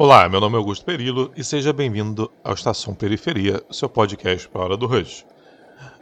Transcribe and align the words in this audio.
Olá, 0.00 0.28
meu 0.28 0.40
nome 0.40 0.54
é 0.54 0.58
Augusto 0.58 0.84
Perillo 0.84 1.32
e 1.36 1.42
seja 1.42 1.72
bem-vindo 1.72 2.30
ao 2.44 2.54
Estação 2.54 2.94
Periferia, 2.94 3.60
seu 3.68 3.88
podcast 3.88 4.48
para 4.48 4.60
a 4.60 4.64
hora 4.64 4.76
do 4.76 4.86
Rush. 4.86 5.26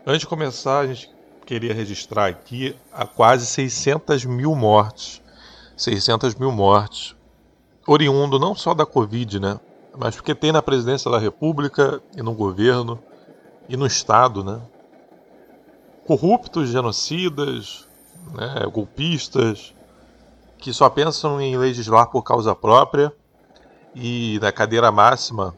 Antes 0.07 0.21
de 0.21 0.27
começar, 0.27 0.81
a 0.81 0.87
gente 0.87 1.11
queria 1.47 1.73
registrar 1.73 2.27
aqui 2.27 2.77
a 2.93 3.07
quase 3.07 3.47
600 3.47 4.27
mil 4.27 4.55
mortes, 4.55 5.23
600 5.79 6.35
mil 6.35 6.53
mortes, 6.53 7.17
oriundo 7.87 8.39
não 8.39 8.55
só 8.55 8.75
da 8.75 8.85
Covid, 8.85 9.41
né, 9.41 9.59
mas 9.97 10.15
porque 10.15 10.35
tem 10.35 10.53
na 10.53 10.61
presidência 10.61 11.11
da 11.11 11.19
República 11.19 12.03
e 12.15 12.23
no 12.23 12.35
governo 12.35 13.03
e 13.67 13.79
no 13.79 13.87
Estado, 13.87 14.45
né, 14.45 14.61
corruptos, 16.07 16.69
genocidas, 16.69 17.89
né, 18.35 18.63
golpistas, 18.71 19.75
que 20.59 20.71
só 20.71 20.91
pensam 20.91 21.41
em 21.41 21.57
legislar 21.57 22.11
por 22.11 22.23
causa 22.23 22.55
própria 22.55 23.11
e 23.99 24.39
na 24.43 24.53
cadeira 24.53 24.93
máxima 24.93 25.55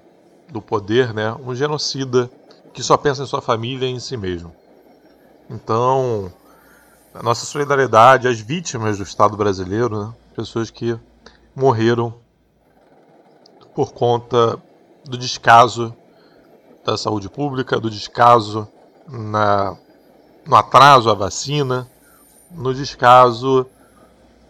do 0.48 0.62
poder, 0.62 1.12
né, 1.12 1.34
um 1.44 1.52
genocida 1.56 2.30
que 2.72 2.84
só 2.84 2.96
pensa 2.96 3.24
em 3.24 3.26
sua 3.26 3.42
família 3.42 3.86
e 3.86 3.90
em 3.90 3.98
si 3.98 4.16
mesmo. 4.16 4.54
Então, 5.50 6.32
a 7.12 7.20
nossa 7.20 7.44
solidariedade 7.44 8.28
às 8.28 8.38
vítimas 8.38 8.98
do 8.98 9.02
Estado 9.02 9.36
brasileiro, 9.36 10.04
né, 10.04 10.14
pessoas 10.36 10.70
que 10.70 10.96
morreram 11.52 12.14
por 13.74 13.92
conta 13.92 14.56
do 15.04 15.18
descaso 15.18 15.92
da 16.84 16.96
saúde 16.96 17.28
pública, 17.28 17.80
do 17.80 17.90
descaso 17.90 18.68
na, 19.08 19.76
no 20.46 20.54
atraso 20.54 21.10
à 21.10 21.14
vacina, 21.14 21.88
no 22.52 22.72
descaso 22.72 23.66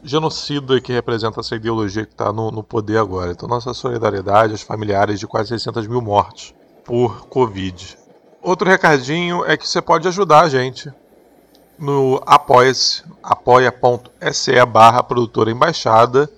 genocida 0.02 0.80
que 0.80 0.93
representa 0.93 1.41
essa 1.41 1.57
ideologia 1.57 2.05
que 2.05 2.12
está 2.12 2.33
no, 2.33 2.51
no, 2.51 2.62
poder 2.62 2.98
agora. 2.98 3.33
Então, 3.33 3.48
nossa 3.48 3.75
solidariedade 3.75 4.52
aos 4.52 4.63
familiares 4.63 5.18
de 5.18 5.27
quase 5.27 5.49
600 5.49 5.87
mil 5.87 6.01
mortes 6.01 6.55
por 6.85 7.27
Covid. 7.27 7.99
Outro 8.40 8.68
recadinho 8.68 9.45
é 9.45 9.57
que 9.57 9.68
você 9.68 9.82
pode 9.82 10.07
ajudar 10.09 10.43
a 10.43 10.49
gente 10.49 10.93
no 11.79 12.21
apoia-se, 12.27 13.05
apoia.se 13.23 14.65
barra 14.66 15.02
produtora 15.02 15.51
embaixada 15.51 16.29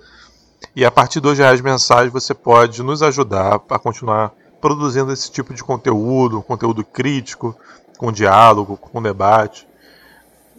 e 0.75 0.85
a 0.85 0.91
partir 0.91 1.15
de 1.15 1.23
dois 1.23 1.39
reais 1.39 1.61
mensais 1.61 2.13
você 2.13 2.35
pode 2.35 2.83
nos 2.83 3.03
ajudar 3.03 3.61
a 3.69 3.79
continuar 3.79 4.33
produzindo 4.61 5.13
esse 5.13 5.31
tipo 5.31 5.55
de 5.55 5.65
conteúdo, 5.65 6.43
conteúdo 6.43 6.85
crítico, 6.85 7.57
com 7.97 8.13
diálogo, 8.13 8.77
com 8.77 9.01
debate, 9.01 9.67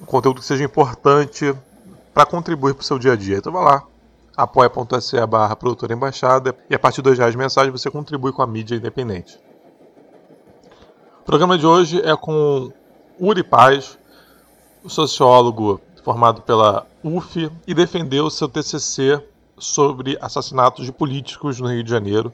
um 0.01 0.05
conteúdo 0.05 0.41
que 0.41 0.45
seja 0.45 0.63
importante 0.63 1.55
para 2.13 2.25
contribuir 2.25 2.73
para 2.73 2.81
o 2.81 2.85
seu 2.85 2.99
dia 2.99 3.13
a 3.13 3.15
dia. 3.15 3.37
Então 3.37 3.51
vai 3.51 3.63
lá, 3.63 3.83
apoia.se 4.35 5.25
barra 5.25 5.55
produtora 5.55 5.93
embaixada 5.93 6.55
e 6.69 6.75
a 6.75 6.79
partir 6.79 7.01
de 7.01 7.13
reais 7.13 7.35
mensagem 7.35 7.71
você 7.71 7.89
contribui 7.89 8.31
com 8.31 8.41
a 8.41 8.47
mídia 8.47 8.75
independente. 8.75 9.39
O 11.21 11.23
programa 11.23 11.57
de 11.57 11.65
hoje 11.65 12.01
é 12.01 12.15
com 12.15 12.71
Uri 13.19 13.43
Paz, 13.43 13.97
sociólogo 14.87 15.79
formado 16.03 16.41
pela 16.41 16.85
UF 17.03 17.51
e 17.67 17.73
defendeu 17.73 18.29
seu 18.29 18.49
TCC 18.49 19.23
sobre 19.57 20.17
assassinatos 20.19 20.85
de 20.85 20.91
políticos 20.91 21.59
no 21.59 21.67
Rio 21.67 21.83
de 21.83 21.89
Janeiro. 21.89 22.33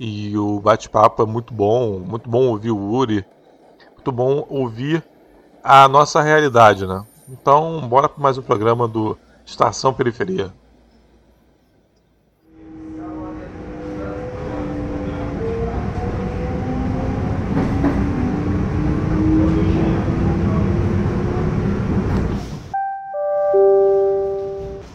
E 0.00 0.36
o 0.36 0.58
bate-papo 0.58 1.22
é 1.22 1.26
muito 1.26 1.52
bom, 1.52 1.98
muito 1.98 2.28
bom 2.28 2.48
ouvir 2.48 2.70
o 2.70 2.78
Uri, 2.78 3.24
muito 3.92 4.10
bom 4.10 4.46
ouvir 4.48 5.04
a 5.62 5.86
nossa 5.86 6.22
realidade, 6.22 6.86
né? 6.86 7.04
Então, 7.28 7.86
bora 7.88 8.08
para 8.08 8.22
mais 8.22 8.36
um 8.36 8.42
programa 8.42 8.88
do 8.88 9.16
Estação 9.46 9.94
Periferia. 9.94 10.52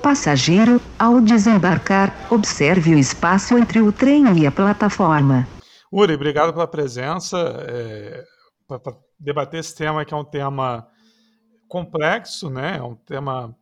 Passageiro, 0.01 0.81
ao 0.97 1.19
desembarcar, 1.19 2.13
observe 2.31 2.95
o 2.95 2.97
espaço 2.97 3.57
entre 3.57 3.81
o 3.81 3.91
trem 3.91 4.39
e 4.39 4.47
a 4.47 4.51
plataforma. 4.51 5.47
Uri, 5.91 6.13
obrigado 6.13 6.53
pela 6.53 6.67
presença. 6.67 7.37
É, 7.67 8.23
para 8.67 8.93
debater 9.19 9.59
esse 9.59 9.75
tema, 9.75 10.05
que 10.05 10.13
é 10.13 10.17
um 10.17 10.23
tema 10.23 10.87
complexo, 11.67 12.49
né? 12.49 12.77
É 12.77 12.83
um 12.83 12.95
tema 12.95 13.55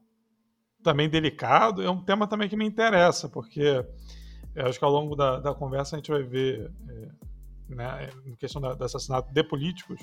também 0.83 1.09
delicado, 1.09 1.81
é 1.81 1.89
um 1.89 2.01
tema 2.01 2.27
também 2.27 2.47
que 2.47 2.55
me 2.55 2.65
interessa, 2.65 3.27
porque 3.27 3.83
acho 4.55 4.79
que 4.79 4.85
ao 4.85 4.91
longo 4.91 5.15
da, 5.15 5.39
da 5.39 5.53
conversa 5.53 5.95
a 5.95 5.99
gente 5.99 6.11
vai 6.11 6.23
ver, 6.23 6.71
é, 6.87 7.75
né, 7.75 8.09
em 8.25 8.35
questão 8.35 8.61
da, 8.61 8.73
do 8.73 8.83
assassinato 8.83 9.33
de 9.33 9.43
políticos, 9.43 9.99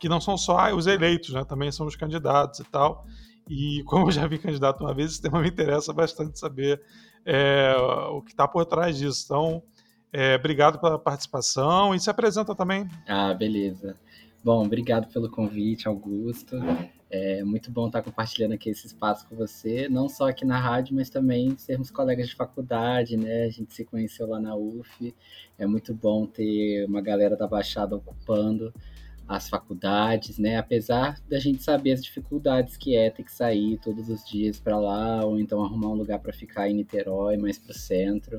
que 0.00 0.08
não 0.08 0.20
são 0.20 0.36
só 0.36 0.74
os 0.74 0.86
eleitos, 0.86 1.30
né? 1.30 1.44
Também 1.44 1.70
são 1.70 1.86
os 1.86 1.96
candidatos 1.96 2.60
e 2.60 2.64
tal. 2.64 3.06
E 3.48 3.82
como 3.86 4.06
eu 4.06 4.10
já 4.10 4.26
vi 4.26 4.38
candidato 4.38 4.82
uma 4.82 4.94
vez, 4.94 5.12
esse 5.12 5.22
tema 5.22 5.40
me 5.40 5.48
interessa 5.48 5.92
bastante 5.92 6.38
saber 6.38 6.82
é, 7.24 7.74
o 8.10 8.22
que 8.22 8.32
está 8.32 8.48
por 8.48 8.64
trás 8.66 8.98
disso. 8.98 9.24
Então, 9.24 9.62
é, 10.12 10.36
obrigado 10.36 10.78
pela 10.80 10.98
participação 10.98 11.94
e 11.94 12.00
se 12.00 12.10
apresenta 12.10 12.54
também. 12.54 12.88
Ah, 13.06 13.32
beleza. 13.34 13.96
Bom, 14.42 14.64
obrigado 14.64 15.10
pelo 15.12 15.30
convite, 15.30 15.88
Augusto. 15.88 16.56
É 17.16 17.44
muito 17.44 17.70
bom 17.70 17.86
estar 17.86 18.02
compartilhando 18.02 18.54
aqui 18.54 18.68
esse 18.68 18.88
espaço 18.88 19.24
com 19.28 19.36
você, 19.36 19.88
não 19.88 20.08
só 20.08 20.28
aqui 20.28 20.44
na 20.44 20.58
rádio, 20.58 20.96
mas 20.96 21.08
também 21.08 21.56
sermos 21.56 21.88
colegas 21.88 22.28
de 22.28 22.34
faculdade, 22.34 23.16
né? 23.16 23.44
A 23.44 23.50
gente 23.50 23.72
se 23.72 23.84
conheceu 23.84 24.26
lá 24.26 24.40
na 24.40 24.56
UF. 24.56 25.14
É 25.56 25.64
muito 25.64 25.94
bom 25.94 26.26
ter 26.26 26.84
uma 26.86 27.00
galera 27.00 27.36
da 27.36 27.46
Baixada 27.46 27.94
ocupando 27.94 28.74
as 29.28 29.48
faculdades, 29.48 30.38
né? 30.40 30.56
Apesar 30.56 31.20
da 31.30 31.38
gente 31.38 31.62
saber 31.62 31.92
as 31.92 32.02
dificuldades 32.02 32.76
que 32.76 32.96
é 32.96 33.08
ter 33.10 33.22
que 33.22 33.32
sair 33.32 33.78
todos 33.78 34.08
os 34.08 34.24
dias 34.24 34.58
para 34.58 34.76
lá, 34.76 35.24
ou 35.24 35.38
então 35.38 35.62
arrumar 35.62 35.90
um 35.90 35.94
lugar 35.94 36.18
para 36.18 36.32
ficar 36.32 36.68
em 36.68 36.74
Niterói, 36.74 37.36
mais 37.36 37.60
para 37.60 37.70
o 37.70 37.78
centro. 37.78 38.38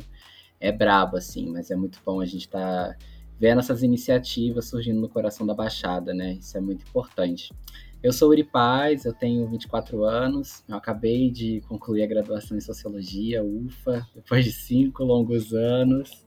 É 0.60 0.70
brabo, 0.70 1.16
assim, 1.16 1.50
mas 1.50 1.72
é 1.72 1.78
muito 1.78 2.02
bom 2.06 2.20
a 2.20 2.26
gente 2.26 2.42
estar. 2.48 2.90
Tá 2.90 2.98
vendo 3.40 3.60
essas 3.60 3.84
iniciativas 3.84 4.66
surgindo 4.66 5.00
no 5.00 5.10
coração 5.10 5.46
da 5.46 5.54
Baixada, 5.54 6.14
né? 6.14 6.34
Isso 6.34 6.58
é 6.58 6.62
muito 6.62 6.84
importante. 6.84 7.54
Eu 8.06 8.14
sou 8.14 8.30
Uri 8.30 8.44
Paz, 8.44 9.04
eu 9.04 9.14
tenho 9.16 9.48
24 9.48 10.04
anos, 10.04 10.64
eu 10.70 10.78
acabei 10.78 11.32
de 11.32 11.62
concluir 11.62 12.04
a 12.04 12.06
graduação 12.06 12.56
em 12.56 12.62
Sociologia, 12.62 13.44
UFA, 13.44 14.08
depois 14.14 14.46
de 14.46 14.52
cinco 14.52 15.04
longos 15.04 15.56
anos 15.56 16.24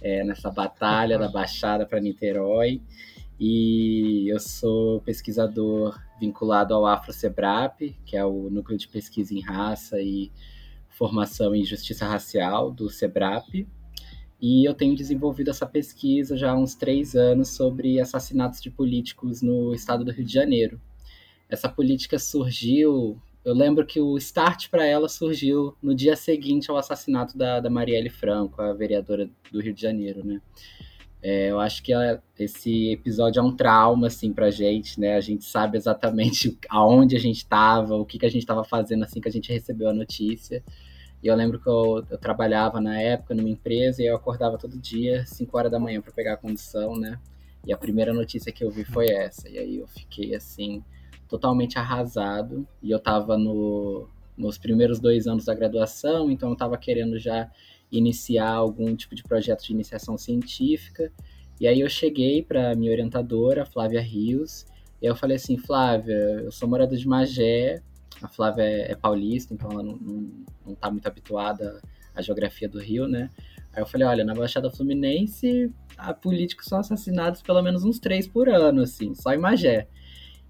é, 0.00 0.22
nessa 0.22 0.52
batalha 0.52 1.18
da 1.18 1.28
Baixada 1.28 1.84
para 1.84 1.98
Niterói. 1.98 2.80
E 3.40 4.32
eu 4.32 4.38
sou 4.38 5.00
pesquisador 5.00 6.00
vinculado 6.20 6.72
ao 6.72 6.86
AfroSebrap, 6.86 7.92
que 8.04 8.16
é 8.16 8.24
o 8.24 8.48
núcleo 8.48 8.78
de 8.78 8.86
pesquisa 8.86 9.34
em 9.34 9.40
raça 9.40 10.00
e 10.00 10.30
formação 10.90 11.56
em 11.56 11.64
justiça 11.64 12.06
racial 12.06 12.70
do 12.70 12.88
SEBRAP. 12.88 13.66
E 14.40 14.64
eu 14.64 14.74
tenho 14.74 14.94
desenvolvido 14.94 15.50
essa 15.50 15.66
pesquisa 15.66 16.36
já 16.36 16.52
há 16.52 16.56
uns 16.56 16.76
três 16.76 17.16
anos 17.16 17.48
sobre 17.48 17.98
assassinatos 17.98 18.60
de 18.60 18.70
políticos 18.70 19.42
no 19.42 19.74
estado 19.74 20.04
do 20.04 20.12
Rio 20.12 20.24
de 20.24 20.32
Janeiro. 20.32 20.80
Essa 21.48 21.68
política 21.68 22.18
surgiu. 22.18 23.20
Eu 23.44 23.54
lembro 23.54 23.86
que 23.86 24.00
o 24.00 24.16
start 24.18 24.68
para 24.68 24.84
ela 24.84 25.08
surgiu 25.08 25.76
no 25.80 25.94
dia 25.94 26.16
seguinte 26.16 26.70
ao 26.70 26.76
assassinato 26.76 27.38
da, 27.38 27.60
da 27.60 27.70
Marielle 27.70 28.10
Franco, 28.10 28.60
a 28.60 28.72
vereadora 28.72 29.30
do 29.52 29.60
Rio 29.60 29.72
de 29.72 29.80
Janeiro, 29.80 30.24
né? 30.24 30.40
É, 31.22 31.50
eu 31.50 31.58
acho 31.58 31.82
que 31.82 31.92
ela, 31.92 32.22
esse 32.38 32.92
episódio 32.92 33.40
é 33.40 33.42
um 33.42 33.54
trauma, 33.54 34.06
assim, 34.06 34.32
pra 34.32 34.50
gente, 34.50 35.00
né? 35.00 35.16
A 35.16 35.20
gente 35.20 35.44
sabe 35.44 35.76
exatamente 35.76 36.56
aonde 36.70 37.16
a 37.16 37.18
gente 37.18 37.38
estava, 37.38 37.96
o 37.96 38.04
que, 38.04 38.18
que 38.18 38.26
a 38.26 38.30
gente 38.30 38.42
estava 38.42 38.62
fazendo 38.62 39.04
assim 39.04 39.20
que 39.20 39.28
a 39.28 39.32
gente 39.32 39.52
recebeu 39.52 39.88
a 39.88 39.92
notícia. 39.92 40.62
E 41.22 41.26
eu 41.26 41.34
lembro 41.34 41.58
que 41.58 41.68
eu, 41.68 42.04
eu, 42.10 42.18
trabalhava 42.18 42.80
na 42.80 43.00
época 43.00 43.34
numa 43.34 43.48
empresa 43.48 44.02
e 44.02 44.06
eu 44.06 44.14
acordava 44.14 44.58
todo 44.58 44.78
dia, 44.78 45.24
5 45.26 45.58
horas 45.58 45.72
da 45.72 45.78
manhã, 45.78 46.00
para 46.00 46.12
pegar 46.12 46.34
a 46.34 46.36
condição, 46.36 46.96
né? 46.96 47.18
E 47.66 47.72
a 47.72 47.76
primeira 47.76 48.12
notícia 48.14 48.52
que 48.52 48.62
eu 48.62 48.70
vi 48.70 48.84
foi 48.84 49.08
essa. 49.08 49.48
E 49.48 49.58
aí 49.58 49.76
eu 49.78 49.88
fiquei 49.88 50.34
assim, 50.34 50.84
totalmente 51.28 51.78
arrasado. 51.78 52.66
E 52.82 52.90
eu 52.90 52.98
estava 52.98 53.36
no, 53.36 54.08
nos 54.36 54.58
primeiros 54.58 55.00
dois 55.00 55.26
anos 55.26 55.44
da 55.44 55.54
graduação, 55.54 56.30
então 56.30 56.50
eu 56.50 56.54
estava 56.54 56.76
querendo 56.76 57.18
já 57.18 57.50
iniciar 57.90 58.50
algum 58.50 58.94
tipo 58.94 59.14
de 59.14 59.22
projeto 59.22 59.64
de 59.64 59.72
iniciação 59.72 60.18
científica. 60.18 61.12
E 61.60 61.66
aí 61.66 61.80
eu 61.80 61.88
cheguei 61.88 62.42
para 62.42 62.74
minha 62.74 62.92
orientadora, 62.92 63.64
Flávia 63.64 64.00
Rios, 64.00 64.66
e 65.00 65.06
eu 65.06 65.16
falei 65.16 65.36
assim, 65.36 65.56
Flávia, 65.56 66.14
eu 66.14 66.52
sou 66.52 66.68
morador 66.68 66.96
de 66.96 67.06
Magé, 67.06 67.82
a 68.22 68.28
Flávia 68.28 68.62
é, 68.62 68.92
é 68.92 68.94
paulista, 68.94 69.54
então 69.54 69.70
ela 69.70 69.82
não, 69.82 69.96
não, 69.96 70.30
não 70.66 70.74
tá 70.74 70.90
muito 70.90 71.06
habituada 71.06 71.80
à 72.14 72.20
geografia 72.20 72.68
do 72.68 72.78
Rio, 72.78 73.06
né? 73.06 73.30
Aí 73.72 73.82
eu 73.82 73.86
falei, 73.86 74.06
olha, 74.06 74.24
na 74.24 74.34
Baixada 74.34 74.70
Fluminense, 74.70 75.70
a 75.98 76.14
políticos 76.14 76.66
são 76.66 76.78
assassinados 76.78 77.42
pelo 77.42 77.62
menos 77.62 77.84
uns 77.84 77.98
três 77.98 78.26
por 78.26 78.48
ano, 78.48 78.82
assim, 78.82 79.14
só 79.14 79.32
em 79.32 79.38
Magé. 79.38 79.86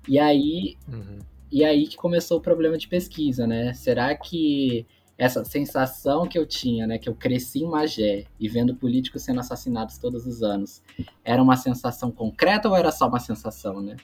E 0.09 0.19
aí, 0.19 0.77
uhum. 0.89 1.19
e 1.51 1.65
aí 1.65 1.87
que 1.87 1.97
começou 1.97 2.39
o 2.39 2.43
problema 2.43 2.79
de 2.79 2.89
pesquisa, 2.89 3.47
né? 3.47 3.73
Será 3.75 4.15
que 4.15 4.87
essa 5.19 5.45
sensação 5.45 6.27
que 6.27 6.39
eu 6.39 6.45
tinha, 6.45 6.87
né, 6.87 6.99
que 6.99 7.09
eu 7.09 7.15
cresci 7.15 7.61
em 7.61 7.69
Magé 7.69 8.27
e 8.39 8.49
vendo 8.49 8.77
políticos 8.77 9.23
sendo 9.23 9.41
assassinados 9.41 9.97
todos 9.97 10.27
os 10.27 10.43
anos, 10.43 10.83
era 11.25 11.43
uma 11.43 11.57
sensação 11.57 12.11
concreta 12.11 12.69
ou 12.69 12.77
era 12.77 12.93
só 12.93 13.09
uma 13.09 13.19
sensação, 13.19 13.81
né? 13.81 13.97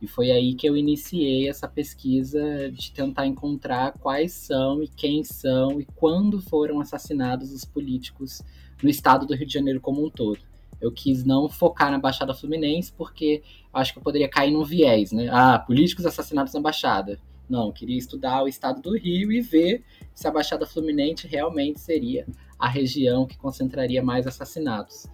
E 0.00 0.06
foi 0.06 0.30
aí 0.30 0.54
que 0.54 0.68
eu 0.68 0.76
iniciei 0.76 1.48
essa 1.48 1.66
pesquisa 1.66 2.70
de 2.70 2.92
tentar 2.92 3.26
encontrar 3.26 3.92
quais 3.98 4.32
são 4.32 4.82
e 4.82 4.86
quem 4.86 5.24
são 5.24 5.80
e 5.80 5.86
quando 5.96 6.40
foram 6.40 6.80
assassinados 6.80 7.52
os 7.52 7.64
políticos 7.64 8.42
no 8.80 8.88
estado 8.88 9.26
do 9.26 9.34
Rio 9.34 9.46
de 9.46 9.54
Janeiro 9.54 9.80
como 9.80 10.04
um 10.04 10.10
todo. 10.10 10.38
Eu 10.80 10.92
quis 10.92 11.24
não 11.24 11.48
focar 11.48 11.90
na 11.90 11.98
Baixada 11.98 12.34
Fluminense 12.34 12.92
porque 12.92 13.42
acho 13.72 13.92
que 13.92 13.98
eu 13.98 14.02
poderia 14.02 14.28
cair 14.28 14.50
num 14.52 14.64
viés, 14.64 15.12
né? 15.12 15.28
Ah, 15.30 15.58
políticos 15.58 16.06
assassinados 16.06 16.52
na 16.52 16.60
Baixada. 16.60 17.18
Não, 17.48 17.72
queria 17.72 17.96
estudar 17.96 18.42
o 18.42 18.48
estado 18.48 18.82
do 18.82 18.96
Rio 18.96 19.32
e 19.32 19.40
ver 19.40 19.82
se 20.14 20.28
a 20.28 20.30
Baixada 20.30 20.66
Fluminense 20.66 21.26
realmente 21.26 21.80
seria 21.80 22.26
a 22.58 22.68
região 22.68 23.26
que 23.26 23.38
concentraria 23.38 24.02
mais 24.02 24.26
assassinatos. 24.26 25.06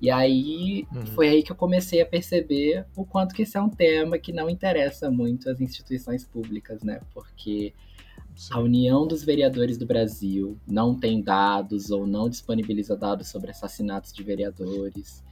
E 0.00 0.10
aí 0.10 0.86
uhum. 0.94 1.06
foi 1.06 1.28
aí 1.28 1.42
que 1.42 1.52
eu 1.52 1.56
comecei 1.56 2.00
a 2.00 2.06
perceber 2.06 2.86
o 2.96 3.04
quanto 3.04 3.34
que 3.34 3.42
esse 3.42 3.56
é 3.56 3.60
um 3.60 3.68
tema 3.68 4.18
que 4.18 4.32
não 4.32 4.48
interessa 4.48 5.10
muito 5.10 5.50
às 5.50 5.60
instituições 5.60 6.24
públicas, 6.24 6.82
né? 6.82 7.00
Porque 7.12 7.74
Sim. 8.40 8.54
a 8.54 8.58
União 8.58 9.06
dos 9.06 9.22
Vereadores 9.22 9.76
do 9.76 9.84
Brasil 9.84 10.58
não 10.66 10.98
tem 10.98 11.20
dados 11.20 11.90
ou 11.90 12.06
não 12.06 12.26
disponibiliza 12.26 12.96
dados 12.96 13.28
sobre 13.28 13.50
assassinatos 13.50 14.14
de 14.14 14.22
vereadores. 14.22 15.22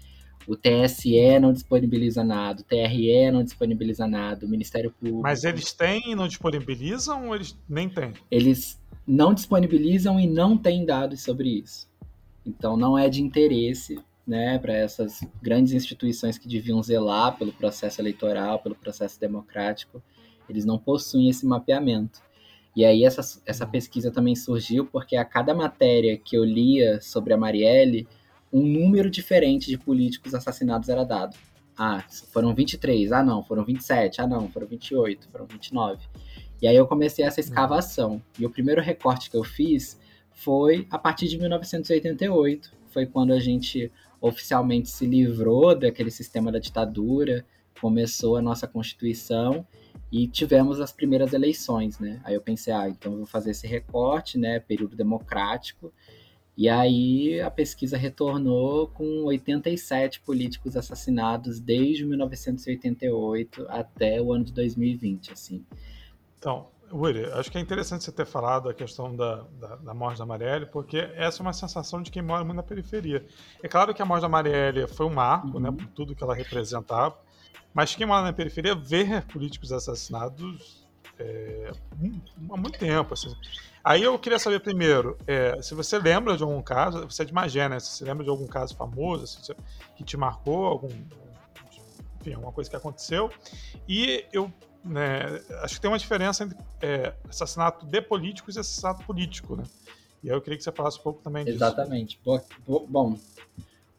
O 0.46 0.54
TSE 0.54 1.38
não 1.40 1.50
disponibiliza 1.50 2.22
nada, 2.22 2.60
o 2.60 2.64
TRE 2.64 3.30
não 3.30 3.42
disponibiliza 3.42 4.06
nada, 4.06 4.44
o 4.44 4.48
Ministério 4.48 4.90
Público. 4.90 5.22
Mas 5.22 5.42
eles 5.44 5.72
têm 5.72 6.12
e 6.12 6.14
não 6.14 6.28
disponibilizam 6.28 7.28
ou 7.28 7.34
eles 7.34 7.58
nem 7.66 7.88
têm? 7.88 8.12
Eles 8.30 8.78
não 9.06 9.32
disponibilizam 9.32 10.20
e 10.20 10.26
não 10.26 10.58
têm 10.58 10.84
dados 10.84 11.22
sobre 11.22 11.48
isso. 11.48 11.88
Então 12.44 12.76
não 12.76 12.98
é 12.98 13.08
de 13.08 13.22
interesse 13.22 13.98
né, 14.26 14.58
para 14.58 14.74
essas 14.74 15.20
grandes 15.40 15.72
instituições 15.72 16.36
que 16.36 16.46
deviam 16.46 16.82
zelar 16.82 17.38
pelo 17.38 17.54
processo 17.54 18.02
eleitoral, 18.02 18.58
pelo 18.58 18.74
processo 18.74 19.18
democrático, 19.18 20.02
eles 20.46 20.66
não 20.66 20.78
possuem 20.78 21.30
esse 21.30 21.46
mapeamento. 21.46 22.27
E 22.78 22.84
aí 22.84 23.02
essa, 23.02 23.42
essa 23.44 23.66
pesquisa 23.66 24.08
também 24.08 24.36
surgiu 24.36 24.86
porque 24.86 25.16
a 25.16 25.24
cada 25.24 25.52
matéria 25.52 26.16
que 26.16 26.36
eu 26.36 26.44
lia 26.44 27.00
sobre 27.00 27.34
a 27.34 27.36
Marielle, 27.36 28.06
um 28.52 28.62
número 28.62 29.10
diferente 29.10 29.66
de 29.66 29.76
políticos 29.76 30.32
assassinados 30.32 30.88
era 30.88 31.02
dado. 31.02 31.36
Ah, 31.76 32.04
foram 32.32 32.54
23, 32.54 33.10
ah 33.10 33.20
não, 33.20 33.42
foram 33.42 33.64
27, 33.64 34.20
ah 34.20 34.28
não, 34.28 34.48
foram 34.48 34.68
28, 34.68 35.28
foram 35.28 35.44
29. 35.46 36.06
E 36.62 36.68
aí 36.68 36.76
eu 36.76 36.86
comecei 36.86 37.24
essa 37.24 37.40
escavação. 37.40 38.22
E 38.38 38.46
o 38.46 38.50
primeiro 38.50 38.80
recorte 38.80 39.28
que 39.28 39.36
eu 39.36 39.42
fiz 39.42 39.98
foi 40.30 40.86
a 40.88 40.96
partir 40.96 41.26
de 41.26 41.36
1988, 41.36 42.70
foi 42.90 43.06
quando 43.06 43.32
a 43.32 43.40
gente 43.40 43.90
oficialmente 44.20 44.88
se 44.88 45.04
livrou 45.04 45.76
daquele 45.76 46.12
sistema 46.12 46.52
da 46.52 46.60
ditadura, 46.60 47.44
começou 47.80 48.36
a 48.36 48.42
nossa 48.42 48.68
Constituição 48.68 49.66
e 50.10 50.26
tivemos 50.26 50.80
as 50.80 50.92
primeiras 50.92 51.32
eleições, 51.32 51.98
né? 51.98 52.20
Aí 52.24 52.34
eu 52.34 52.40
pensei, 52.40 52.72
ah, 52.72 52.88
então 52.88 53.16
vou 53.16 53.26
fazer 53.26 53.50
esse 53.50 53.66
recorte, 53.66 54.38
né, 54.38 54.60
período 54.60 54.96
democrático. 54.96 55.92
E 56.56 56.68
aí 56.68 57.40
a 57.40 57.50
pesquisa 57.50 57.96
retornou 57.96 58.88
com 58.88 59.24
87 59.24 60.20
políticos 60.20 60.76
assassinados 60.76 61.60
desde 61.60 62.04
1988 62.04 63.66
até 63.68 64.20
o 64.20 64.32
ano 64.32 64.44
de 64.44 64.52
2020, 64.52 65.32
assim. 65.32 65.64
Então, 66.36 66.66
Uri, 66.90 67.26
acho 67.32 67.50
que 67.50 67.58
é 67.58 67.60
interessante 67.60 68.02
você 68.02 68.10
ter 68.10 68.26
falado 68.26 68.68
a 68.68 68.74
questão 68.74 69.14
da, 69.14 69.44
da, 69.60 69.76
da, 69.76 69.94
morte 69.94 70.18
da 70.18 70.26
Marielle, 70.26 70.66
porque 70.66 70.96
essa 71.14 71.40
é 71.40 71.42
uma 71.42 71.52
sensação 71.52 72.02
de 72.02 72.10
quem 72.10 72.22
mora 72.22 72.42
muito 72.44 72.56
na 72.56 72.62
periferia. 72.62 73.24
É 73.62 73.68
claro 73.68 73.94
que 73.94 74.00
a 74.00 74.04
morte 74.06 74.22
da 74.22 74.28
Marielle 74.28 74.86
foi 74.88 75.06
um 75.06 75.14
marco, 75.14 75.60
né, 75.60 75.68
uhum. 75.68 75.76
né, 75.76 75.82
por 75.84 75.86
tudo 75.88 76.14
que 76.14 76.24
ela 76.24 76.34
representava, 76.34 77.16
mas 77.72 77.94
quem 77.94 78.06
mora 78.06 78.22
na 78.22 78.32
periferia 78.32 78.74
vê 78.74 79.20
políticos 79.22 79.72
assassinados 79.72 80.86
é, 81.18 81.70
há 82.50 82.56
muito 82.56 82.78
tempo. 82.78 83.14
Assim. 83.14 83.34
Aí 83.82 84.02
eu 84.02 84.18
queria 84.18 84.38
saber 84.38 84.60
primeiro, 84.60 85.16
é, 85.26 85.60
se 85.62 85.74
você 85.74 85.98
lembra 85.98 86.36
de 86.36 86.42
algum 86.42 86.62
caso, 86.62 87.04
você 87.08 87.22
é 87.22 87.24
de 87.24 87.32
Magé, 87.32 87.68
né? 87.68 87.80
Se 87.80 87.90
você 87.90 88.04
lembra 88.04 88.24
de 88.24 88.30
algum 88.30 88.46
caso 88.46 88.74
famoso 88.76 89.24
assim, 89.24 89.54
que 89.96 90.04
te 90.04 90.16
marcou, 90.16 90.66
algum, 90.66 90.88
enfim, 92.20 92.34
alguma 92.34 92.52
coisa 92.52 92.68
que 92.68 92.76
aconteceu. 92.76 93.30
E 93.88 94.24
eu 94.32 94.52
né, 94.84 95.40
acho 95.62 95.74
que 95.76 95.80
tem 95.80 95.90
uma 95.90 95.98
diferença 95.98 96.44
entre 96.44 96.58
é, 96.80 97.14
assassinato 97.28 97.86
de 97.86 98.00
políticos 98.00 98.56
e 98.56 98.60
assassinato 98.60 99.04
político, 99.04 99.56
né? 99.56 99.64
E 100.22 100.30
aí 100.30 100.36
eu 100.36 100.40
queria 100.40 100.56
que 100.56 100.64
você 100.64 100.72
falasse 100.72 100.98
um 100.98 101.02
pouco 101.02 101.22
também 101.22 101.44
disso. 101.44 101.56
Exatamente. 101.56 102.20
Bom, 102.24 103.16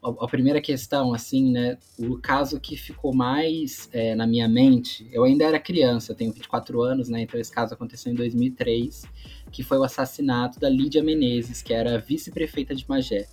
a 0.02 0.26
primeira 0.26 0.60
questão, 0.60 1.12
assim, 1.12 1.52
né? 1.52 1.76
O 1.98 2.16
caso 2.18 2.58
que 2.58 2.74
ficou 2.76 3.14
mais 3.14 3.88
é, 3.92 4.14
na 4.14 4.26
minha 4.26 4.48
mente, 4.48 5.06
eu 5.12 5.24
ainda 5.24 5.44
era 5.44 5.58
criança, 5.58 6.14
tenho 6.14 6.32
24 6.32 6.80
anos, 6.80 7.08
né? 7.10 7.22
Então 7.22 7.38
esse 7.38 7.52
caso 7.52 7.74
aconteceu 7.74 8.10
em 8.10 8.14
2003, 8.14 9.04
que 9.52 9.62
foi 9.62 9.76
o 9.76 9.84
assassinato 9.84 10.58
da 10.58 10.70
Lídia 10.70 11.02
Menezes, 11.02 11.60
que 11.60 11.74
era 11.74 11.98
vice-prefeita 11.98 12.74
de 12.74 12.88
Magé. 12.88 13.26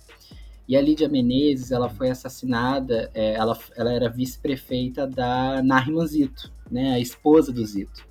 E 0.68 0.76
a 0.76 0.82
Lídia 0.82 1.08
Menezes, 1.08 1.70
ela 1.70 1.88
foi 1.88 2.10
assassinada, 2.10 3.10
é, 3.14 3.32
ela, 3.32 3.58
ela 3.74 3.90
era 3.90 4.10
vice-prefeita 4.10 5.06
da 5.06 5.62
Nariman 5.62 6.06
Zito, 6.06 6.52
né, 6.70 6.92
a 6.92 7.00
esposa 7.00 7.50
do 7.50 7.64
Zito. 7.64 8.06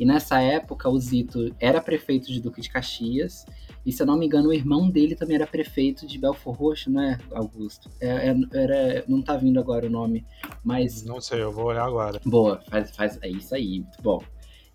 E 0.00 0.04
nessa 0.04 0.40
época, 0.40 0.88
o 0.88 0.98
Zito 0.98 1.54
era 1.60 1.80
prefeito 1.80 2.32
de 2.32 2.40
Duque 2.40 2.60
de 2.60 2.68
Caxias, 2.68 3.46
e 3.84 3.92
se 3.92 4.02
eu 4.02 4.06
não 4.06 4.16
me 4.16 4.26
engano, 4.26 4.48
o 4.48 4.52
irmão 4.52 4.88
dele 4.88 5.14
também 5.14 5.36
era 5.36 5.46
prefeito 5.46 6.06
de 6.06 6.18
Belfor 6.18 6.54
Roxo, 6.54 6.90
não 6.90 7.02
é, 7.02 7.18
Augusto? 7.32 7.90
É, 8.00 8.28
é, 8.28 8.36
era, 8.52 9.04
não 9.08 9.20
tá 9.20 9.36
vindo 9.36 9.58
agora 9.58 9.86
o 9.86 9.90
nome, 9.90 10.24
mas... 10.62 11.02
Não 11.04 11.20
sei, 11.20 11.42
eu 11.42 11.50
vou 11.50 11.66
olhar 11.66 11.84
agora. 11.84 12.20
Boa, 12.24 12.60
faz, 12.68 12.94
faz, 12.94 13.18
é 13.22 13.28
isso 13.28 13.54
aí, 13.54 13.80
muito 13.80 14.00
bom. 14.02 14.22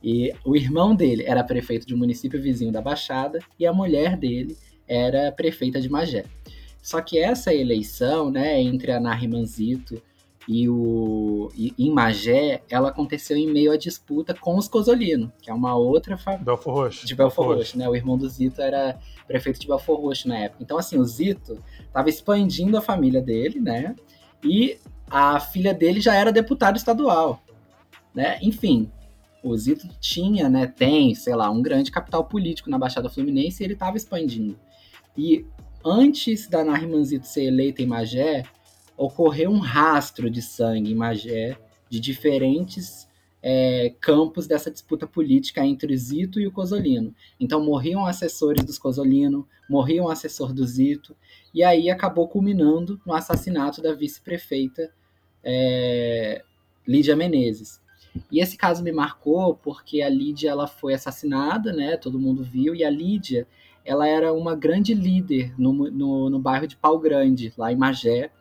E 0.04 0.34
o 0.46 0.56
irmão 0.56 0.96
dele 0.96 1.24
era 1.26 1.44
prefeito 1.44 1.88
de 1.88 1.96
um 1.96 1.98
município 1.98 2.42
vizinho 2.42 2.72
da 2.72 2.82
Baixada, 2.82 3.40
e 3.58 3.66
a 3.66 3.74
mulher 3.74 4.18
dele 4.18 4.58
era 4.88 5.32
prefeita 5.32 5.80
de 5.80 5.90
Magé. 5.90 6.26
Só 6.82 7.02
que 7.02 7.18
essa 7.18 7.54
eleição, 7.54 8.32
né, 8.32 8.62
entre 8.62 8.92
a 8.92 9.00
Narimanzito 9.00 10.02
e 10.48 10.70
o 10.70 11.50
e, 11.56 11.74
em 11.78 11.92
Magé, 11.92 12.62
ela 12.70 12.90
aconteceu 12.90 13.36
em 13.36 13.52
meio 13.52 13.72
à 13.72 13.78
disputa 13.78 14.34
com 14.34 14.58
os 14.58 14.68
Cosolino, 14.68 15.32
que 15.42 15.52
é 15.52 15.54
uma 15.54 15.76
outra 15.76 16.18
família 16.18 16.46
Belfor 16.46 16.74
Roxo. 16.74 17.06
De 17.06 17.14
Belfor 17.14 17.46
Roxo, 17.46 17.58
Roxo, 17.58 17.78
né? 17.78 17.90
O 17.90 17.96
irmão 17.96 18.18
do 18.18 18.30
Zito 18.30 18.62
era 18.62 18.98
prefeito 19.28 19.60
de 19.60 19.68
Belfor 19.68 20.00
Roxo 20.00 20.28
na 20.28 20.38
época. 20.38 20.64
Então 20.64 20.78
assim, 20.78 20.98
o 20.98 21.04
Zito 21.04 21.62
estava 21.86 22.10
expandindo 22.10 22.78
a 22.78 22.82
família 22.82 23.22
dele, 23.22 23.60
né? 23.60 23.96
E 24.44 24.78
a 25.10 25.40
filha 25.40 25.74
dele 25.74 26.00
já 26.00 26.14
era 26.14 26.32
deputado 26.32 26.78
estadual, 26.78 27.42
né? 28.14 28.40
Enfim, 28.42 28.90
o 29.44 29.56
Zito 29.56 29.88
tinha, 30.00 30.50
né, 30.50 30.68
tem, 30.68 31.14
sei 31.16 31.36
lá, 31.36 31.50
um 31.50 31.62
grande 31.62 31.92
capital 31.92 32.26
político 32.26 32.70
na 32.70 32.78
Baixada 32.78 33.10
Fluminense 33.10 33.64
e 33.64 33.66
ele 33.66 33.74
estava 33.74 33.98
expandindo. 33.98 34.58
E 35.18 35.46
antes 35.86 36.48
da 36.48 36.64
Narimanzito 36.64 37.26
ser 37.26 37.46
eleita 37.46 37.82
em 37.82 37.86
Magé, 37.86 38.44
ocorreu 38.98 39.52
um 39.52 39.60
rastro 39.60 40.30
de 40.30 40.42
sangue 40.42 40.92
em 40.92 40.96
Magé 40.96 41.58
de 41.90 42.00
diferentes 42.00 43.08
é, 43.42 43.94
campos 44.02 44.48
dessa 44.48 44.72
disputa 44.72 45.06
política 45.06 45.66
entre 45.66 45.94
o 45.94 45.98
Zito 45.98 46.40
e 46.40 46.48
o 46.48 46.52
Cosolino. 46.52 47.14
Então 47.40 47.64
morriam 47.64 48.06
assessores 48.06 48.66
dos 48.66 48.80
Cosolino, 48.80 49.48
morriam 49.70 50.08
um 50.08 50.10
assessor 50.10 50.52
do 50.52 50.66
Zito, 50.66 51.16
e 51.54 51.64
aí 51.64 51.90
acabou 51.90 52.28
culminando 52.28 53.00
no 53.06 53.14
assassinato 53.14 53.82
da 53.82 53.94
vice-prefeita 53.94 54.92
é, 55.44 56.44
Lídia 56.86 57.16
Menezes. 57.16 57.80
E 58.32 58.42
esse 58.42 58.58
caso 58.58 58.84
me 58.84 58.92
marcou 58.92 59.56
porque 59.56 60.02
a 60.02 60.10
Lídia 60.10 60.50
ela 60.50 60.66
foi 60.66 60.96
assassinada, 60.96 61.72
né? 61.72 61.96
Todo 61.98 62.20
mundo 62.20 62.44
viu, 62.44 62.74
e 62.74 62.84
a 62.84 62.90
Lídia 62.90 63.48
ela 63.86 64.08
era 64.08 64.34
uma 64.34 64.56
grande 64.56 64.94
líder 64.94 65.54
no, 65.58 65.72
no, 65.72 66.30
no 66.30 66.40
bairro 66.40 66.68
de 66.68 66.76
Pau 66.76 67.00
Grande, 67.00 67.54
lá 67.58 67.72
em 67.72 67.78
Magé, 67.78 68.32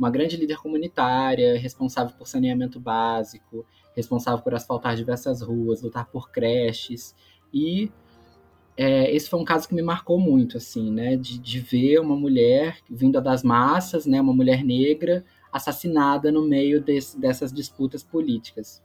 uma 0.00 0.08
grande 0.08 0.34
líder 0.34 0.56
comunitária, 0.56 1.58
responsável 1.58 2.14
por 2.16 2.26
saneamento 2.26 2.80
básico, 2.80 3.66
responsável 3.94 4.42
por 4.42 4.54
asfaltar 4.54 4.96
diversas 4.96 5.42
ruas, 5.42 5.82
lutar 5.82 6.06
por 6.06 6.30
creches. 6.30 7.14
E 7.52 7.92
é, 8.78 9.14
esse 9.14 9.28
foi 9.28 9.38
um 9.38 9.44
caso 9.44 9.68
que 9.68 9.74
me 9.74 9.82
marcou 9.82 10.18
muito, 10.18 10.56
assim, 10.56 10.90
né? 10.90 11.16
De, 11.16 11.38
de 11.38 11.60
ver 11.60 12.00
uma 12.00 12.16
mulher 12.16 12.78
vinda 12.88 13.20
das 13.20 13.42
massas, 13.42 14.06
né? 14.06 14.18
Uma 14.18 14.32
mulher 14.32 14.64
negra 14.64 15.22
assassinada 15.52 16.32
no 16.32 16.48
meio 16.48 16.80
desse, 16.80 17.20
dessas 17.20 17.52
disputas 17.52 18.02
políticas. 18.02 18.82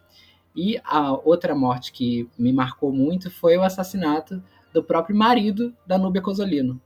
E 0.54 0.78
a 0.84 1.14
outra 1.14 1.56
morte 1.56 1.94
que 1.94 2.30
me 2.38 2.52
marcou 2.52 2.92
muito 2.92 3.32
foi 3.32 3.56
o 3.56 3.64
assassinato 3.64 4.44
do 4.74 4.84
próprio 4.84 5.16
marido 5.16 5.74
da 5.88 5.98
Núbia 5.98 6.22
Cosolino. 6.22 6.82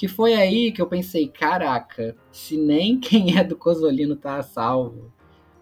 Que 0.00 0.08
foi 0.08 0.32
aí 0.32 0.72
que 0.72 0.80
eu 0.80 0.86
pensei, 0.86 1.28
caraca, 1.28 2.16
se 2.32 2.56
nem 2.56 2.98
quem 2.98 3.36
é 3.36 3.44
do 3.44 3.54
Cosolino 3.54 4.16
tá 4.16 4.38
a 4.38 4.42
salvo, 4.42 5.12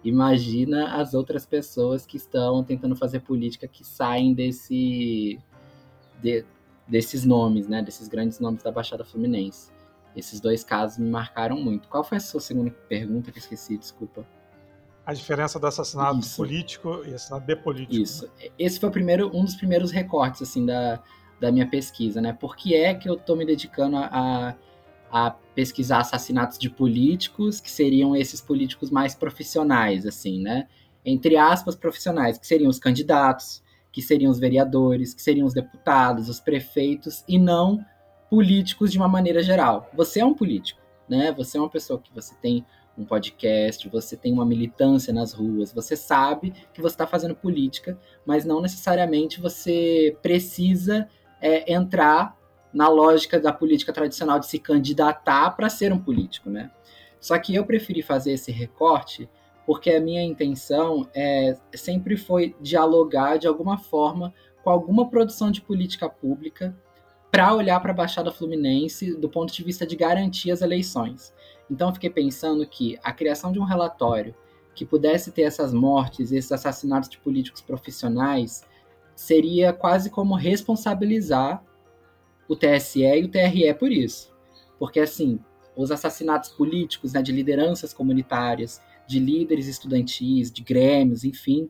imagina 0.04 0.94
as 0.94 1.12
outras 1.12 1.44
pessoas 1.44 2.06
que 2.06 2.16
estão 2.16 2.62
tentando 2.62 2.94
fazer 2.94 3.18
política 3.18 3.66
que 3.66 3.84
saem 3.84 4.32
desse 4.32 5.40
de, 6.22 6.44
desses 6.86 7.24
nomes, 7.24 7.66
né, 7.66 7.82
desses 7.82 8.06
grandes 8.06 8.38
nomes 8.38 8.62
da 8.62 8.70
Baixada 8.70 9.04
Fluminense. 9.04 9.72
Esses 10.14 10.38
dois 10.38 10.62
casos 10.62 10.98
me 10.98 11.10
marcaram 11.10 11.56
muito. 11.58 11.88
Qual 11.88 12.04
foi 12.04 12.18
a 12.18 12.20
sua 12.20 12.40
segunda 12.40 12.70
pergunta 12.70 13.32
que 13.32 13.38
eu 13.38 13.42
esqueci? 13.42 13.76
Desculpa. 13.76 14.24
A 15.04 15.12
diferença 15.12 15.58
do 15.58 15.66
assassinato 15.66 16.20
Isso. 16.20 16.36
político 16.36 17.02
e 17.04 17.08
assassinato 17.08 17.44
de 17.44 17.56
político. 17.56 17.92
Isso. 18.00 18.30
Esse 18.56 18.78
foi 18.78 18.88
o 18.88 18.92
primeiro, 18.92 19.36
um 19.36 19.44
dos 19.44 19.56
primeiros 19.56 19.90
recortes 19.90 20.42
assim 20.42 20.64
da, 20.64 21.02
da 21.40 21.52
minha 21.52 21.66
pesquisa, 21.66 22.20
né? 22.20 22.32
Por 22.32 22.56
que 22.56 22.74
é 22.74 22.94
que 22.94 23.08
eu 23.08 23.14
estou 23.14 23.36
me 23.36 23.44
dedicando 23.44 23.96
a, 23.96 24.54
a 25.10 25.30
pesquisar 25.54 26.00
assassinatos 26.00 26.58
de 26.58 26.68
políticos, 26.68 27.60
que 27.60 27.70
seriam 27.70 28.14
esses 28.14 28.40
políticos 28.40 28.90
mais 28.90 29.14
profissionais, 29.14 30.06
assim, 30.06 30.40
né? 30.40 30.68
Entre 31.04 31.36
aspas, 31.36 31.74
profissionais, 31.74 32.38
que 32.38 32.46
seriam 32.46 32.68
os 32.68 32.78
candidatos, 32.78 33.62
que 33.90 34.02
seriam 34.02 34.30
os 34.30 34.38
vereadores, 34.38 35.14
que 35.14 35.22
seriam 35.22 35.46
os 35.46 35.54
deputados, 35.54 36.28
os 36.28 36.40
prefeitos, 36.40 37.24
e 37.26 37.38
não 37.38 37.84
políticos 38.28 38.92
de 38.92 38.98
uma 38.98 39.08
maneira 39.08 39.42
geral. 39.42 39.90
Você 39.94 40.20
é 40.20 40.24
um 40.24 40.34
político, 40.34 40.80
né? 41.08 41.32
Você 41.32 41.56
é 41.56 41.60
uma 41.60 41.70
pessoa 41.70 41.98
que 41.98 42.12
você 42.14 42.34
tem 42.36 42.64
um 42.96 43.04
podcast, 43.04 43.88
você 43.88 44.16
tem 44.16 44.32
uma 44.32 44.44
militância 44.44 45.12
nas 45.12 45.32
ruas, 45.32 45.72
você 45.72 45.96
sabe 45.96 46.52
que 46.74 46.82
você 46.82 46.94
está 46.94 47.06
fazendo 47.06 47.34
política, 47.34 47.98
mas 48.26 48.44
não 48.44 48.60
necessariamente 48.60 49.40
você 49.40 50.16
precisa 50.20 51.08
é, 51.40 51.72
entrar 51.72 52.36
na 52.72 52.88
lógica 52.88 53.40
da 53.40 53.52
política 53.52 53.92
tradicional 53.92 54.38
de 54.38 54.46
se 54.46 54.58
candidatar 54.58 55.50
para 55.52 55.68
ser 55.68 55.92
um 55.92 55.98
político, 55.98 56.50
né? 56.50 56.70
Só 57.20 57.38
que 57.38 57.54
eu 57.54 57.64
preferi 57.64 58.02
fazer 58.02 58.32
esse 58.32 58.52
recorte 58.52 59.28
porque 59.66 59.90
a 59.90 60.00
minha 60.00 60.22
intenção 60.22 61.06
é, 61.14 61.54
sempre 61.74 62.16
foi 62.16 62.56
dialogar 62.60 63.36
de 63.36 63.46
alguma 63.46 63.76
forma 63.76 64.32
com 64.62 64.70
alguma 64.70 65.10
produção 65.10 65.50
de 65.50 65.60
política 65.60 66.08
pública 66.08 66.74
para 67.30 67.54
olhar 67.54 67.78
para 67.80 67.92
a 67.92 67.94
Baixada 67.94 68.32
Fluminense 68.32 69.14
do 69.14 69.28
ponto 69.28 69.52
de 69.52 69.62
vista 69.62 69.86
de 69.86 69.94
garantir 69.94 70.50
as 70.50 70.62
eleições. 70.62 71.34
Então, 71.70 71.92
fiquei 71.92 72.08
pensando 72.08 72.66
que 72.66 72.98
a 73.02 73.12
criação 73.12 73.52
de 73.52 73.60
um 73.60 73.64
relatório 73.64 74.34
que 74.74 74.86
pudesse 74.86 75.32
ter 75.32 75.42
essas 75.42 75.72
mortes, 75.74 76.32
esses 76.32 76.50
assassinatos 76.50 77.10
de 77.10 77.18
políticos 77.18 77.60
profissionais, 77.60 78.64
seria 79.18 79.72
quase 79.72 80.10
como 80.10 80.36
responsabilizar 80.36 81.60
o 82.48 82.54
TSE 82.54 83.02
e 83.02 83.24
o 83.24 83.28
TRE 83.28 83.74
por 83.74 83.90
isso. 83.90 84.32
Porque, 84.78 85.00
assim, 85.00 85.40
os 85.74 85.90
assassinatos 85.90 86.50
políticos 86.50 87.14
né, 87.14 87.20
de 87.20 87.32
lideranças 87.32 87.92
comunitárias, 87.92 88.80
de 89.08 89.18
líderes 89.18 89.66
estudantis, 89.66 90.52
de 90.52 90.62
grêmios, 90.62 91.24
enfim, 91.24 91.68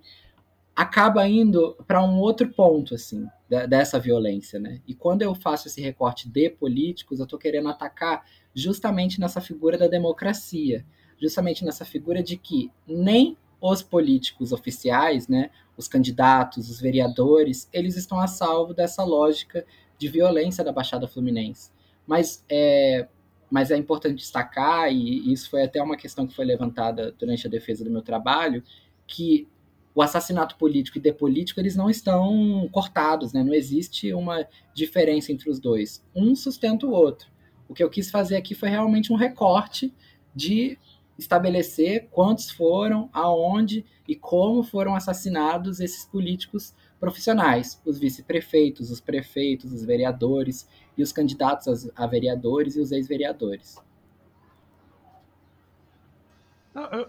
acaba 0.76 1.26
indo 1.26 1.74
para 1.86 2.04
um 2.04 2.18
outro 2.18 2.46
ponto, 2.50 2.94
assim, 2.94 3.26
dessa 3.66 3.98
violência, 3.98 4.60
né? 4.60 4.82
E 4.86 4.94
quando 4.94 5.22
eu 5.22 5.34
faço 5.34 5.68
esse 5.68 5.80
recorte 5.80 6.28
de 6.28 6.50
políticos, 6.50 7.18
eu 7.18 7.24
estou 7.24 7.38
querendo 7.38 7.70
atacar 7.70 8.26
justamente 8.54 9.18
nessa 9.18 9.40
figura 9.40 9.78
da 9.78 9.88
democracia, 9.88 10.84
justamente 11.18 11.64
nessa 11.64 11.86
figura 11.86 12.22
de 12.22 12.36
que 12.36 12.70
nem 12.86 13.38
os 13.58 13.82
políticos 13.82 14.52
oficiais, 14.52 15.28
né, 15.28 15.50
os 15.78 15.88
candidatos, 15.88 16.68
os 16.68 16.80
vereadores, 16.80 17.68
eles 17.72 17.96
estão 17.96 18.20
a 18.20 18.26
salvo 18.26 18.74
dessa 18.74 19.04
lógica 19.04 19.64
de 19.96 20.08
violência 20.08 20.64
da 20.64 20.72
Baixada 20.72 21.06
Fluminense. 21.08 21.70
Mas 22.06 22.44
é, 22.50 23.06
mas 23.50 23.70
é 23.70 23.76
importante 23.76 24.16
destacar, 24.16 24.92
e 24.92 25.32
isso 25.32 25.48
foi 25.48 25.62
até 25.62 25.82
uma 25.82 25.96
questão 25.96 26.26
que 26.26 26.34
foi 26.34 26.44
levantada 26.44 27.14
durante 27.18 27.46
a 27.46 27.50
defesa 27.50 27.84
do 27.84 27.90
meu 27.90 28.02
trabalho, 28.02 28.62
que 29.06 29.48
o 29.94 30.02
assassinato 30.02 30.56
político 30.56 30.98
e 30.98 31.00
de 31.00 31.12
político 31.12 31.58
eles 31.58 31.74
não 31.74 31.88
estão 31.88 32.68
cortados, 32.70 33.32
né? 33.32 33.42
não 33.42 33.54
existe 33.54 34.12
uma 34.12 34.46
diferença 34.74 35.32
entre 35.32 35.48
os 35.48 35.58
dois. 35.58 36.04
Um 36.14 36.36
sustenta 36.36 36.86
o 36.86 36.90
outro. 36.90 37.28
O 37.68 37.74
que 37.74 37.82
eu 37.82 37.90
quis 37.90 38.10
fazer 38.10 38.36
aqui 38.36 38.54
foi 38.54 38.68
realmente 38.68 39.12
um 39.12 39.16
recorte 39.16 39.92
de 40.34 40.78
estabelecer 41.18 42.08
quantos 42.10 42.50
foram, 42.50 43.10
aonde 43.12 43.84
e 44.06 44.14
como 44.14 44.62
foram 44.62 44.94
assassinados 44.94 45.80
esses 45.80 46.04
políticos 46.04 46.72
profissionais, 47.00 47.80
os 47.84 47.98
vice-prefeitos, 47.98 48.90
os 48.90 49.00
prefeitos, 49.00 49.72
os 49.72 49.84
vereadores 49.84 50.68
e 50.96 51.02
os 51.02 51.12
candidatos 51.12 51.90
a 51.94 52.06
vereadores 52.06 52.76
e 52.76 52.80
os 52.80 52.92
ex-vereadores. 52.92 53.76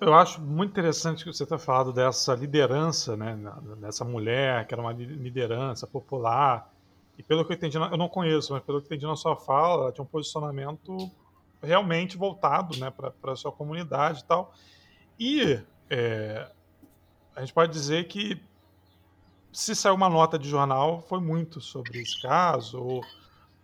Eu 0.01 0.15
acho 0.15 0.41
muito 0.41 0.71
interessante 0.71 1.23
que 1.23 1.31
você 1.31 1.45
ter 1.45 1.59
falado 1.59 1.93
dessa 1.93 2.33
liderança, 2.33 3.15
né, 3.15 3.37
dessa 3.79 4.03
mulher 4.03 4.65
que 4.65 4.73
era 4.73 4.81
uma 4.81 4.91
liderança 4.91 5.85
popular. 5.85 6.73
E 7.17 7.21
pelo 7.21 7.45
que 7.45 7.51
eu 7.51 7.55
entendi, 7.55 7.77
eu 7.77 7.97
não 7.97 8.09
conheço, 8.09 8.53
mas 8.53 8.63
pelo 8.63 8.79
que 8.79 8.85
eu 8.85 8.87
entendi 8.87 9.05
na 9.05 9.15
sua 9.15 9.35
fala, 9.35 9.83
ela 9.83 9.91
tinha 9.91 10.03
um 10.03 10.07
posicionamento 10.07 11.11
realmente 11.61 12.17
voltado 12.17 12.77
né, 12.79 12.91
para 12.91 13.31
a 13.31 13.35
sua 13.35 13.51
comunidade 13.51 14.21
e 14.21 14.23
tal. 14.23 14.53
E 15.19 15.59
é, 15.89 16.49
a 17.35 17.41
gente 17.41 17.53
pode 17.53 17.71
dizer 17.71 18.07
que 18.07 18.41
se 19.51 19.75
saiu 19.75 19.95
uma 19.95 20.09
nota 20.09 20.37
de 20.37 20.47
jornal, 20.47 21.01
foi 21.01 21.19
muito 21.19 21.59
sobre 21.59 21.99
esse 21.99 22.21
caso, 22.21 22.81
ou, 22.81 23.03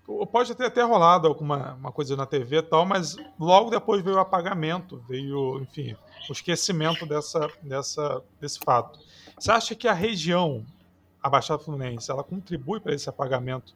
ou 0.07 0.25
pode 0.25 0.53
ter 0.55 0.65
até 0.65 0.81
rolado 0.81 1.27
alguma 1.27 1.73
uma 1.75 1.91
coisa 1.91 2.15
na 2.15 2.25
TV 2.25 2.57
e 2.57 2.61
tal, 2.61 2.85
mas 2.85 3.15
logo 3.39 3.69
depois 3.69 4.03
veio 4.03 4.17
o 4.17 4.19
apagamento, 4.19 5.03
veio, 5.07 5.59
enfim, 5.61 5.95
o 6.27 6.31
esquecimento 6.31 7.05
dessa, 7.05 7.47
dessa, 7.61 8.21
desse 8.39 8.59
fato. 8.59 8.99
Você 9.37 9.51
acha 9.51 9.75
que 9.75 9.87
a 9.87 9.93
região, 9.93 10.65
a 11.21 11.29
Baixada 11.29 11.63
Fluminense, 11.63 12.09
ela 12.09 12.23
contribui 12.23 12.79
para 12.79 12.93
esse 12.93 13.07
apagamento 13.07 13.73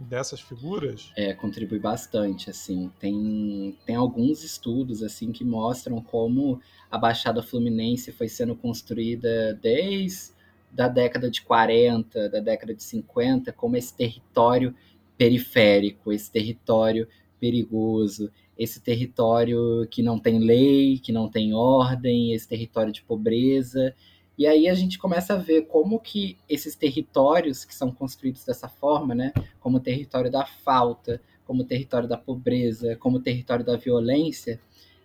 dessas 0.00 0.40
figuras? 0.40 1.12
É, 1.16 1.32
contribui 1.34 1.78
bastante, 1.78 2.50
assim. 2.50 2.90
Tem, 2.98 3.76
tem 3.84 3.96
alguns 3.96 4.42
estudos, 4.42 5.02
assim, 5.02 5.32
que 5.32 5.44
mostram 5.44 6.00
como 6.00 6.60
a 6.90 6.98
Baixada 6.98 7.42
Fluminense 7.42 8.12
foi 8.12 8.28
sendo 8.28 8.56
construída 8.56 9.54
desde 9.60 10.32
da 10.72 10.88
década 10.88 11.30
de 11.30 11.42
40, 11.42 12.28
da 12.28 12.40
década 12.40 12.74
de 12.74 12.82
50, 12.82 13.52
como 13.52 13.76
esse 13.76 13.92
território 13.92 14.74
periférico, 15.18 16.12
esse 16.12 16.30
território 16.30 17.08
perigoso, 17.40 18.30
esse 18.56 18.80
território 18.80 19.86
que 19.90 20.02
não 20.02 20.18
tem 20.18 20.38
lei, 20.38 20.98
que 20.98 21.12
não 21.12 21.28
tem 21.28 21.54
ordem, 21.54 22.32
esse 22.32 22.46
território 22.46 22.92
de 22.92 23.02
pobreza. 23.02 23.94
E 24.40 24.46
aí 24.46 24.70
a 24.70 24.74
gente 24.74 24.98
começa 24.98 25.34
a 25.34 25.36
ver 25.36 25.66
como 25.66 26.00
que 26.00 26.38
esses 26.48 26.74
territórios 26.74 27.62
que 27.62 27.74
são 27.74 27.92
construídos 27.92 28.42
dessa 28.42 28.70
forma, 28.70 29.14
né, 29.14 29.34
como 29.60 29.76
o 29.76 29.80
território 29.80 30.30
da 30.30 30.46
falta, 30.46 31.20
como 31.44 31.60
o 31.60 31.66
território 31.66 32.08
da 32.08 32.16
pobreza, 32.16 32.96
como 32.96 33.18
o 33.18 33.20
território 33.20 33.62
da 33.62 33.76
violência, 33.76 34.58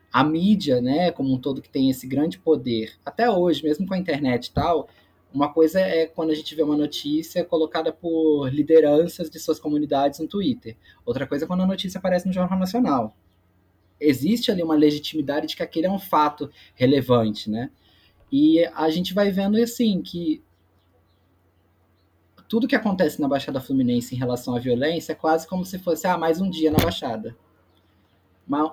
a 0.10 0.24
mídia, 0.24 0.80
né, 0.80 1.12
como 1.12 1.34
um 1.34 1.38
todo 1.38 1.62
que 1.62 1.68
tem 1.68 1.90
esse 1.90 2.08
grande 2.08 2.40
poder, 2.40 2.94
até 3.04 3.30
hoje, 3.30 3.62
mesmo 3.62 3.86
com 3.86 3.94
a 3.94 3.98
internet 3.98 4.46
e 4.46 4.54
tal, 4.54 4.88
uma 5.34 5.52
coisa 5.52 5.82
é 5.82 6.06
quando 6.06 6.30
a 6.30 6.34
gente 6.34 6.56
vê 6.56 6.64
uma 6.64 6.78
notícia 6.78 7.44
colocada 7.44 7.92
por 7.92 8.48
lideranças 8.48 9.30
de 9.30 9.38
suas 9.38 9.60
comunidades 9.60 10.18
no 10.22 10.30
Twitter. 10.30 10.78
Outra 11.06 11.28
coisa 11.28 11.44
é 11.44 11.48
quando 11.48 11.64
a 11.64 11.68
notícia 11.68 11.98
aparece 11.98 12.26
no 12.26 12.32
Jornal 12.32 12.58
Nacional. 12.58 13.14
Existe 14.00 14.50
ali 14.50 14.64
uma 14.64 14.76
legitimidade 14.76 15.48
de 15.48 15.58
que 15.58 15.64
aquele 15.64 15.88
é 15.88 15.92
um 15.92 16.00
fato 16.00 16.50
relevante, 16.74 17.50
né? 17.50 17.70
E 18.32 18.66
a 18.74 18.90
gente 18.90 19.14
vai 19.14 19.32
vendo 19.32 19.58
assim 19.58 20.02
que 20.02 20.44
tudo 22.48 22.68
que 22.68 22.76
acontece 22.76 23.22
na 23.22 23.28
Baixada 23.28 23.62
Fluminense 23.62 24.14
em 24.16 24.18
relação 24.18 24.56
à 24.56 24.60
violência 24.60 25.14
é 25.14 25.16
quase 25.16 25.48
como 25.48 25.66
se 25.66 25.80
fosse 25.80 26.08
ah, 26.08 26.18
mais 26.18 26.40
um 26.40 26.50
dia 26.50 26.72
na 26.72 26.78
Baixada. 26.78 27.36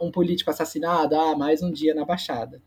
Um 0.00 0.10
político 0.10 0.50
assassinado, 0.50 1.14
ah, 1.14 1.36
mais 1.36 1.62
um 1.62 1.70
dia 1.70 1.94
na 1.94 2.04
Baixada. 2.04 2.62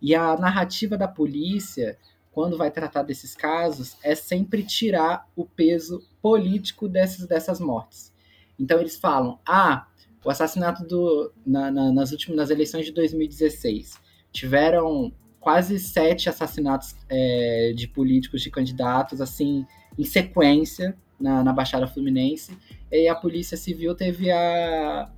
E 0.00 0.14
a 0.14 0.36
narrativa 0.36 0.96
da 0.96 1.06
polícia 1.06 1.98
quando 2.38 2.56
vai 2.56 2.70
tratar 2.70 3.02
desses 3.02 3.34
casos, 3.34 3.96
é 4.00 4.14
sempre 4.14 4.62
tirar 4.62 5.28
o 5.34 5.44
peso 5.44 6.06
político 6.22 6.88
dessas, 6.88 7.26
dessas 7.26 7.58
mortes. 7.58 8.14
Então 8.56 8.78
eles 8.78 8.96
falam, 8.96 9.40
ah, 9.44 9.88
o 10.24 10.30
assassinato 10.30 10.84
do, 10.86 11.32
na, 11.44 11.68
na, 11.68 11.90
nas 11.90 12.12
últimas 12.12 12.36
nas 12.36 12.50
eleições 12.50 12.86
de 12.86 12.92
2016 12.92 13.98
tiveram 14.30 15.12
quase 15.48 15.78
sete 15.78 16.28
assassinatos 16.28 16.94
é, 17.08 17.72
de 17.74 17.88
políticos, 17.88 18.42
de 18.42 18.50
candidatos, 18.50 19.18
assim, 19.18 19.64
em 19.96 20.04
sequência 20.04 20.94
na, 21.18 21.42
na 21.42 21.54
Baixada 21.54 21.86
Fluminense. 21.86 22.54
E 22.92 23.08
a 23.08 23.14
Polícia 23.14 23.56
Civil 23.56 23.94
teve 23.94 24.30
a, 24.30 25.10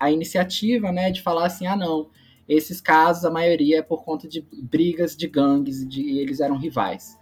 a 0.00 0.10
iniciativa, 0.10 0.90
né, 0.90 1.12
de 1.12 1.22
falar 1.22 1.46
assim, 1.46 1.64
ah, 1.64 1.76
não, 1.76 2.10
esses 2.48 2.80
casos, 2.80 3.24
a 3.24 3.30
maioria 3.30 3.78
é 3.78 3.82
por 3.82 4.02
conta 4.02 4.26
de 4.26 4.44
brigas 4.64 5.16
de 5.16 5.28
gangues, 5.28 5.88
de 5.88 6.18
eles 6.18 6.40
eram 6.40 6.56
rivais. 6.56 7.16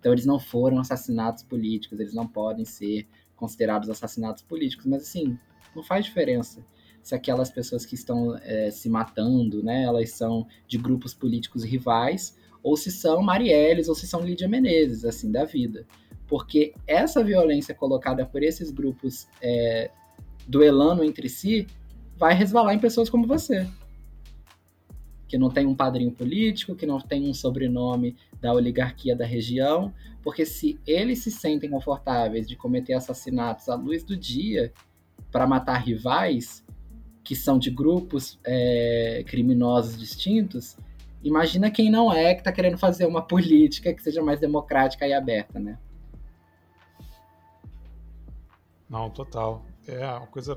Então 0.00 0.10
eles 0.10 0.26
não 0.26 0.40
foram 0.40 0.80
assassinatos 0.80 1.44
políticos, 1.44 2.00
eles 2.00 2.12
não 2.12 2.26
podem 2.26 2.64
ser 2.64 3.06
considerados 3.36 3.88
assassinatos 3.88 4.42
políticos. 4.42 4.84
Mas 4.84 5.02
assim, 5.02 5.38
não 5.76 5.84
faz 5.84 6.06
diferença 6.06 6.60
se 7.06 7.14
aquelas 7.14 7.52
pessoas 7.52 7.86
que 7.86 7.94
estão 7.94 8.36
é, 8.42 8.68
se 8.68 8.90
matando, 8.90 9.62
né, 9.62 9.84
elas 9.84 10.10
são 10.10 10.44
de 10.66 10.76
grupos 10.76 11.14
políticos 11.14 11.62
rivais, 11.62 12.36
ou 12.64 12.76
se 12.76 12.90
são 12.90 13.22
Marielles, 13.22 13.88
ou 13.88 13.94
se 13.94 14.08
são 14.08 14.20
Lídia 14.22 14.48
Menezes, 14.48 15.04
assim, 15.04 15.30
da 15.30 15.44
vida. 15.44 15.86
porque 16.26 16.74
essa 16.84 17.22
violência 17.22 17.72
colocada 17.72 18.26
por 18.26 18.42
esses 18.42 18.72
grupos 18.72 19.28
é, 19.40 19.88
duelando 20.48 21.04
entre 21.04 21.28
si 21.28 21.68
vai 22.16 22.34
resvalar 22.34 22.74
em 22.74 22.80
pessoas 22.80 23.08
como 23.08 23.24
você, 23.24 23.64
que 25.28 25.38
não 25.38 25.48
tem 25.48 25.64
um 25.64 25.76
padrinho 25.76 26.10
político, 26.10 26.74
que 26.74 26.86
não 26.86 26.98
tem 26.98 27.30
um 27.30 27.34
sobrenome 27.34 28.16
da 28.40 28.52
oligarquia 28.52 29.14
da 29.14 29.24
região, 29.24 29.94
porque 30.24 30.44
se 30.44 30.76
eles 30.84 31.22
se 31.22 31.30
sentem 31.30 31.70
confortáveis 31.70 32.48
de 32.48 32.56
cometer 32.56 32.94
assassinatos 32.94 33.68
à 33.68 33.76
luz 33.76 34.02
do 34.02 34.16
dia 34.16 34.72
para 35.30 35.46
matar 35.46 35.76
rivais 35.76 36.65
que 37.26 37.34
são 37.34 37.58
de 37.58 37.70
grupos 37.70 38.38
é, 38.44 39.24
criminosos 39.26 39.98
distintos, 39.98 40.76
imagina 41.24 41.72
quem 41.72 41.90
não 41.90 42.12
é 42.12 42.32
que 42.32 42.40
está 42.40 42.52
querendo 42.52 42.78
fazer 42.78 43.04
uma 43.04 43.20
política 43.26 43.92
que 43.92 44.00
seja 44.00 44.22
mais 44.22 44.38
democrática 44.38 45.08
e 45.08 45.12
aberta, 45.12 45.58
né? 45.58 45.76
Não, 48.88 49.10
total. 49.10 49.64
É 49.88 50.06
uma 50.06 50.28
coisa 50.28 50.56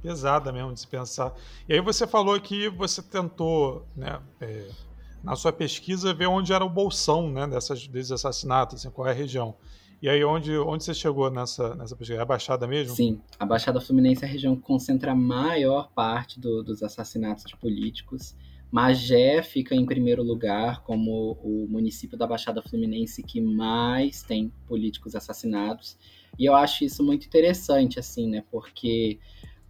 pesada 0.00 0.52
mesmo 0.52 0.72
de 0.72 0.78
se 0.78 0.86
pensar. 0.86 1.34
E 1.68 1.74
aí 1.74 1.80
você 1.80 2.06
falou 2.06 2.40
que 2.40 2.68
você 2.68 3.02
tentou, 3.02 3.84
né, 3.96 4.20
é, 4.40 4.68
na 5.20 5.34
sua 5.34 5.52
pesquisa, 5.52 6.14
ver 6.14 6.28
onde 6.28 6.52
era 6.52 6.64
o 6.64 6.70
bolsão 6.70 7.28
né, 7.28 7.44
dessas, 7.48 7.88
desses 7.88 8.12
assassinatos, 8.12 8.76
assim, 8.76 8.90
qual 8.90 9.08
é 9.08 9.10
a 9.10 9.14
região. 9.14 9.56
E 10.04 10.08
aí, 10.10 10.22
onde, 10.22 10.54
onde 10.58 10.84
você 10.84 10.92
chegou 10.92 11.30
nessa, 11.30 11.74
nessa 11.76 11.96
pesquisa? 11.96 12.18
É 12.18 12.22
a 12.22 12.26
Baixada 12.26 12.66
mesmo? 12.66 12.94
Sim, 12.94 13.22
a 13.38 13.46
Baixada 13.46 13.80
Fluminense 13.80 14.22
é 14.22 14.28
a 14.28 14.30
região 14.30 14.54
que 14.54 14.60
concentra 14.60 15.12
a 15.12 15.14
maior 15.14 15.90
parte 15.94 16.38
do, 16.38 16.62
dos 16.62 16.82
assassinatos 16.82 17.44
de 17.46 17.56
políticos. 17.56 18.36
Magé 18.70 19.42
fica 19.42 19.74
em 19.74 19.86
primeiro 19.86 20.22
lugar 20.22 20.82
como 20.82 21.38
o 21.42 21.66
município 21.70 22.18
da 22.18 22.26
Baixada 22.26 22.60
Fluminense 22.60 23.22
que 23.22 23.40
mais 23.40 24.22
tem 24.22 24.52
políticos 24.66 25.14
assassinados. 25.14 25.96
E 26.38 26.44
eu 26.44 26.54
acho 26.54 26.84
isso 26.84 27.02
muito 27.02 27.26
interessante, 27.26 27.98
assim, 27.98 28.28
né? 28.28 28.44
Porque 28.50 29.18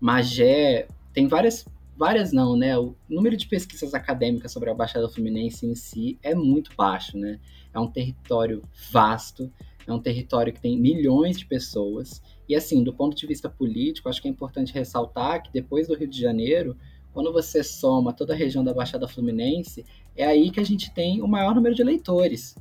Magé 0.01 0.89
tem 1.13 1.29
várias, 1.29 1.65
várias 1.97 2.33
não, 2.33 2.57
né? 2.57 2.77
O 2.77 2.97
número 3.09 3.37
de 3.37 3.47
pesquisas 3.47 3.95
acadêmicas 3.95 4.51
sobre 4.51 4.69
a 4.69 4.75
Baixada 4.75 5.09
Fluminense 5.09 5.65
em 5.65 5.77
si 5.77 6.19
é 6.25 6.35
muito 6.35 6.73
baixo, 6.77 7.17
né? 7.17 7.39
É 7.73 7.79
um 7.79 7.87
território 7.87 8.63
vasto, 8.91 9.49
é 9.91 9.95
um 9.95 10.01
território 10.01 10.53
que 10.53 10.61
tem 10.61 10.79
milhões 10.79 11.39
de 11.39 11.47
pessoas. 11.47 12.23
E 12.49 12.55
assim, 12.55 12.83
do 12.83 12.93
ponto 12.93 13.17
de 13.17 13.27
vista 13.27 13.49
político, 13.49 14.09
acho 14.09 14.21
que 14.21 14.29
é 14.29 14.31
importante 14.31 14.73
ressaltar 14.73 15.43
que 15.43 15.53
depois 15.53 15.89
do 15.89 15.95
Rio 15.95 16.09
de 16.09 16.21
Janeiro, 16.21 16.77
quando 17.13 17.33
você 17.33 17.63
soma 17.63 18.13
toda 18.13 18.33
a 18.33 18.37
região 18.37 18.65
da 18.65 18.75
Baixada 18.75 19.07
Fluminense, 19.07 19.85
é 20.17 20.25
aí 20.25 20.51
que 20.51 20.61
a 20.61 20.65
gente 20.65 20.93
tem 20.93 21.23
o 21.23 21.29
maior 21.29 21.55
número 21.55 21.75
de 21.75 21.83
eleitores. 21.83 22.57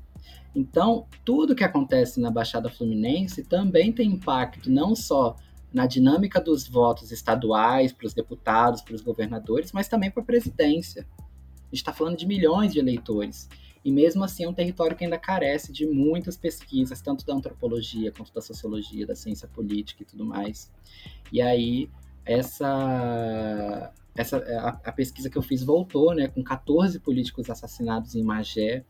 Então, 0.56 1.08
tudo 1.25 1.56
que 1.56 1.63
acontece 1.63 2.20
na 2.20 2.30
Baixada 2.30 2.70
Fluminense 2.70 3.44
também 3.44 3.92
tem 3.92 4.10
impacto 4.10 4.70
não 4.70 4.96
só 4.96 5.36
na 5.74 5.88
dinâmica 5.88 6.39
dos 6.39 6.68
votos 6.68 7.12
estaduais, 7.12 7.92
para 7.92 8.06
os 8.06 8.13
deputados, 8.13 8.82
para 8.82 8.94
os 8.94 9.01
governadores, 9.01 9.72
mas 9.72 9.88
também 9.88 10.12
para 10.12 10.22
a 10.22 10.25
presidência. 10.25 11.08
A 11.20 11.65
gente 11.65 11.77
está 11.82 11.92
falando 11.92 12.15
de 12.15 12.27
milhões 12.27 12.72
de 12.72 12.77
eleitores. 12.77 13.50
E 13.84 13.92
mesmo 13.92 14.24
assim 14.24 14.46
é 14.46 14.50
um 14.50 14.54
território 14.54 14.96
que 14.96 15.04
ainda 15.04 15.18
carece 15.18 15.72
de 15.72 15.86
muitas 15.86 16.38
pesquisas, 16.38 17.02
tanto 17.02 17.25
da 17.25 17.34
antropologia 17.34 18.12
quanto 18.12 18.34
da 18.34 18.42
sociologia, 18.42 19.06
da 19.06 19.16
ciência 19.16 19.48
política 19.48 20.04
e 20.04 20.06
tudo 20.06 20.24
mais. 20.24 20.72
E 21.32 21.42
aí, 21.42 21.90
essa, 22.25 23.94
essa 24.16 24.38
a, 24.38 24.70
a 24.86 24.92
pesquisa 24.92 25.30
que 25.30 25.38
eu 25.38 25.42
fiz 25.42 25.63
voltou, 25.63 26.16
né, 26.16 26.30
com 26.30 26.42
14 26.42 27.00
políticos 27.00 27.50
assassinados 27.50 28.16
em 28.16 28.24
Magé, 28.24 28.86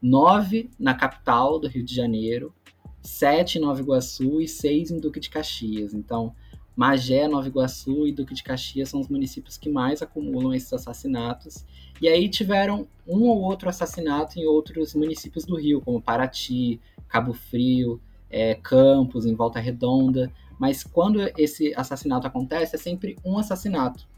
nove 0.00 0.70
na 0.78 0.94
capital 0.94 1.58
do 1.58 1.68
Rio 1.68 1.84
de 1.84 1.94
Janeiro, 1.94 2.54
sete 3.02 3.58
em 3.58 3.60
Nova 3.60 3.80
Iguaçu 3.80 4.40
e 4.40 4.48
seis 4.48 4.90
em 4.90 4.98
Duque 4.98 5.20
de 5.20 5.28
Caxias. 5.28 5.92
Então, 5.92 6.34
Magé, 6.80 7.28
Nova 7.28 7.46
Iguaçu 7.46 8.06
e 8.06 8.12
Duque 8.12 8.32
de 8.32 8.42
Caxias 8.42 8.88
são 8.88 9.00
os 9.00 9.08
municípios 9.08 9.58
que 9.58 9.68
mais 9.68 10.00
acumulam 10.00 10.54
esses 10.54 10.72
assassinatos. 10.72 11.62
E 12.00 12.08
aí 12.08 12.26
tiveram 12.26 12.88
um 13.06 13.24
ou 13.24 13.42
outro 13.42 13.68
assassinato 13.68 14.38
em 14.38 14.46
outros 14.46 14.94
municípios 14.94 15.44
do 15.44 15.56
Rio, 15.56 15.82
como 15.82 16.00
Paraty, 16.00 16.80
Cabo 17.06 17.34
Frio, 17.34 18.00
é, 18.30 18.54
Campos, 18.54 19.26
em 19.26 19.34
Volta 19.34 19.60
Redonda. 19.60 20.32
Mas 20.58 20.82
quando 20.82 21.20
esse 21.36 21.74
assassinato 21.74 22.26
acontece, 22.26 22.76
é 22.76 22.78
sempre 22.78 23.14
um 23.22 23.36
assassinato, 23.36 24.08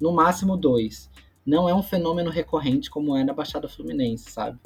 no 0.00 0.10
máximo 0.10 0.56
dois. 0.56 1.10
Não 1.44 1.68
é 1.68 1.74
um 1.74 1.82
fenômeno 1.82 2.30
recorrente 2.30 2.88
como 2.88 3.14
é 3.18 3.22
na 3.22 3.34
Baixada 3.34 3.68
Fluminense, 3.68 4.30
sabe? 4.30 4.58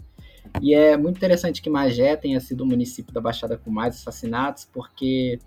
E 0.60 0.74
é 0.74 0.96
muito 0.96 1.16
interessante 1.16 1.60
que 1.60 1.68
Magé 1.68 2.14
tenha 2.14 2.38
sido 2.38 2.60
o 2.60 2.66
município 2.66 3.12
da 3.12 3.20
Baixada 3.20 3.56
com 3.56 3.68
mais 3.68 3.96
assassinatos, 3.96 4.68
porque 4.72 5.40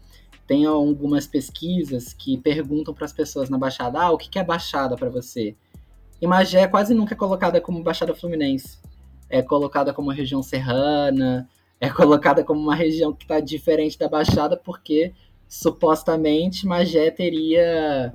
tem 0.48 0.66
algumas 0.66 1.26
pesquisas 1.26 2.14
que 2.14 2.38
perguntam 2.38 2.94
para 2.94 3.06
as 3.06 3.14
pessoas 3.14 3.50
na 3.50 3.58
Baixada: 3.58 4.00
ah, 4.00 4.12
o 4.12 4.18
que 4.18 4.38
é 4.38 4.44
Baixada 4.44 4.96
para 4.96 5.10
você? 5.10 5.56
E 6.22 6.28
Magé 6.28 6.68
quase 6.68 6.94
nunca 6.94 7.14
é 7.14 7.18
colocada 7.18 7.60
como 7.60 7.84
Baixada 7.84 8.16
Fluminense. 8.16 8.80
É 9.30 9.42
colocada 9.42 9.94
como 9.94 10.12
região 10.12 10.42
serrana, 10.42 11.50
é 11.80 11.90
colocada 11.90 12.44
como 12.44 12.62
uma 12.62 12.76
região 12.76 13.12
que 13.12 13.24
está 13.24 13.40
diferente 13.40 13.98
da 13.98 14.08
Baixada, 14.08 14.56
porque 14.56 15.14
supostamente 15.48 16.66
Magé 16.66 17.12
teria 17.12 18.14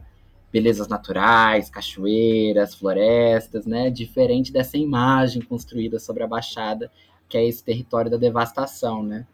belezas 0.52 0.88
naturais, 0.88 1.68
cachoeiras, 1.68 2.74
florestas, 2.74 3.66
né? 3.66 3.90
Diferente 3.90 4.52
dessa 4.52 4.78
imagem 4.78 5.42
construída 5.42 5.98
sobre 5.98 6.22
a 6.22 6.26
Baixada, 6.26 6.90
que 7.28 7.36
é 7.36 7.44
esse 7.46 7.62
território 7.62 8.10
da 8.10 8.16
devastação, 8.16 9.02
né? 9.02 9.26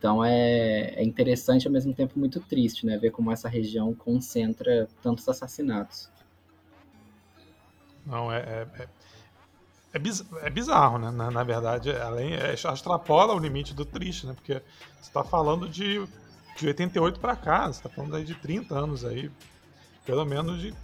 Então 0.00 0.24
é, 0.24 0.94
é 0.94 1.04
interessante 1.04 1.66
ao 1.66 1.72
mesmo 1.72 1.92
tempo 1.92 2.18
muito 2.18 2.40
triste, 2.40 2.86
né? 2.86 2.96
Ver 2.96 3.10
como 3.10 3.30
essa 3.30 3.50
região 3.50 3.94
concentra 3.94 4.88
tantos 5.02 5.28
assassinatos. 5.28 6.10
Não, 8.06 8.32
é, 8.32 8.38
é, 8.38 8.66
é, 8.78 8.88
é, 9.92 10.46
é 10.46 10.50
bizarro, 10.50 10.96
né? 10.96 11.10
Na, 11.10 11.30
na 11.30 11.44
verdade, 11.44 11.94
além, 11.94 12.32
é, 12.32 12.54
extrapola 12.54 13.34
o 13.34 13.38
limite 13.38 13.74
do 13.74 13.84
triste, 13.84 14.26
né? 14.26 14.32
Porque 14.32 14.54
você 14.54 14.62
está 15.02 15.22
falando 15.22 15.68
de, 15.68 16.02
de 16.56 16.66
88 16.66 17.20
para 17.20 17.36
cá, 17.36 17.66
você 17.66 17.80
está 17.80 17.90
falando 17.90 18.16
aí 18.16 18.24
de 18.24 18.34
30 18.34 18.74
anos 18.74 19.04
aí, 19.04 19.30
pelo 20.06 20.24
menos 20.24 20.62
de, 20.62 20.74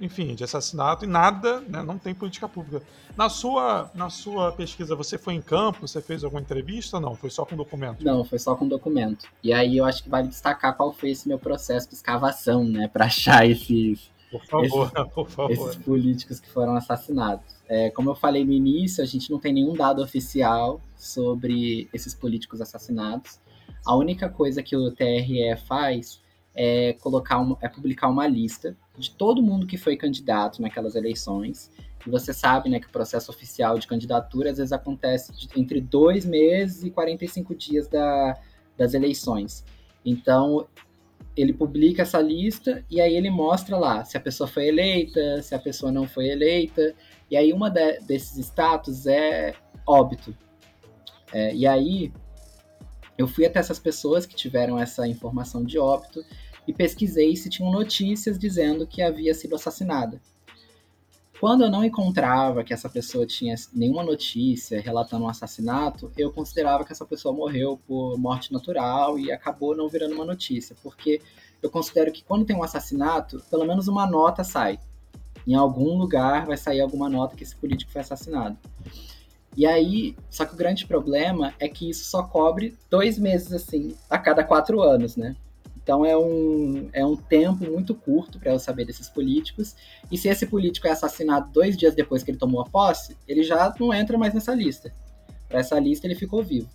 enfim, 0.00 0.34
de 0.34 0.44
assassinato 0.44 1.04
e 1.04 1.08
nada, 1.08 1.60
né, 1.62 1.82
não 1.82 1.98
tem 1.98 2.14
política 2.14 2.48
pública. 2.48 2.82
Na 3.16 3.28
sua, 3.28 3.90
na 3.94 4.10
sua 4.10 4.52
pesquisa, 4.52 4.94
você 4.94 5.16
foi 5.16 5.34
em 5.34 5.40
campo, 5.40 5.86
você 5.86 6.02
fez 6.02 6.22
alguma 6.22 6.40
entrevista 6.40 6.96
ou 6.96 7.02
não? 7.02 7.14
Foi 7.14 7.30
só 7.30 7.44
com 7.44 7.56
documento? 7.56 8.04
Não, 8.04 8.24
foi 8.24 8.38
só 8.38 8.54
com 8.54 8.68
documento. 8.68 9.26
E 9.42 9.52
aí 9.52 9.76
eu 9.76 9.84
acho 9.84 10.02
que 10.02 10.08
vale 10.08 10.28
destacar 10.28 10.76
qual 10.76 10.92
foi 10.92 11.10
esse 11.10 11.26
meu 11.26 11.38
processo 11.38 11.88
de 11.88 11.94
escavação, 11.94 12.64
né, 12.64 12.88
para 12.88 13.06
achar 13.06 13.48
esses, 13.48 14.10
por 14.30 14.44
favor, 14.44 14.92
esses, 14.92 15.08
por 15.14 15.30
favor. 15.30 15.52
esses 15.52 15.76
políticos 15.76 16.40
que 16.40 16.48
foram 16.50 16.76
assassinados. 16.76 17.56
É, 17.68 17.90
como 17.90 18.10
eu 18.10 18.14
falei 18.14 18.44
no 18.44 18.52
início, 18.52 19.02
a 19.02 19.06
gente 19.06 19.30
não 19.30 19.38
tem 19.38 19.52
nenhum 19.52 19.74
dado 19.74 20.02
oficial 20.02 20.80
sobre 20.96 21.88
esses 21.92 22.14
políticos 22.14 22.60
assassinados. 22.60 23.40
A 23.84 23.96
única 23.96 24.28
coisa 24.28 24.62
que 24.62 24.76
o 24.76 24.90
TRE 24.90 25.56
faz 25.66 26.20
é, 26.56 26.94
colocar 26.94 27.38
é 27.60 27.68
publicar 27.68 28.08
uma 28.08 28.26
lista 28.26 28.74
de 28.96 29.10
todo 29.10 29.42
mundo 29.42 29.66
que 29.66 29.76
foi 29.76 29.96
candidato 29.96 30.62
naquelas 30.62 30.94
eleições. 30.94 31.70
E 32.06 32.10
você 32.10 32.32
sabe 32.32 32.70
né, 32.70 32.80
que 32.80 32.86
o 32.86 32.90
processo 32.90 33.30
oficial 33.30 33.78
de 33.78 33.86
candidatura 33.86 34.50
às 34.50 34.56
vezes 34.56 34.72
acontece 34.72 35.32
de, 35.32 35.48
entre 35.54 35.80
dois 35.80 36.24
meses 36.24 36.82
e 36.82 36.90
45 36.90 37.54
dias 37.54 37.86
da, 37.88 38.38
das 38.76 38.94
eleições. 38.94 39.64
Então, 40.04 40.66
ele 41.36 41.52
publica 41.52 42.02
essa 42.02 42.20
lista 42.20 42.82
e 42.90 43.00
aí 43.00 43.14
ele 43.14 43.28
mostra 43.28 43.76
lá 43.76 44.02
se 44.04 44.16
a 44.16 44.20
pessoa 44.20 44.48
foi 44.48 44.68
eleita, 44.68 45.42
se 45.42 45.54
a 45.54 45.58
pessoa 45.58 45.92
não 45.92 46.06
foi 46.06 46.28
eleita. 46.28 46.94
E 47.30 47.36
aí, 47.36 47.52
uma 47.52 47.68
de, 47.68 48.00
desses 48.00 48.38
status 48.38 49.06
é 49.06 49.54
óbito. 49.86 50.34
É, 51.34 51.54
e 51.54 51.66
aí, 51.66 52.12
eu 53.18 53.26
fui 53.26 53.44
até 53.44 53.58
essas 53.58 53.78
pessoas 53.78 54.24
que 54.24 54.34
tiveram 54.34 54.78
essa 54.78 55.06
informação 55.06 55.64
de 55.64 55.78
óbito 55.78 56.24
e 56.66 56.72
pesquisei 56.72 57.36
se 57.36 57.48
tinham 57.48 57.70
notícias 57.70 58.38
dizendo 58.38 58.86
que 58.86 59.02
havia 59.02 59.34
sido 59.34 59.54
assassinada. 59.54 60.20
Quando 61.38 61.64
eu 61.64 61.70
não 61.70 61.84
encontrava 61.84 62.64
que 62.64 62.72
essa 62.72 62.88
pessoa 62.88 63.26
tinha 63.26 63.54
nenhuma 63.72 64.02
notícia 64.02 64.80
relatando 64.80 65.24
um 65.26 65.28
assassinato, 65.28 66.10
eu 66.16 66.32
considerava 66.32 66.84
que 66.84 66.92
essa 66.92 67.04
pessoa 67.04 67.34
morreu 67.34 67.78
por 67.86 68.16
morte 68.16 68.50
natural 68.52 69.18
e 69.18 69.30
acabou 69.30 69.76
não 69.76 69.86
virando 69.86 70.14
uma 70.14 70.24
notícia, 70.24 70.74
porque 70.82 71.20
eu 71.62 71.70
considero 71.70 72.10
que 72.10 72.24
quando 72.24 72.46
tem 72.46 72.56
um 72.56 72.62
assassinato, 72.62 73.42
pelo 73.50 73.66
menos 73.66 73.86
uma 73.86 74.06
nota 74.06 74.42
sai. 74.44 74.80
Em 75.46 75.54
algum 75.54 75.98
lugar 75.98 76.46
vai 76.46 76.56
sair 76.56 76.80
alguma 76.80 77.08
nota 77.08 77.36
que 77.36 77.44
esse 77.44 77.54
político 77.54 77.92
foi 77.92 78.00
assassinado. 78.00 78.56
E 79.54 79.66
aí, 79.66 80.16
só 80.30 80.44
que 80.44 80.54
o 80.54 80.56
grande 80.56 80.86
problema 80.86 81.54
é 81.58 81.68
que 81.68 81.88
isso 81.88 82.04
só 82.04 82.22
cobre 82.22 82.76
dois 82.90 83.18
meses, 83.18 83.52
assim, 83.52 83.94
a 84.08 84.18
cada 84.18 84.42
quatro 84.42 84.82
anos, 84.82 85.16
né? 85.16 85.36
Então 85.86 86.04
é 86.04 86.18
um, 86.18 86.88
é 86.92 87.06
um 87.06 87.14
tempo 87.14 87.64
muito 87.64 87.94
curto 87.94 88.40
para 88.40 88.50
eu 88.50 88.58
saber 88.58 88.84
desses 88.84 89.08
políticos. 89.08 89.76
E 90.10 90.18
se 90.18 90.26
esse 90.28 90.44
político 90.44 90.88
é 90.88 90.90
assassinado 90.90 91.52
dois 91.52 91.76
dias 91.76 91.94
depois 91.94 92.24
que 92.24 92.32
ele 92.32 92.38
tomou 92.38 92.60
a 92.60 92.64
posse, 92.64 93.16
ele 93.28 93.44
já 93.44 93.72
não 93.78 93.94
entra 93.94 94.18
mais 94.18 94.34
nessa 94.34 94.52
lista. 94.52 94.92
Para 95.48 95.60
essa 95.60 95.78
lista 95.78 96.04
ele 96.04 96.16
ficou 96.16 96.42
vivo. 96.42 96.68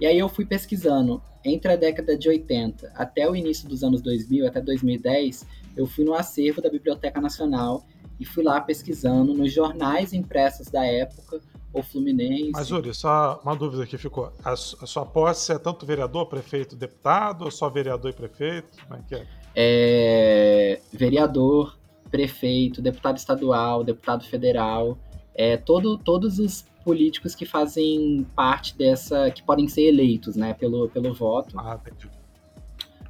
E 0.00 0.06
aí 0.06 0.16
eu 0.16 0.28
fui 0.28 0.46
pesquisando 0.46 1.20
entre 1.44 1.72
a 1.72 1.74
década 1.74 2.16
de 2.16 2.28
80 2.28 2.92
até 2.94 3.28
o 3.28 3.34
início 3.34 3.68
dos 3.68 3.82
anos 3.82 4.00
2000, 4.00 4.46
até 4.46 4.60
2010, 4.60 5.44
eu 5.76 5.84
fui 5.84 6.04
no 6.04 6.14
acervo 6.14 6.62
da 6.62 6.70
Biblioteca 6.70 7.20
Nacional 7.20 7.84
e 8.20 8.24
fui 8.24 8.44
lá 8.44 8.60
pesquisando 8.60 9.34
nos 9.34 9.52
jornais 9.52 10.12
impressos 10.12 10.68
da 10.68 10.86
época, 10.86 11.40
o 11.74 11.82
Fluminense. 11.82 12.52
Mas, 12.52 12.70
Uri, 12.70 12.94
só 12.94 13.40
uma 13.44 13.56
dúvida 13.56 13.84
que 13.84 13.98
ficou. 13.98 14.32
A, 14.44 14.52
a, 14.52 14.56
sua 14.56 15.04
posse 15.04 15.52
é 15.52 15.58
tanto 15.58 15.84
vereador, 15.84 16.26
prefeito, 16.26 16.76
deputado, 16.76 17.44
ou 17.44 17.50
só 17.50 17.68
vereador 17.68 18.10
e 18.10 18.14
prefeito? 18.14 18.68
Como 18.86 19.00
é 19.00 19.02
que 19.06 19.14
é? 19.16 19.26
É, 19.56 20.80
vereador, 20.92 21.76
prefeito, 22.10 22.80
deputado 22.80 23.16
estadual, 23.16 23.82
deputado 23.82 24.24
federal, 24.24 24.96
é, 25.34 25.56
todo, 25.56 25.98
todos 25.98 26.38
os 26.38 26.64
políticos 26.84 27.34
que 27.34 27.44
fazem 27.44 28.24
parte 28.36 28.76
dessa, 28.76 29.30
que 29.30 29.42
podem 29.42 29.66
ser 29.66 29.82
eleitos, 29.82 30.36
né, 30.36 30.54
pelo, 30.54 30.88
pelo 30.88 31.12
voto. 31.12 31.58
Ah, 31.58 31.78
entendi. 31.80 32.08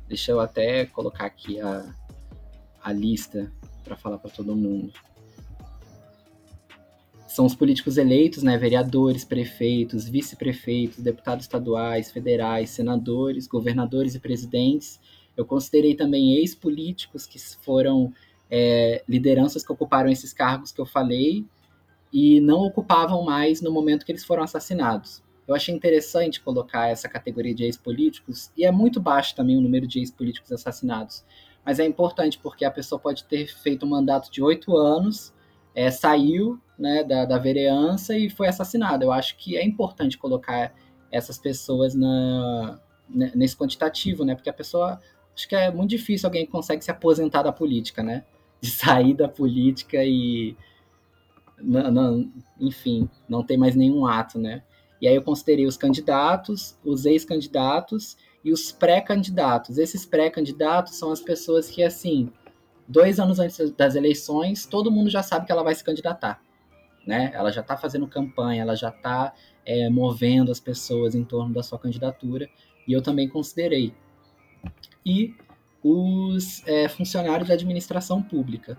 Deixa 0.09 0.33
eu 0.33 0.41
até 0.41 0.87
colocar 0.87 1.27
aqui 1.27 1.61
a, 1.61 1.85
a 2.83 2.93
lista 2.93 3.53
para 3.83 3.97
falar 3.97 4.19
para 4.19 4.31
todo 4.31 4.57
mundo. 4.57 4.93
São 7.35 7.47
os 7.47 7.55
políticos 7.57 7.97
eleitos, 7.97 8.45
né, 8.45 8.57
vereadores, 8.57 9.25
prefeitos, 9.25 10.09
vice-prefeitos, 10.09 11.03
deputados 11.03 11.47
estaduais, 11.47 12.13
federais, 12.13 12.71
senadores, 12.71 13.49
governadores 13.49 14.15
e 14.15 14.21
presidentes. 14.21 15.01
Eu 15.37 15.45
considerei 15.45 15.97
também 15.97 16.35
ex-políticos 16.35 17.27
que 17.27 17.37
foram 17.41 18.13
é, 18.49 19.03
lideranças 19.09 19.67
que 19.67 19.73
ocuparam 19.73 20.09
esses 20.09 20.33
cargos 20.33 20.71
que 20.71 20.81
eu 20.81 20.87
falei 20.87 21.45
e 22.13 22.41
não 22.41 22.61
ocupavam 22.61 23.25
mais 23.25 23.61
no 23.61 23.73
momento 23.73 24.07
que 24.07 24.13
eles 24.13 24.25
foram 24.25 24.45
assassinados. 24.45 25.21
Eu 25.45 25.57
achei 25.57 25.75
interessante 25.75 26.41
colocar 26.41 26.87
essa 26.87 27.09
categoria 27.09 27.53
de 27.53 27.65
ex-políticos, 27.65 28.53
e 28.57 28.65
é 28.65 28.71
muito 28.71 29.01
baixo 29.01 29.35
também 29.35 29.57
o 29.57 29.61
número 29.61 29.89
de 29.89 29.99
ex-políticos 29.99 30.53
assassinados. 30.53 31.25
Mas 31.67 31.81
é 31.81 31.85
importante 31.85 32.39
porque 32.39 32.65
a 32.65 32.71
pessoa 32.71 32.97
pode 32.97 33.25
ter 33.25 33.49
feito 33.49 33.85
um 33.85 33.89
mandato 33.89 34.31
de 34.31 34.41
oito 34.41 34.77
anos, 34.77 35.35
é, 35.75 35.91
saiu 35.91 36.61
né, 36.79 37.03
da, 37.03 37.25
da 37.25 37.39
vereança 37.39 38.17
e 38.17 38.31
foi 38.31 38.49
assassinada. 38.49 39.05
Eu 39.05 39.13
acho 39.13 39.37
que 39.37 39.57
é 39.57 39.65
importante 39.65 40.17
colocar 40.17 40.73
essas 41.11 41.39
pessoas 41.39 41.95
na, 41.95 42.81
nesse 43.09 43.57
quantitativo, 43.57 44.25
né? 44.25 44.35
Porque 44.35 44.51
a 44.51 44.55
pessoa. 44.55 45.01
Acho 45.37 45.49
que 45.49 45.57
é 45.57 45.71
muito 45.71 45.91
difícil 45.91 46.29
alguém 46.29 46.47
que 46.47 46.53
consegue 46.53 46.85
se 46.85 46.91
aposentar 46.91 47.43
da 47.43 47.53
política, 47.53 48.03
né? 48.03 48.25
De 48.61 48.71
sair 48.71 49.15
da 49.15 49.29
política 49.29 49.99
e. 50.05 50.57
Não, 51.61 51.91
não, 51.91 52.33
enfim, 52.61 53.09
não 53.29 53.43
tem 53.43 53.57
mais 53.57 53.77
nenhum 53.77 54.07
ato, 54.07 54.39
né? 54.39 54.63
E 55.01 55.09
aí 55.09 55.15
eu 55.15 55.23
considerei 55.23 55.67
os 55.67 55.77
candidatos, 55.77 56.79
os 56.85 57.05
ex-candidatos 57.05 58.17
e 58.45 58.53
os 58.53 58.73
pré-candidatos. 58.73 59.79
Esses 59.79 60.05
pré-candidatos 60.05 60.97
são 60.97 61.13
as 61.13 61.21
pessoas 61.21 61.69
que, 61.69 61.83
assim, 61.83 62.31
dois 62.87 63.19
anos 63.19 63.39
antes 63.39 63.71
das 63.73 63.95
eleições, 63.95 64.67
todo 64.67 64.91
mundo 64.91 65.11
já 65.11 65.23
sabe 65.23 65.47
que 65.47 65.53
ela 65.53 65.63
vai 65.63 65.75
se 65.75 65.85
candidatar. 65.85 66.41
Né? 67.07 67.31
Ela 67.35 67.51
já 67.51 67.61
está 67.61 67.77
fazendo 67.77 68.07
campanha, 68.07 68.63
ela 68.63 68.75
já 68.75 68.89
está 68.89 69.35
é, 69.65 69.89
movendo 69.89 70.51
as 70.51 70.61
pessoas 70.61 71.15
em 71.15 71.25
torno 71.25 71.55
da 71.55 71.63
sua 71.63 71.79
candidatura, 71.79 72.49
e 72.87 72.93
eu 72.93 73.03
também 73.03 73.29
considerei. 73.29 73.95
E 75.05 75.35
os 75.83 76.67
é, 76.67 76.89
funcionários 76.89 77.49
da 77.49 77.55
administração 77.55 78.23
pública. 78.23 78.79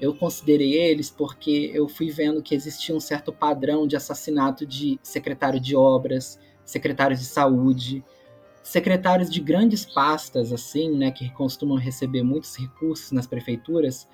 Eu 0.00 0.14
considerei 0.14 0.74
eles 0.74 1.10
porque 1.10 1.70
eu 1.74 1.88
fui 1.88 2.10
vendo 2.10 2.42
que 2.42 2.54
existia 2.54 2.94
um 2.94 3.00
certo 3.00 3.32
padrão 3.32 3.86
de 3.86 3.96
assassinato 3.96 4.66
de 4.66 4.98
secretário 5.02 5.60
de 5.60 5.76
obras, 5.76 6.38
secretários 6.64 7.20
de 7.20 7.26
saúde, 7.26 8.04
secretários 8.62 9.30
de 9.30 9.40
grandes 9.40 9.84
pastas, 9.84 10.52
assim, 10.52 10.96
né, 10.96 11.10
que 11.10 11.30
costumam 11.30 11.76
receber 11.76 12.22
muitos 12.22 12.56
recursos 12.56 13.12
nas 13.12 13.26
prefeituras, 13.26 14.06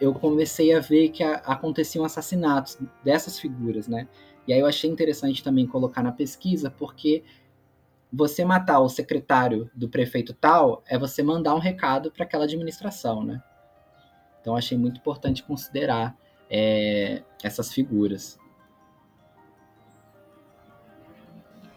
eu 0.00 0.12
comecei 0.12 0.72
a 0.74 0.80
ver 0.80 1.10
que 1.10 1.22
a, 1.22 1.34
aconteciam 1.36 2.04
assassinatos 2.04 2.78
dessas 3.04 3.38
figuras, 3.38 3.86
né? 3.86 4.08
E 4.46 4.52
aí 4.52 4.58
eu 4.58 4.66
achei 4.66 4.90
interessante 4.90 5.44
também 5.44 5.66
colocar 5.66 6.02
na 6.02 6.10
pesquisa, 6.10 6.68
porque 6.70 7.22
você 8.12 8.44
matar 8.44 8.80
o 8.80 8.88
secretário 8.88 9.70
do 9.74 9.88
prefeito 9.88 10.34
tal 10.34 10.82
é 10.86 10.98
você 10.98 11.22
mandar 11.22 11.54
um 11.54 11.60
recado 11.60 12.10
para 12.10 12.24
aquela 12.24 12.44
administração, 12.44 13.22
né? 13.22 13.40
Então 14.40 14.56
achei 14.56 14.76
muito 14.76 14.98
importante 14.98 15.44
considerar 15.44 16.16
é, 16.50 17.22
essas 17.42 17.72
figuras. 17.72 18.38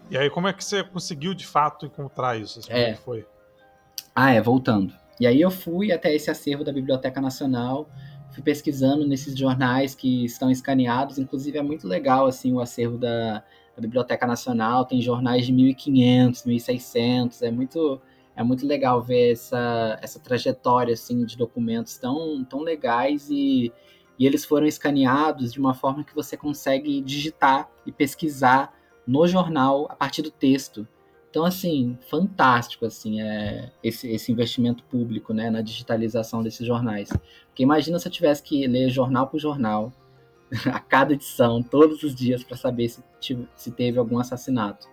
E 0.09 0.17
aí, 0.17 0.29
como 0.29 0.47
é 0.47 0.53
que 0.53 0.63
você 0.63 0.83
conseguiu 0.83 1.33
de 1.33 1.45
fato 1.45 1.85
encontrar 1.85 2.39
isso? 2.39 2.61
Como 2.61 2.77
é. 2.77 2.93
foi? 2.93 3.25
Ah, 4.15 4.31
é, 4.31 4.41
voltando. 4.41 4.93
E 5.19 5.25
aí 5.25 5.41
eu 5.41 5.49
fui 5.49 5.91
até 5.91 6.13
esse 6.13 6.29
acervo 6.29 6.63
da 6.63 6.71
Biblioteca 6.71 7.21
Nacional, 7.21 7.89
fui 8.31 8.43
pesquisando 8.43 9.07
nesses 9.07 9.37
jornais 9.37 9.95
que 9.95 10.25
estão 10.25 10.51
escaneados, 10.51 11.17
inclusive 11.17 11.57
é 11.57 11.61
muito 11.61 11.87
legal 11.87 12.27
assim 12.27 12.53
o 12.53 12.59
acervo 12.59 12.97
da, 12.97 13.43
da 13.75 13.81
Biblioteca 13.81 14.27
Nacional, 14.27 14.85
tem 14.85 15.01
jornais 15.01 15.45
de 15.45 15.53
1500, 15.53 16.45
1600, 16.45 17.41
é 17.41 17.51
muito 17.51 18.01
é 18.37 18.43
muito 18.43 18.67
legal 18.67 19.01
ver 19.01 19.31
essa, 19.31 19.97
essa 20.01 20.19
trajetória 20.19 20.93
assim 20.93 21.23
de 21.25 21.37
documentos 21.37 21.97
tão, 21.97 22.43
tão 22.43 22.59
legais 22.59 23.29
e, 23.29 23.71
e 24.19 24.25
eles 24.25 24.43
foram 24.43 24.67
escaneados 24.67 25.53
de 25.53 25.59
uma 25.59 25.73
forma 25.73 26.03
que 26.03 26.13
você 26.13 26.35
consegue 26.35 26.99
digitar 26.99 27.69
e 27.85 27.93
pesquisar 27.93 28.73
no 29.05 29.27
jornal 29.27 29.87
a 29.89 29.95
partir 29.95 30.21
do 30.21 30.31
texto. 30.31 30.87
Então, 31.29 31.43
assim, 31.43 31.97
fantástico, 32.09 32.85
assim, 32.85 33.21
é, 33.21 33.71
esse, 33.83 34.09
esse 34.09 34.31
investimento 34.31 34.83
público, 34.85 35.33
né, 35.33 35.49
na 35.49 35.61
digitalização 35.61 36.41
desses 36.41 36.65
jornais. 36.65 37.09
Porque 37.47 37.63
imagina 37.63 37.99
se 37.99 38.07
eu 38.07 38.11
tivesse 38.11 38.41
que 38.41 38.65
ler 38.67 38.89
jornal 38.89 39.27
por 39.27 39.39
jornal, 39.39 39.91
a 40.71 40.79
cada 40.79 41.13
edição, 41.13 41.61
todos 41.61 42.03
os 42.03 42.15
dias, 42.15 42.43
para 42.43 42.55
saber 42.55 42.89
se, 42.89 43.03
se 43.55 43.71
teve 43.71 43.99
algum 43.99 44.17
assassinato. 44.17 44.87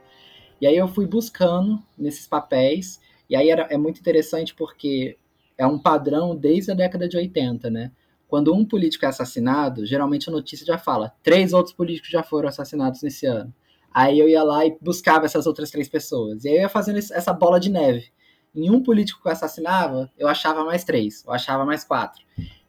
E 0.61 0.67
aí 0.67 0.77
eu 0.77 0.89
fui 0.89 1.07
buscando 1.07 1.81
nesses 1.97 2.27
papéis, 2.27 3.01
e 3.29 3.37
aí 3.37 3.51
era, 3.51 3.63
é 3.71 3.77
muito 3.77 4.01
interessante 4.01 4.55
porque 4.55 5.19
é 5.57 5.67
um 5.67 5.79
padrão 5.79 6.37
desde 6.37 6.71
a 6.73 6.75
década 6.75 7.09
de 7.09 7.17
80, 7.17 7.71
né? 7.71 7.93
Quando 8.29 8.55
um 8.55 8.65
político 8.65 9.05
é 9.05 9.09
assassinado, 9.09 9.85
geralmente 9.85 10.29
a 10.29 10.33
notícia 10.33 10.65
já 10.65 10.79
fala: 10.79 11.13
três 11.23 11.53
outros 11.53 11.75
políticos 11.75 12.11
já 12.11 12.23
foram 12.23 12.49
assassinados 12.49 13.03
nesse 13.03 13.27
ano. 13.27 13.53
Aí 13.95 14.19
eu 14.19 14.29
ia 14.29 14.43
lá 14.43 14.65
e 14.65 14.77
buscava 14.81 15.27
essas 15.27 15.47
outras 15.47 15.71
três 15.71 15.89
pessoas. 15.89 16.45
E 16.45 16.49
aí 16.49 16.57
eu 16.57 16.61
ia 16.63 16.69
fazendo 16.69 16.99
essa 16.99 17.33
bola 17.33 17.61
de 17.61 17.71
neve. 17.71 18.11
Em 18.55 18.71
um 18.71 18.83
político 18.83 19.21
que 19.23 19.29
eu 19.29 19.33
assassinava, 19.33 20.11
eu 20.19 20.29
achava 20.29 20.65
mais 20.65 20.85
três, 20.85 21.25
eu 21.25 21.33
achava 21.33 21.65
mais 21.65 21.85
quatro. 21.85 22.23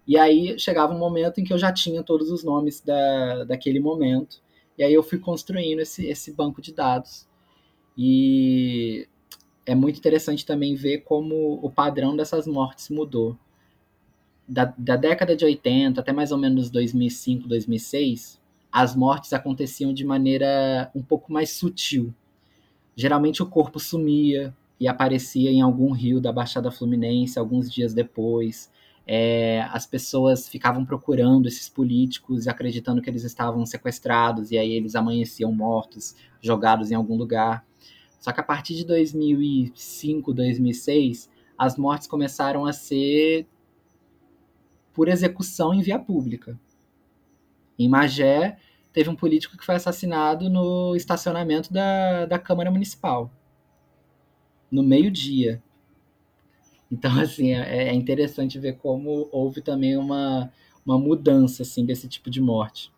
E 0.08 0.18
aí 0.18 0.58
chegava 0.60 0.94
um 0.94 0.98
momento 0.98 1.40
em 1.40 1.44
que 1.44 1.54
eu 1.54 1.58
já 1.58 1.72
tinha 1.72 2.04
todos 2.04 2.30
os 2.30 2.44
nomes 2.44 2.82
da, 2.82 3.46
daquele 3.46 3.80
momento. 3.80 4.42
E 4.78 4.84
aí 4.84 4.94
eu 4.94 5.04
fui 5.04 5.20
construindo 5.20 5.80
esse, 5.80 6.06
esse 6.06 6.32
banco 6.32 6.62
de 6.62 6.74
dados. 6.74 7.28
E 7.98 9.08
é 9.66 9.76
muito 9.76 9.98
interessante 9.98 10.46
também 10.46 10.76
ver 10.76 11.00
como 11.00 11.60
o 11.62 11.70
padrão 11.70 12.16
dessas 12.16 12.48
mortes 12.48 12.90
mudou. 12.90 13.38
Da, 14.46 14.74
da 14.78 14.98
década 14.98 15.38
de 15.38 15.46
80 15.46 16.02
até 16.02 16.12
mais 16.12 16.32
ou 16.34 16.38
menos 16.38 16.70
2005, 16.70 17.48
2006, 17.48 18.42
as 18.74 18.96
mortes 18.96 19.32
aconteciam 19.34 19.94
de 19.94 20.04
maneira 20.04 20.92
um 20.96 21.04
pouco 21.04 21.32
mais 21.32 21.52
sutil. 21.52 22.12
Geralmente 22.96 23.44
o 23.44 23.46
corpo 23.46 23.80
sumia 23.80 24.52
e 24.80 24.88
aparecia 24.88 25.52
em 25.52 25.62
algum 25.62 25.92
rio 25.92 26.20
da 26.20 26.32
Baixada 26.32 26.72
Fluminense 26.72 27.38
alguns 27.38 27.72
dias 27.72 27.94
depois. 27.94 28.72
É, 29.06 29.62
as 29.72 29.86
pessoas 29.86 30.50
ficavam 30.50 30.84
procurando 30.84 31.48
esses 31.48 31.70
políticos 31.70 32.48
acreditando 32.48 33.00
que 33.00 33.10
eles 33.10 33.24
estavam 33.24 33.64
sequestrados 33.64 34.50
e 34.50 34.58
aí 34.58 34.72
eles 34.72 34.96
amanheciam 34.96 35.52
mortos, 35.52 36.16
jogados 36.42 36.90
em 36.90 36.96
algum 36.96 37.16
lugar. 37.16 37.64
Só 38.20 38.32
que 38.32 38.40
a 38.40 38.44
partir 38.44 38.74
de 38.74 38.86
2005, 38.86 40.34
2006, 40.34 41.30
as 41.56 41.78
mortes 41.78 42.08
começaram 42.08 42.66
a 42.66 42.74
ser 42.74 43.46
por 44.94 45.08
execução 45.08 45.76
em 45.76 45.82
via 45.82 46.00
pública. 46.00 46.60
Em 47.78 47.90
Magé, 47.90 48.58
teve 48.92 49.10
um 49.10 49.16
político 49.16 49.58
que 49.58 49.66
foi 49.66 49.76
assassinado 49.76 50.50
no 50.50 50.96
estacionamento 50.96 51.74
da, 51.74 52.26
da 52.26 52.38
Câmara 52.38 52.70
Municipal, 52.70 53.32
no 54.72 54.84
meio-dia. 54.84 55.62
Então, 56.92 57.12
assim, 57.20 57.54
é, 57.54 57.90
é, 57.90 57.94
interessante 57.94 58.60
ver 58.60 58.78
como 58.78 59.28
houve 59.32 59.62
também 59.62 59.98
uma, 59.98 60.52
uma 60.86 60.98
mudança 60.98 61.64
assim, 61.64 61.86
desse 61.86 62.08
tipo 62.08 62.30
de 62.30 62.40
morte. 62.40 62.92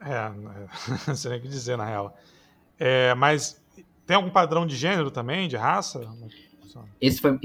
É, 0.00 0.30
não 1.06 1.14
sei 1.14 1.30
nem 1.30 1.38
o 1.38 1.42
que 1.42 1.48
dizer, 1.48 1.76
na 1.76 1.84
real. 1.84 2.16
É, 2.78 3.14
mas 3.14 3.62
tem 4.06 4.16
algum 4.16 4.30
padrão 4.30 4.66
de 4.66 4.74
gênero 4.74 5.10
também, 5.10 5.46
de 5.46 5.56
raça? 5.56 6.00
Esse 7.00 7.20
foi, 7.20 7.38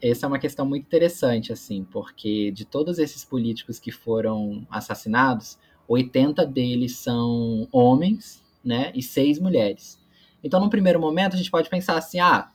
essa 0.00 0.26
é 0.26 0.28
uma 0.28 0.38
questão 0.38 0.66
muito 0.66 0.84
interessante, 0.84 1.52
assim, 1.52 1.84
porque 1.84 2.50
de 2.50 2.64
todos 2.64 2.98
esses 2.98 3.24
políticos 3.24 3.78
que 3.78 3.90
foram 3.90 4.66
assassinados, 4.70 5.58
80 5.88 6.44
deles 6.46 6.96
são 6.96 7.68
homens 7.72 8.42
né, 8.64 8.92
e 8.94 9.02
seis 9.02 9.38
mulheres. 9.38 10.00
Então, 10.42 10.60
num 10.60 10.68
primeiro 10.68 11.00
momento, 11.00 11.34
a 11.34 11.36
gente 11.36 11.50
pode 11.50 11.68
pensar 11.68 11.96
assim, 11.96 12.18
ah, 12.18 12.48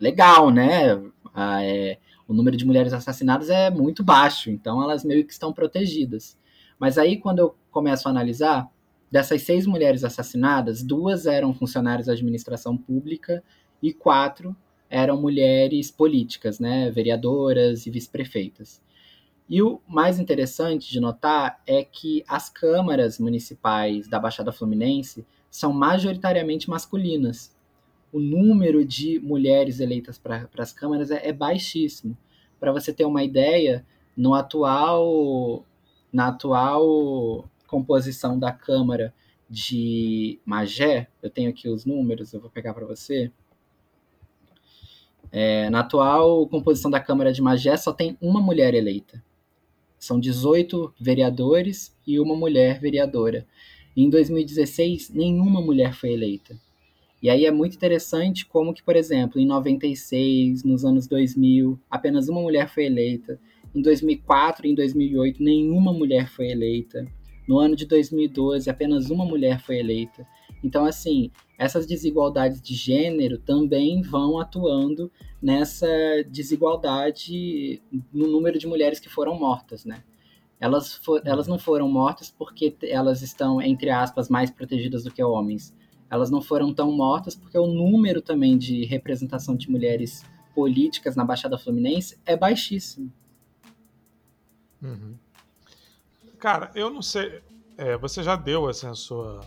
legal, 0.00 0.50
né? 0.50 1.00
Ah, 1.32 1.62
é, 1.62 1.98
o 2.26 2.34
número 2.34 2.56
de 2.56 2.64
mulheres 2.64 2.92
assassinadas 2.92 3.50
é 3.50 3.70
muito 3.70 4.02
baixo, 4.02 4.50
então 4.50 4.82
elas 4.82 5.04
meio 5.04 5.24
que 5.24 5.32
estão 5.32 5.52
protegidas. 5.52 6.36
Mas 6.78 6.98
aí, 6.98 7.18
quando 7.18 7.38
eu 7.38 7.54
começo 7.70 8.08
a 8.08 8.10
analisar, 8.10 8.68
dessas 9.10 9.42
seis 9.42 9.66
mulheres 9.66 10.02
assassinadas, 10.02 10.82
duas 10.82 11.26
eram 11.26 11.54
funcionárias 11.54 12.06
da 12.06 12.12
administração 12.14 12.76
pública 12.76 13.44
e 13.80 13.92
quatro 13.92 14.56
eram 14.94 15.20
mulheres 15.20 15.90
políticas, 15.90 16.60
né? 16.60 16.88
Vereadoras 16.88 17.84
e 17.84 17.90
vice-prefeitas. 17.90 18.80
E 19.50 19.60
o 19.60 19.80
mais 19.88 20.20
interessante 20.20 20.88
de 20.88 21.00
notar 21.00 21.60
é 21.66 21.82
que 21.82 22.22
as 22.28 22.48
câmaras 22.48 23.18
municipais 23.18 24.06
da 24.06 24.20
Baixada 24.20 24.52
Fluminense 24.52 25.26
são 25.50 25.72
majoritariamente 25.72 26.70
masculinas. 26.70 27.52
O 28.12 28.20
número 28.20 28.84
de 28.84 29.18
mulheres 29.18 29.80
eleitas 29.80 30.16
para 30.16 30.48
as 30.58 30.72
câmaras 30.72 31.10
é, 31.10 31.28
é 31.28 31.32
baixíssimo. 31.32 32.16
Para 32.60 32.70
você 32.70 32.92
ter 32.92 33.04
uma 33.04 33.24
ideia, 33.24 33.84
no 34.16 34.32
atual, 34.32 35.66
na 36.12 36.28
atual 36.28 37.50
composição 37.66 38.38
da 38.38 38.52
Câmara 38.52 39.12
de 39.50 40.38
Magé, 40.44 41.08
eu 41.20 41.28
tenho 41.28 41.50
aqui 41.50 41.68
os 41.68 41.84
números, 41.84 42.32
eu 42.32 42.40
vou 42.40 42.48
pegar 42.48 42.72
para 42.72 42.86
você. 42.86 43.32
É, 45.36 45.68
na 45.68 45.80
atual 45.80 46.46
composição 46.46 46.88
da 46.88 47.00
Câmara 47.00 47.32
de 47.32 47.42
Magé, 47.42 47.76
só 47.76 47.92
tem 47.92 48.16
uma 48.20 48.40
mulher 48.40 48.72
eleita. 48.72 49.20
São 49.98 50.20
18 50.20 50.94
vereadores 51.00 51.92
e 52.06 52.20
uma 52.20 52.36
mulher 52.36 52.78
vereadora. 52.78 53.44
Em 53.96 54.08
2016, 54.08 55.10
nenhuma 55.10 55.60
mulher 55.60 55.92
foi 55.92 56.12
eleita. 56.12 56.56
E 57.20 57.28
aí 57.28 57.46
é 57.46 57.50
muito 57.50 57.74
interessante 57.74 58.46
como 58.46 58.72
que, 58.72 58.84
por 58.84 58.94
exemplo, 58.94 59.40
em 59.40 59.46
96, 59.46 60.62
nos 60.62 60.84
anos 60.84 61.08
2000, 61.08 61.80
apenas 61.90 62.28
uma 62.28 62.40
mulher 62.40 62.68
foi 62.68 62.84
eleita. 62.84 63.40
Em 63.74 63.82
2004 63.82 64.68
e 64.68 64.70
em 64.70 64.74
2008, 64.76 65.42
nenhuma 65.42 65.92
mulher 65.92 66.28
foi 66.28 66.48
eleita. 66.52 67.08
No 67.48 67.58
ano 67.58 67.74
de 67.74 67.86
2012, 67.86 68.70
apenas 68.70 69.10
uma 69.10 69.24
mulher 69.24 69.60
foi 69.60 69.80
eleita. 69.80 70.24
Então, 70.64 70.86
assim, 70.86 71.30
essas 71.58 71.86
desigualdades 71.86 72.58
de 72.62 72.74
gênero 72.74 73.38
também 73.38 74.00
vão 74.00 74.40
atuando 74.40 75.12
nessa 75.40 75.86
desigualdade 76.26 77.82
no 78.10 78.26
número 78.26 78.58
de 78.58 78.66
mulheres 78.66 78.98
que 78.98 79.10
foram 79.10 79.38
mortas, 79.38 79.84
né? 79.84 80.02
Elas, 80.58 80.94
for, 80.94 81.20
elas 81.22 81.46
não 81.46 81.58
foram 81.58 81.86
mortas 81.86 82.30
porque 82.30 82.74
elas 82.82 83.20
estão, 83.20 83.60
entre 83.60 83.90
aspas, 83.90 84.30
mais 84.30 84.50
protegidas 84.50 85.04
do 85.04 85.10
que 85.10 85.22
homens. 85.22 85.76
Elas 86.10 86.30
não 86.30 86.40
foram 86.40 86.72
tão 86.72 86.90
mortas 86.90 87.34
porque 87.34 87.58
o 87.58 87.66
número 87.66 88.22
também 88.22 88.56
de 88.56 88.86
representação 88.86 89.54
de 89.54 89.70
mulheres 89.70 90.24
políticas 90.54 91.14
na 91.14 91.26
Baixada 91.26 91.58
Fluminense 91.58 92.18
é 92.24 92.38
baixíssimo. 92.38 93.12
Uhum. 94.80 95.14
Cara, 96.38 96.70
eu 96.74 96.88
não 96.88 97.02
sei. 97.02 97.42
É, 97.76 97.98
você 97.98 98.22
já 98.22 98.34
deu 98.34 98.66
assim, 98.66 98.86
a 98.86 98.94
sua 98.94 99.40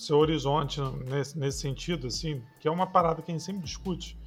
seu 0.00 0.18
horizonte 0.18 0.80
nesse, 1.06 1.38
nesse 1.38 1.58
sentido, 1.58 2.06
assim, 2.06 2.42
que 2.60 2.68
é 2.68 2.70
uma 2.70 2.86
parada 2.86 3.22
que 3.22 3.30
a 3.30 3.34
gente 3.34 3.44
sempre 3.44 3.62
discute 3.62 4.18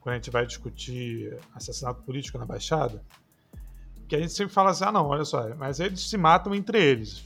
quando 0.00 0.14
a 0.14 0.16
gente 0.16 0.30
vai 0.30 0.46
discutir 0.46 1.38
assassinato 1.54 2.02
político 2.02 2.38
na 2.38 2.46
Baixada 2.46 3.02
que 4.08 4.16
a 4.16 4.18
gente 4.18 4.32
sempre 4.32 4.52
fala 4.52 4.70
assim, 4.70 4.84
ah 4.84 4.92
não, 4.92 5.06
olha 5.06 5.24
só, 5.24 5.54
mas 5.54 5.78
eles 5.78 6.00
se 6.00 6.16
matam 6.16 6.54
entre 6.54 6.82
eles. 6.82 7.22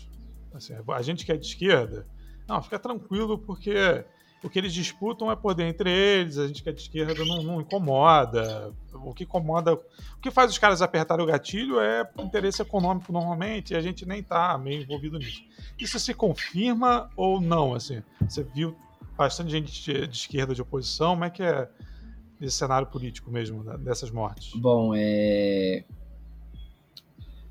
Assim, 0.53 0.75
a 0.89 1.03
gente 1.03 1.25
que 1.25 1.31
é 1.31 1.37
de 1.37 1.47
esquerda, 1.47 2.07
não, 2.47 2.61
fica 2.61 2.79
tranquilo 2.79 3.39
porque 3.39 4.05
o 4.43 4.51
que 4.51 4.59
eles 4.59 4.75
disputam 4.75 5.31
é 5.31 5.37
poder 5.37 5.65
entre 5.65 5.91
eles, 5.91 6.37
a 6.37 6.47
gente 6.47 6.63
que 6.63 6.69
é 6.69 6.73
de 6.73 6.81
esquerda 6.81 7.25
não, 7.25 7.43
não, 7.43 7.61
incomoda. 7.61 8.73
O 8.93 9.15
que 9.15 9.25
incomoda. 9.25 9.75
O 9.75 10.21
que 10.21 10.31
faz 10.31 10.51
os 10.51 10.59
caras 10.59 10.83
apertarem 10.83 11.25
o 11.25 11.29
gatilho 11.29 11.81
é 11.81 12.09
interesse 12.19 12.61
econômico 12.61 13.13
normalmente, 13.13 13.73
e 13.73 13.77
a 13.77 13.81
gente 13.81 14.05
nem 14.05 14.23
tá 14.23 14.59
meio 14.59 14.83
envolvido 14.83 15.19
nisso. 15.19 15.43
Isso 15.79 15.99
se 15.99 16.13
confirma 16.13 17.11
ou 17.17 17.41
não? 17.41 17.75
Assim, 17.75 18.03
você 18.21 18.43
viu 18.43 18.77
bastante 19.17 19.51
gente 19.51 19.73
de, 19.73 20.07
de 20.07 20.17
esquerda, 20.17 20.55
de 20.55 20.63
oposição, 20.63 21.13
como 21.13 21.25
é 21.25 21.31
que 21.31 21.43
é 21.43 21.69
esse 22.41 22.57
cenário 22.57 22.89
político 22.89 23.31
mesmo, 23.31 23.63
né, 23.63 23.79
dessas 23.79 24.11
mortes? 24.11 24.53
Bom, 24.55 24.93
é 24.97 25.85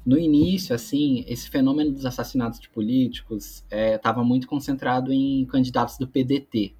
no 0.05 0.17
início, 0.17 0.73
assim, 0.73 1.23
esse 1.27 1.49
fenômeno 1.49 1.91
dos 1.91 2.05
assassinatos 2.05 2.59
de 2.59 2.67
políticos 2.69 3.63
estava 3.69 4.21
é, 4.21 4.23
muito 4.23 4.47
concentrado 4.47 5.13
em 5.13 5.45
candidatos 5.45 5.97
do 5.97 6.07
PDT. 6.07 6.75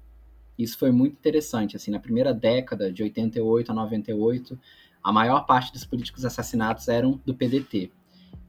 Isso 0.58 0.78
foi 0.78 0.90
muito 0.90 1.14
interessante, 1.14 1.76
assim, 1.76 1.90
na 1.90 1.98
primeira 1.98 2.32
década, 2.32 2.92
de 2.92 3.02
88 3.02 3.72
a 3.72 3.74
98, 3.74 4.58
a 5.02 5.12
maior 5.12 5.46
parte 5.46 5.72
dos 5.72 5.84
políticos 5.84 6.24
assassinados 6.24 6.88
eram 6.88 7.20
do 7.24 7.34
PDT. 7.34 7.90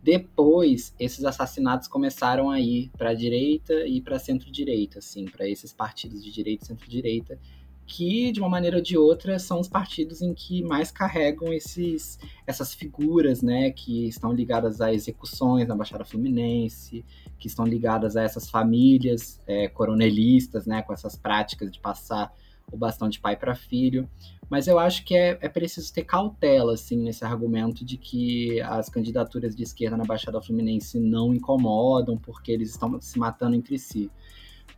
Depois, 0.02 0.94
esses 1.00 1.24
assassinatos 1.24 1.88
começaram 1.88 2.52
a 2.52 2.60
ir 2.60 2.92
para 2.98 3.12
a 3.12 3.14
direita 3.14 3.88
e 3.88 4.02
para 4.02 4.20
centro-direita, 4.20 5.00
assim, 5.00 5.26
para 5.26 5.48
esses 5.48 5.72
partidos 5.72 6.22
de 6.22 6.30
direita 6.30 6.66
e 6.66 6.68
centro-direita, 6.68 7.40
que 7.86 8.32
de 8.32 8.40
uma 8.40 8.50
maneira 8.50 8.78
ou 8.78 8.84
de 8.84 8.98
outra 8.98 9.38
são 9.38 9.60
os 9.60 9.68
partidos 9.68 10.22
em 10.22 10.34
que 10.34 10.64
mais 10.64 10.92
carregam 10.92 11.52
esses, 11.52 12.20
essas 12.48 12.74
figuras, 12.74 13.42
né, 13.42 13.72
que 13.72 14.08
estão 14.08 14.32
ligadas 14.32 14.82
a 14.82 14.94
execuções 14.94 15.68
na 15.68 15.76
Baixada 15.76 16.06
Fluminense, 16.06 17.06
que 17.38 17.48
estão 17.48 17.66
ligadas 17.66 18.16
a 18.16 18.24
essas 18.24 18.50
famílias 18.50 19.42
é, 19.46 19.68
coronelistas, 19.68 20.66
né, 20.66 20.82
com 20.82 20.94
essas 20.94 21.16
práticas 21.16 21.72
de 21.72 21.80
passar 21.80 22.34
o 22.72 22.78
bastão 22.78 23.10
de 23.10 23.20
pai 23.20 23.36
para 23.36 23.54
filho. 23.54 24.10
Mas 24.50 24.68
eu 24.68 24.78
acho 24.78 25.04
que 25.04 25.16
é, 25.16 25.38
é 25.42 25.50
preciso 25.50 25.92
ter 25.94 26.04
cautela, 26.04 26.74
assim, 26.74 26.98
nesse 26.98 27.26
argumento 27.26 27.84
de 27.84 27.98
que 27.98 28.62
as 28.62 28.90
candidaturas 28.90 29.56
de 29.56 29.64
esquerda 29.64 29.98
na 29.98 30.04
Baixada 30.04 30.42
Fluminense 30.42 31.00
não 31.00 31.34
incomodam 31.34 32.18
porque 32.18 32.52
eles 32.52 32.70
estão 32.70 33.00
se 33.02 33.18
matando 33.18 33.56
entre 33.56 33.78
si. 33.78 34.12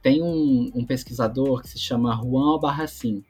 Tem 0.05 0.21
um, 0.21 0.69
um 0.75 0.85
pesquisador 0.85 1.63
que 1.63 1.69
se 1.69 1.79
chama 1.79 2.15
Juan 2.15 2.51
Albarracin. 2.51 3.23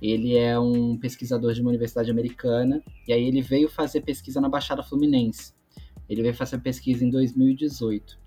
Ele 0.00 0.34
é 0.34 0.58
um 0.58 0.96
pesquisador 0.96 1.52
de 1.52 1.60
uma 1.60 1.68
universidade 1.68 2.10
americana 2.10 2.82
e 3.06 3.12
aí 3.12 3.24
ele 3.24 3.42
veio 3.42 3.68
fazer 3.68 4.00
pesquisa 4.00 4.40
na 4.40 4.48
Baixada 4.48 4.82
Fluminense. 4.82 5.52
Ele 6.08 6.22
veio 6.22 6.32
fazer 6.32 6.56
pesquisa 6.60 7.04
em 7.04 7.10
2018. 7.10 8.18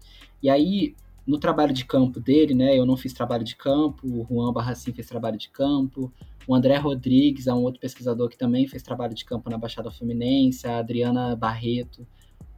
E 0.43 0.47
aí, 0.47 0.95
no 1.25 1.39
trabalho 1.39 1.73
de 1.73 1.85
campo 1.85 2.19
dele, 2.19 2.53
né, 2.53 2.77
eu 2.77 2.85
não 2.85 2.95
fiz 2.95 3.13
trabalho 3.13 3.43
de 3.43 3.55
campo, 3.55 4.05
o 4.05 4.27
Juan 4.29 4.53
Barracin 4.53 4.93
fez 4.93 5.07
trabalho 5.07 5.39
de 5.39 5.49
campo, 5.49 6.13
o 6.47 6.53
André 6.53 6.77
Rodrigues 6.77 7.47
é 7.47 7.53
um 7.55 7.63
outro 7.63 7.81
pesquisador 7.81 8.29
que 8.29 8.37
também 8.37 8.67
fez 8.67 8.83
trabalho 8.83 9.15
de 9.15 9.25
campo 9.25 9.49
na 9.49 9.57
Baixada 9.57 9.89
Fluminense, 9.89 10.67
a 10.67 10.77
Adriana 10.77 11.35
Barreto 11.35 12.05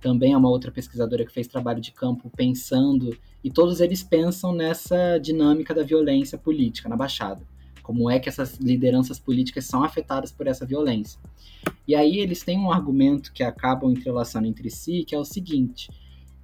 também 0.01 0.33
é 0.33 0.37
uma 0.37 0.49
outra 0.49 0.71
pesquisadora 0.71 1.25
que 1.25 1.31
fez 1.31 1.47
trabalho 1.47 1.81
de 1.81 1.91
campo 1.91 2.31
pensando, 2.35 3.17
e 3.43 3.51
todos 3.51 3.79
eles 3.79 4.03
pensam 4.03 4.53
nessa 4.53 5.17
dinâmica 5.17 5.73
da 5.73 5.83
violência 5.83 6.37
política 6.37 6.89
na 6.89 6.95
Baixada. 6.95 7.41
Como 7.83 8.09
é 8.09 8.19
que 8.19 8.29
essas 8.29 8.57
lideranças 8.57 9.19
políticas 9.19 9.65
são 9.65 9.83
afetadas 9.83 10.31
por 10.31 10.45
essa 10.47 10.65
violência. 10.65 11.19
E 11.87 11.95
aí 11.95 12.19
eles 12.19 12.43
têm 12.43 12.59
um 12.59 12.71
argumento 12.71 13.33
que 13.33 13.43
acabam 13.43 13.91
entrelaçando 13.91 14.47
entre 14.47 14.69
si, 14.69 15.03
que 15.03 15.15
é 15.15 15.17
o 15.17 15.25
seguinte: 15.25 15.89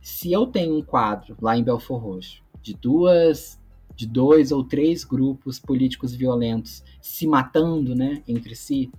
se 0.02 0.32
eu 0.32 0.48
tenho 0.48 0.76
um 0.76 0.82
quadro 0.82 1.38
lá 1.40 1.56
em 1.56 1.64
Belfor 1.64 2.02
Roxo 2.02 2.44
de 2.62 2.74
duas 2.74 3.60
de 3.96 4.06
dois 4.06 4.52
ou 4.52 4.64
três 4.64 5.04
grupos 5.04 5.58
políticos 5.58 6.14
violentos 6.14 6.84
se 7.02 7.26
matando, 7.26 7.96
né, 7.96 8.22
entre 8.28 8.56
si, 8.56 8.92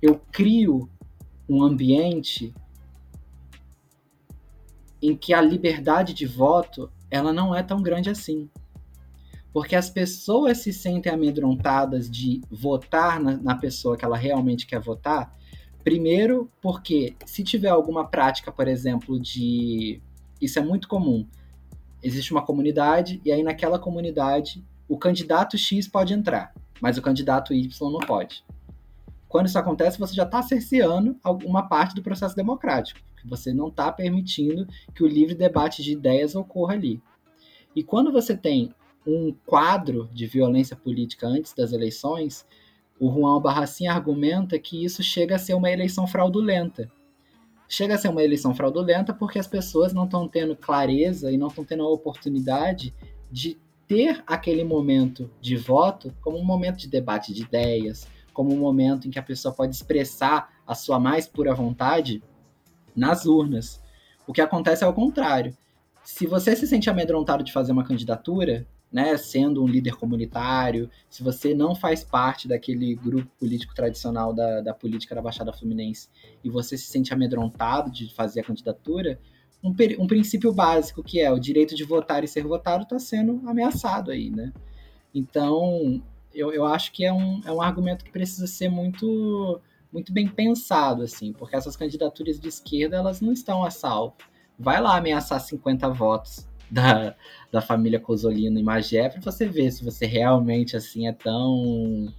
eu 0.00 0.20
crio 0.32 0.88
um 1.48 1.62
ambiente 1.62 2.54
em 5.02 5.16
que 5.16 5.32
a 5.32 5.40
liberdade 5.40 6.12
de 6.12 6.26
voto 6.26 6.90
ela 7.10 7.32
não 7.32 7.54
é 7.54 7.62
tão 7.62 7.82
grande 7.82 8.10
assim. 8.10 8.48
Porque 9.52 9.74
as 9.74 9.88
pessoas 9.88 10.58
se 10.58 10.72
sentem 10.72 11.12
amedrontadas 11.12 12.10
de 12.10 12.40
votar 12.50 13.18
na, 13.20 13.36
na 13.36 13.54
pessoa 13.54 13.96
que 13.96 14.04
ela 14.04 14.16
realmente 14.16 14.66
quer 14.66 14.80
votar. 14.80 15.34
Primeiro, 15.82 16.50
porque 16.60 17.16
se 17.24 17.42
tiver 17.42 17.70
alguma 17.70 18.06
prática, 18.06 18.52
por 18.52 18.68
exemplo, 18.68 19.18
de. 19.18 20.02
Isso 20.40 20.58
é 20.58 20.62
muito 20.62 20.86
comum. 20.86 21.26
Existe 22.02 22.30
uma 22.30 22.44
comunidade, 22.44 23.20
e 23.24 23.32
aí 23.32 23.42
naquela 23.42 23.78
comunidade 23.78 24.64
o 24.88 24.96
candidato 24.96 25.58
X 25.58 25.88
pode 25.88 26.14
entrar, 26.14 26.54
mas 26.80 26.96
o 26.96 27.02
candidato 27.02 27.52
Y 27.52 27.90
não 27.90 28.00
pode. 28.00 28.44
Quando 29.28 29.46
isso 29.46 29.58
acontece, 29.58 29.98
você 29.98 30.14
já 30.14 30.24
está 30.24 30.42
cerceando 30.42 31.16
alguma 31.22 31.68
parte 31.68 31.94
do 31.94 32.02
processo 32.02 32.34
democrático 32.34 33.00
você 33.28 33.52
não 33.52 33.68
está 33.68 33.90
permitindo 33.92 34.66
que 34.94 35.02
o 35.02 35.06
livre 35.06 35.34
debate 35.34 35.82
de 35.82 35.92
ideias 35.92 36.34
ocorra 36.34 36.74
ali. 36.74 37.00
E 37.74 37.82
quando 37.82 38.12
você 38.12 38.36
tem 38.36 38.74
um 39.06 39.34
quadro 39.46 40.08
de 40.12 40.26
violência 40.26 40.76
política 40.76 41.26
antes 41.26 41.54
das 41.54 41.72
eleições, 41.72 42.46
o 42.98 43.10
Juan 43.10 43.40
Barracin 43.40 43.86
argumenta 43.86 44.58
que 44.58 44.84
isso 44.84 45.02
chega 45.02 45.36
a 45.36 45.38
ser 45.38 45.54
uma 45.54 45.70
eleição 45.70 46.06
fraudulenta. 46.06 46.90
Chega 47.68 47.94
a 47.94 47.98
ser 47.98 48.08
uma 48.08 48.22
eleição 48.22 48.54
fraudulenta 48.54 49.12
porque 49.12 49.38
as 49.38 49.46
pessoas 49.46 49.92
não 49.92 50.04
estão 50.04 50.26
tendo 50.26 50.56
clareza 50.56 51.30
e 51.30 51.36
não 51.36 51.48
estão 51.48 51.64
tendo 51.64 51.82
a 51.82 51.90
oportunidade 51.90 52.94
de 53.30 53.58
ter 53.86 54.22
aquele 54.26 54.64
momento 54.64 55.30
de 55.40 55.56
voto 55.56 56.14
como 56.20 56.38
um 56.38 56.44
momento 56.44 56.78
de 56.78 56.88
debate 56.88 57.32
de 57.32 57.42
ideias, 57.42 58.06
como 58.38 58.54
um 58.54 58.58
momento 58.60 59.08
em 59.08 59.10
que 59.10 59.18
a 59.18 59.22
pessoa 59.22 59.52
pode 59.52 59.74
expressar 59.74 60.62
a 60.64 60.72
sua 60.72 61.00
mais 61.00 61.26
pura 61.26 61.52
vontade 61.52 62.22
nas 62.94 63.26
urnas. 63.26 63.82
O 64.28 64.32
que 64.32 64.40
acontece 64.40 64.84
é 64.84 64.86
o 64.86 64.92
contrário. 64.92 65.52
Se 66.04 66.24
você 66.24 66.54
se 66.54 66.64
sente 66.64 66.88
amedrontado 66.88 67.42
de 67.42 67.52
fazer 67.52 67.72
uma 67.72 67.82
candidatura, 67.82 68.64
né, 68.92 69.16
sendo 69.16 69.60
um 69.60 69.66
líder 69.66 69.96
comunitário, 69.96 70.88
se 71.10 71.20
você 71.20 71.52
não 71.52 71.74
faz 71.74 72.04
parte 72.04 72.46
daquele 72.46 72.94
grupo 72.94 73.28
político 73.40 73.74
tradicional 73.74 74.32
da, 74.32 74.60
da 74.60 74.72
política 74.72 75.16
da 75.16 75.20
Baixada 75.20 75.52
Fluminense 75.52 76.08
e 76.44 76.48
você 76.48 76.78
se 76.78 76.86
sente 76.86 77.12
amedrontado 77.12 77.90
de 77.90 78.14
fazer 78.14 78.38
a 78.38 78.44
candidatura, 78.44 79.18
um, 79.64 79.74
um 79.98 80.06
princípio 80.06 80.52
básico 80.52 81.02
que 81.02 81.18
é 81.18 81.32
o 81.32 81.40
direito 81.40 81.74
de 81.74 81.82
votar 81.82 82.22
e 82.22 82.28
ser 82.28 82.44
votado 82.44 82.84
está 82.84 83.00
sendo 83.00 83.42
ameaçado 83.48 84.12
aí, 84.12 84.30
né? 84.30 84.52
Então, 85.12 86.00
eu, 86.34 86.52
eu 86.52 86.64
acho 86.64 86.92
que 86.92 87.04
é 87.04 87.12
um, 87.12 87.40
é 87.44 87.52
um 87.52 87.60
argumento 87.60 88.04
que 88.04 88.10
precisa 88.10 88.46
ser 88.46 88.68
muito 88.68 89.60
muito 89.90 90.12
bem 90.12 90.28
pensado, 90.28 91.02
assim, 91.02 91.32
porque 91.32 91.56
essas 91.56 91.74
candidaturas 91.74 92.38
de 92.38 92.46
esquerda, 92.46 92.96
elas 92.96 93.22
não 93.22 93.32
estão 93.32 93.64
a 93.64 93.70
salvo. 93.70 94.14
Vai 94.58 94.82
lá 94.82 94.98
ameaçar 94.98 95.40
50 95.40 95.88
votos 95.88 96.46
da, 96.70 97.14
da 97.50 97.62
família 97.62 97.98
Cosolino 97.98 98.58
em 98.58 98.62
Magé 98.62 99.08
para 99.08 99.20
você 99.20 99.46
ver 99.46 99.70
se 99.70 99.82
você 99.82 100.04
realmente 100.04 100.76
assim 100.76 101.06
é 101.08 101.12
tão 101.12 102.12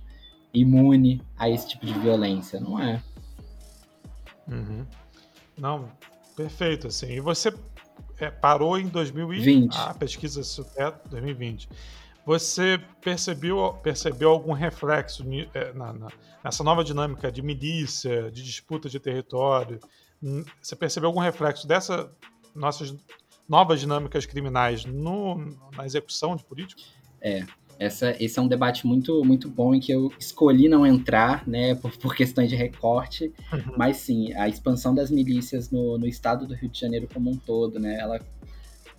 imune 0.54 1.22
a 1.38 1.50
esse 1.50 1.68
tipo 1.68 1.86
de 1.86 1.94
violência, 1.94 2.60
não 2.60 2.80
é? 2.80 3.02
Uhum. 4.48 4.86
Não, 5.58 5.92
perfeito, 6.36 6.88
assim. 6.88 7.12
E 7.12 7.20
você 7.20 7.54
é, 8.20 8.32
parou 8.32 8.80
em 8.80 8.88
2020. 8.88 9.76
A 9.76 9.94
pesquisa 9.94 10.42
é 10.78 10.92
2020. 11.10 11.70
Você 12.26 12.80
percebeu, 13.02 13.74
percebeu 13.82 14.30
algum 14.30 14.54
reflexo 14.54 15.24
é, 15.54 15.74
na, 15.74 15.94
na, 15.94 16.08
nessa 16.44 16.64
nova 16.64 16.84
dinâmica 16.84 17.32
de 17.32 17.42
milícia, 17.42 18.32
de 18.32 18.44
disputa 18.44 18.90
de 18.90 19.00
território? 19.00 19.80
Você 20.62 20.76
percebeu 20.76 21.08
algum 21.08 21.20
reflexo 21.20 21.68
dessa 21.68 22.12
nossas 22.54 22.96
novas 23.48 23.80
dinâmicas 23.80 24.26
criminais 24.26 24.86
no, 24.86 25.38
na 25.76 25.86
execução 25.86 26.36
de 26.36 26.44
políticos? 26.44 26.94
É, 27.22 27.46
essa, 27.80 28.16
esse 28.24 28.38
é 28.38 28.42
um 28.42 28.48
debate 28.48 28.86
muito, 28.86 29.24
muito 29.24 29.50
bom 29.50 29.74
em 29.74 29.80
que 29.80 29.92
eu 29.92 30.12
escolhi 30.20 30.68
não 30.68 30.86
entrar, 30.86 31.48
né, 31.48 31.74
por, 31.76 31.96
por 31.98 32.14
questões 32.14 32.50
de 32.50 32.56
recorte, 32.56 33.34
uhum. 33.52 33.74
mas 33.78 33.98
sim, 33.98 34.34
a 34.34 34.48
expansão 34.50 34.94
das 34.94 35.10
milícias 35.10 35.72
no, 35.72 35.98
no 35.98 36.06
estado 36.06 36.46
do 36.46 36.54
Rio 36.54 36.70
de 36.70 36.80
Janeiro 36.80 37.08
como 37.12 37.32
um 37.32 37.38
todo, 37.38 37.80
né, 37.80 37.98
ela 37.98 38.20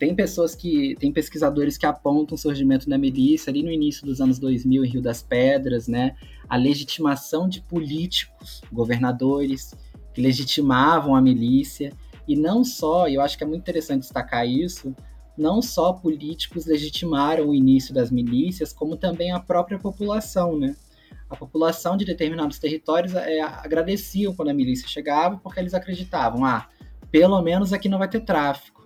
tem 0.00 0.14
pessoas 0.14 0.54
que, 0.54 0.96
tem 0.98 1.12
pesquisadores 1.12 1.76
que 1.76 1.84
apontam 1.84 2.34
o 2.34 2.38
surgimento 2.38 2.88
da 2.88 2.96
milícia 2.96 3.50
ali 3.50 3.62
no 3.62 3.70
início 3.70 4.06
dos 4.06 4.18
anos 4.18 4.38
2000 4.38 4.82
em 4.82 4.88
Rio 4.88 5.02
das 5.02 5.22
Pedras, 5.22 5.86
né, 5.86 6.16
a 6.48 6.56
legitimação 6.56 7.46
de 7.46 7.60
políticos, 7.60 8.62
governadores, 8.72 9.74
que 10.14 10.22
legitimavam 10.22 11.14
a 11.14 11.20
milícia, 11.20 11.92
e 12.26 12.34
não 12.34 12.64
só, 12.64 13.08
eu 13.08 13.20
acho 13.20 13.36
que 13.36 13.44
é 13.44 13.46
muito 13.46 13.60
interessante 13.60 14.00
destacar 14.00 14.48
isso, 14.48 14.96
não 15.36 15.60
só 15.60 15.92
políticos 15.92 16.64
legitimaram 16.64 17.50
o 17.50 17.54
início 17.54 17.92
das 17.92 18.10
milícias, 18.10 18.72
como 18.72 18.96
também 18.96 19.32
a 19.32 19.38
própria 19.38 19.78
população, 19.78 20.58
né? 20.58 20.74
A 21.28 21.36
população 21.36 21.96
de 21.96 22.06
determinados 22.06 22.58
territórios 22.58 23.14
é, 23.14 23.40
agradeciam 23.40 24.34
quando 24.34 24.48
a 24.48 24.54
milícia 24.54 24.88
chegava, 24.88 25.36
porque 25.36 25.60
eles 25.60 25.74
acreditavam, 25.74 26.44
ah, 26.44 26.68
pelo 27.10 27.40
menos 27.42 27.72
aqui 27.72 27.88
não 27.88 27.98
vai 27.98 28.08
ter 28.08 28.20
tráfico, 28.20 28.80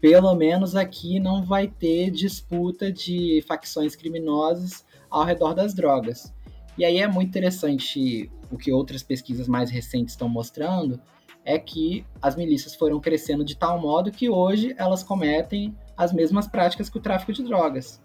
pelo 0.00 0.34
menos 0.34 0.76
aqui 0.76 1.18
não 1.18 1.42
vai 1.42 1.66
ter 1.66 2.10
disputa 2.10 2.92
de 2.92 3.42
facções 3.46 3.96
criminosas 3.96 4.84
ao 5.10 5.24
redor 5.24 5.54
das 5.54 5.74
drogas. 5.74 6.32
E 6.76 6.84
aí 6.84 6.98
é 6.98 7.08
muito 7.08 7.28
interessante 7.28 8.30
o 8.50 8.56
que 8.56 8.72
outras 8.72 9.02
pesquisas 9.02 9.48
mais 9.48 9.70
recentes 9.70 10.14
estão 10.14 10.28
mostrando, 10.28 11.00
é 11.44 11.58
que 11.58 12.04
as 12.20 12.36
milícias 12.36 12.74
foram 12.74 13.00
crescendo 13.00 13.44
de 13.44 13.56
tal 13.56 13.80
modo 13.80 14.10
que 14.10 14.28
hoje 14.28 14.74
elas 14.76 15.02
cometem 15.02 15.74
as 15.96 16.12
mesmas 16.12 16.46
práticas 16.46 16.88
que 16.88 16.98
o 16.98 17.00
tráfico 17.00 17.32
de 17.32 17.42
drogas. 17.42 18.00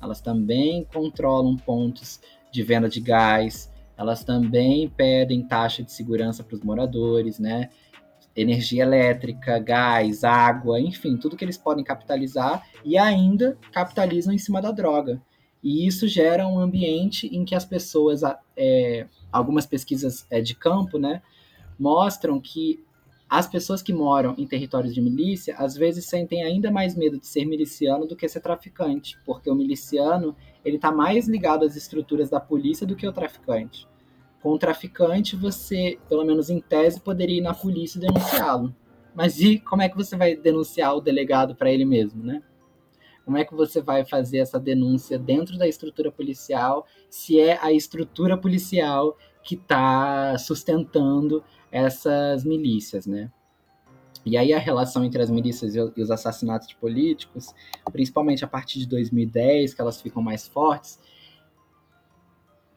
Elas 0.00 0.20
também 0.20 0.84
controlam 0.84 1.56
pontos 1.56 2.20
de 2.52 2.62
venda 2.62 2.88
de 2.88 3.00
gás, 3.00 3.72
elas 3.96 4.22
também 4.22 4.88
pedem 4.88 5.42
taxa 5.42 5.82
de 5.82 5.90
segurança 5.90 6.44
para 6.44 6.54
os 6.54 6.60
moradores, 6.60 7.38
né? 7.38 7.70
Energia 8.36 8.82
elétrica, 8.82 9.58
gás, 9.58 10.22
água, 10.22 10.80
enfim, 10.80 11.16
tudo 11.16 11.36
que 11.36 11.44
eles 11.44 11.56
podem 11.56 11.82
capitalizar 11.82 12.66
e 12.84 12.98
ainda 12.98 13.56
capitalizam 13.72 14.34
em 14.34 14.38
cima 14.38 14.60
da 14.60 14.70
droga. 14.70 15.22
E 15.62 15.86
isso 15.86 16.06
gera 16.06 16.46
um 16.46 16.60
ambiente 16.60 17.26
em 17.34 17.44
que 17.44 17.54
as 17.54 17.64
pessoas, 17.64 18.20
é, 18.56 19.06
algumas 19.32 19.66
pesquisas 19.66 20.26
é, 20.30 20.40
de 20.40 20.54
campo, 20.54 20.98
né, 20.98 21.22
mostram 21.78 22.40
que 22.40 22.84
as 23.28 23.48
pessoas 23.48 23.82
que 23.82 23.92
moram 23.92 24.34
em 24.38 24.46
territórios 24.46 24.94
de 24.94 25.00
milícia 25.00 25.56
às 25.56 25.74
vezes 25.74 26.06
sentem 26.06 26.44
ainda 26.44 26.70
mais 26.70 26.94
medo 26.94 27.18
de 27.18 27.26
ser 27.26 27.44
miliciano 27.44 28.06
do 28.06 28.14
que 28.14 28.28
ser 28.28 28.40
traficante, 28.40 29.18
porque 29.26 29.50
o 29.50 29.54
miliciano 29.54 30.36
ele 30.64 30.76
está 30.76 30.92
mais 30.92 31.26
ligado 31.26 31.64
às 31.64 31.74
estruturas 31.74 32.30
da 32.30 32.38
polícia 32.38 32.86
do 32.86 32.94
que 32.94 33.06
o 33.06 33.12
traficante. 33.12 33.88
Com 34.42 34.50
o 34.50 34.58
traficante, 34.58 35.34
você, 35.34 35.98
pelo 36.08 36.24
menos 36.24 36.50
em 36.50 36.60
tese, 36.60 37.00
poderia 37.00 37.38
ir 37.38 37.40
na 37.40 37.54
polícia 37.54 37.98
e 37.98 38.00
denunciá-lo. 38.00 38.74
Mas 39.14 39.40
e 39.40 39.58
como 39.58 39.82
é 39.82 39.88
que 39.88 39.96
você 39.96 40.16
vai 40.16 40.36
denunciar 40.36 40.94
o 40.94 41.00
delegado 41.00 41.54
para 41.54 41.70
ele 41.70 41.84
mesmo, 41.84 42.22
né? 42.22 42.42
Como 43.24 43.36
é 43.36 43.44
que 43.44 43.54
você 43.54 43.80
vai 43.80 44.04
fazer 44.04 44.38
essa 44.38 44.60
denúncia 44.60 45.18
dentro 45.18 45.58
da 45.58 45.66
estrutura 45.66 46.12
policial 46.12 46.86
se 47.10 47.40
é 47.40 47.58
a 47.60 47.72
estrutura 47.72 48.36
policial 48.36 49.16
que 49.42 49.54
está 49.54 50.36
sustentando 50.38 51.42
essas 51.72 52.44
milícias, 52.44 53.06
né? 53.06 53.30
E 54.24 54.36
aí 54.36 54.52
a 54.52 54.58
relação 54.58 55.04
entre 55.04 55.22
as 55.22 55.30
milícias 55.30 55.74
e 55.76 55.80
os 55.80 56.10
assassinatos 56.10 56.66
de 56.66 56.76
políticos, 56.76 57.54
principalmente 57.92 58.44
a 58.44 58.48
partir 58.48 58.80
de 58.80 58.86
2010, 58.86 59.72
que 59.72 59.80
elas 59.80 60.00
ficam 60.00 60.20
mais 60.20 60.48
fortes, 60.48 60.98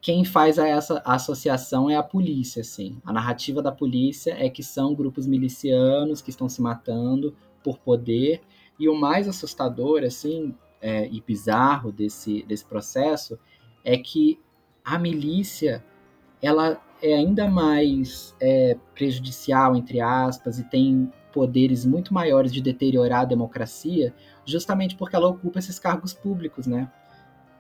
quem 0.02 0.24
faz 0.24 0.58
essa 0.58 1.02
associação 1.06 1.90
é 1.90 1.96
a 1.96 2.04
polícia, 2.04 2.62
assim. 2.62 3.02
A 3.04 3.12
narrativa 3.12 3.62
da 3.62 3.72
polícia 3.72 4.36
é 4.38 4.50
que 4.50 4.64
são 4.64 4.96
grupos 4.96 5.28
milicianos 5.28 6.22
que 6.22 6.30
estão 6.30 6.48
se 6.48 6.62
matando 6.62 7.36
por 7.64 7.78
poder. 7.80 8.42
E 8.80 8.88
o 8.88 8.96
mais 8.96 9.28
assustador, 9.28 10.04
assim, 10.04 10.56
é, 10.82 11.08
e 11.08 11.22
bizarro 11.22 11.92
desse, 11.92 12.44
desse 12.44 12.66
processo 12.66 13.38
é 13.84 13.98
que 13.98 14.40
a 14.84 14.98
milícia, 14.98 15.84
ela 16.42 16.82
é 17.02 17.14
ainda 17.14 17.48
mais 17.48 18.36
é, 18.40 18.78
prejudicial, 18.96 19.76
entre 19.76 20.00
aspas, 20.00 20.60
e 20.60 20.64
tem 20.64 21.12
poderes 21.34 21.86
muito 21.86 22.14
maiores 22.14 22.52
de 22.52 22.62
deteriorar 22.62 23.22
a 23.22 23.26
democracia, 23.26 24.14
justamente 24.46 24.96
porque 24.96 25.16
ela 25.16 25.28
ocupa 25.28 25.60
esses 25.60 25.78
cargos 25.78 26.14
públicos, 26.14 26.66
né? 26.66 26.90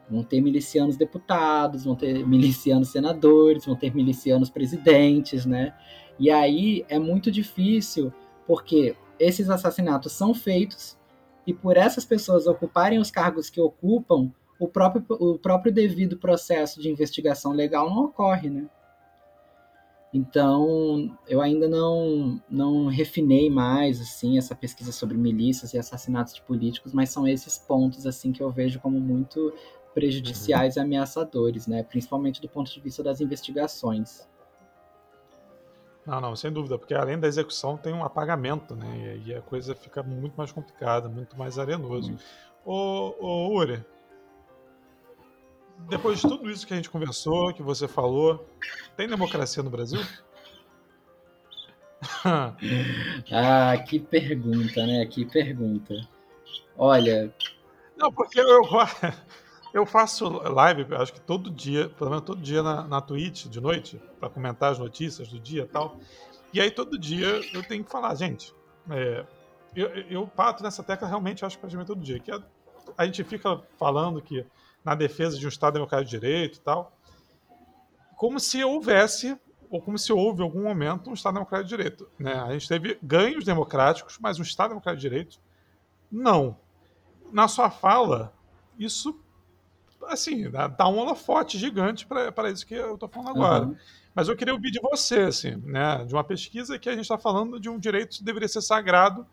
Vão 0.09 0.23
ter 0.23 0.41
milicianos 0.41 0.97
deputados, 0.97 1.85
vão 1.85 1.95
ter 1.95 2.25
milicianos 2.25 2.89
senadores, 2.89 3.65
vão 3.65 3.75
ter 3.75 3.93
milicianos 3.93 4.49
presidentes, 4.49 5.45
né? 5.45 5.73
E 6.17 6.29
aí 6.29 6.85
é 6.89 6.97
muito 6.97 7.31
difícil, 7.31 8.11
porque 8.47 8.95
esses 9.19 9.49
assassinatos 9.49 10.11
são 10.11 10.33
feitos 10.33 10.97
e 11.45 11.53
por 11.53 11.77
essas 11.77 12.05
pessoas 12.05 12.47
ocuparem 12.47 12.99
os 12.99 13.11
cargos 13.11 13.49
que 13.49 13.61
ocupam, 13.61 14.31
o 14.59 14.67
próprio, 14.67 15.05
o 15.09 15.37
próprio 15.37 15.71
devido 15.71 16.17
processo 16.17 16.81
de 16.81 16.89
investigação 16.89 17.51
legal 17.53 17.89
não 17.89 18.05
ocorre, 18.05 18.49
né? 18.49 18.69
Então, 20.11 21.15
eu 21.27 21.39
ainda 21.39 21.67
não, 21.67 22.41
não 22.49 22.87
refinei 22.87 23.49
mais 23.49 24.01
assim 24.01 24.39
essa 24.39 24.55
pesquisa 24.55 24.91
sobre 24.91 25.15
milícias 25.15 25.73
e 25.73 25.77
assassinatos 25.77 26.33
de 26.33 26.41
políticos, 26.41 26.93
mas 26.93 27.09
são 27.09 27.27
esses 27.27 27.59
pontos 27.59 28.07
assim 28.07 28.31
que 28.31 28.41
eu 28.41 28.49
vejo 28.49 28.79
como 28.79 28.99
muito 28.99 29.53
prejudiciais 29.93 30.75
uhum. 30.75 30.83
e 30.83 30.85
ameaçadores, 30.85 31.67
né? 31.67 31.83
Principalmente 31.83 32.41
do 32.41 32.49
ponto 32.49 32.71
de 32.71 32.79
vista 32.79 33.03
das 33.03 33.21
investigações. 33.21 34.27
Não, 36.05 36.19
não, 36.19 36.35
sem 36.35 36.51
dúvida, 36.51 36.77
porque 36.77 36.93
além 36.93 37.19
da 37.19 37.27
execução 37.27 37.77
tem 37.77 37.93
um 37.93 38.03
apagamento, 38.03 38.75
né? 38.75 39.21
E 39.25 39.33
a 39.33 39.41
coisa 39.41 39.75
fica 39.75 40.01
muito 40.01 40.35
mais 40.35 40.51
complicada, 40.51 41.07
muito 41.07 41.37
mais 41.37 41.59
arenoso. 41.59 42.11
Uhum. 42.11 42.17
Ô, 42.65 43.15
ô 43.19 43.53
Uri, 43.55 43.83
depois 45.87 46.19
de 46.19 46.27
tudo 46.27 46.49
isso 46.49 46.65
que 46.67 46.73
a 46.73 46.75
gente 46.75 46.89
conversou, 46.89 47.53
que 47.53 47.61
você 47.61 47.87
falou, 47.87 48.45
tem 48.97 49.07
democracia 49.07 49.63
no 49.63 49.69
Brasil? 49.69 50.01
ah, 53.31 53.77
que 53.87 53.99
pergunta, 53.99 54.85
né? 54.85 55.05
Que 55.05 55.25
pergunta. 55.25 55.95
Olha. 56.77 57.33
Não, 57.97 58.11
porque 58.11 58.39
eu, 58.39 58.61
eu 59.73 59.85
faço 59.85 60.27
live, 60.27 60.95
acho 60.95 61.13
que 61.13 61.21
todo 61.21 61.51
dia, 61.51 61.89
pelo 61.89 62.09
menos 62.09 62.25
todo 62.25 62.41
dia 62.41 62.63
na, 62.63 62.83
na 62.87 63.01
Twitch, 63.01 63.45
de 63.45 63.61
noite, 63.61 64.01
para 64.19 64.29
comentar 64.29 64.71
as 64.71 64.79
notícias 64.79 65.27
do 65.27 65.39
dia 65.39 65.63
e 65.63 65.67
tal. 65.67 65.97
E 66.51 66.59
aí 66.59 66.71
todo 66.71 66.97
dia 66.97 67.41
eu 67.53 67.63
tenho 67.63 67.83
que 67.83 67.91
falar, 67.91 68.15
gente, 68.15 68.53
é, 68.89 69.25
eu, 69.75 69.87
eu 70.09 70.27
pato 70.27 70.63
nessa 70.63 70.83
tecla 70.83 71.07
realmente, 71.07 71.45
acho 71.45 71.55
que 71.55 71.61
praticamente 71.61 71.87
todo 71.87 72.01
dia, 72.01 72.19
que 72.19 72.31
é 72.31 72.39
a 72.97 73.05
gente 73.05 73.23
fica 73.23 73.61
falando 73.77 74.21
que 74.21 74.45
na 74.83 74.95
defesa 74.95 75.37
de 75.37 75.45
um 75.45 75.49
Estado 75.49 75.73
democrático 75.73 76.09
de 76.09 76.19
direito 76.19 76.57
e 76.57 76.61
tal, 76.61 76.91
como 78.15 78.39
se 78.39 78.63
houvesse 78.63 79.39
ou 79.69 79.79
como 79.79 79.97
se 79.99 80.11
houve 80.11 80.41
em 80.41 80.43
algum 80.43 80.63
momento 80.63 81.09
um 81.09 81.13
Estado 81.13 81.35
democrático 81.35 81.69
de 81.69 81.77
direito. 81.77 82.09
Né? 82.17 82.33
A 82.33 82.51
gente 82.53 82.67
teve 82.67 82.97
ganhos 83.03 83.45
democráticos, 83.45 84.17
mas 84.19 84.39
um 84.39 84.43
Estado 84.43 84.69
democrático 84.69 85.01
de 85.01 85.09
direito, 85.09 85.39
não. 86.11 86.57
Na 87.31 87.47
sua 87.47 87.69
fala, 87.69 88.33
isso, 88.77 89.21
assim, 90.13 90.49
dá 90.49 90.87
um 90.87 90.97
holofote 90.97 91.57
gigante 91.57 92.05
para 92.05 92.49
isso 92.49 92.65
que 92.65 92.73
eu 92.73 92.95
estou 92.95 93.09
falando 93.09 93.29
agora. 93.29 93.65
Uhum. 93.65 93.75
Mas 94.13 94.27
eu 94.27 94.35
queria 94.35 94.53
ouvir 94.53 94.71
de 94.71 94.79
você, 94.81 95.19
assim, 95.19 95.55
né, 95.65 96.03
de 96.05 96.13
uma 96.13 96.23
pesquisa 96.23 96.77
que 96.77 96.89
a 96.89 96.93
gente 96.93 97.03
está 97.03 97.17
falando 97.17 97.59
de 97.59 97.69
um 97.69 97.79
direito 97.79 98.17
que 98.17 98.23
deveria 98.23 98.47
ser 98.47 98.61
sagrado 98.61 99.25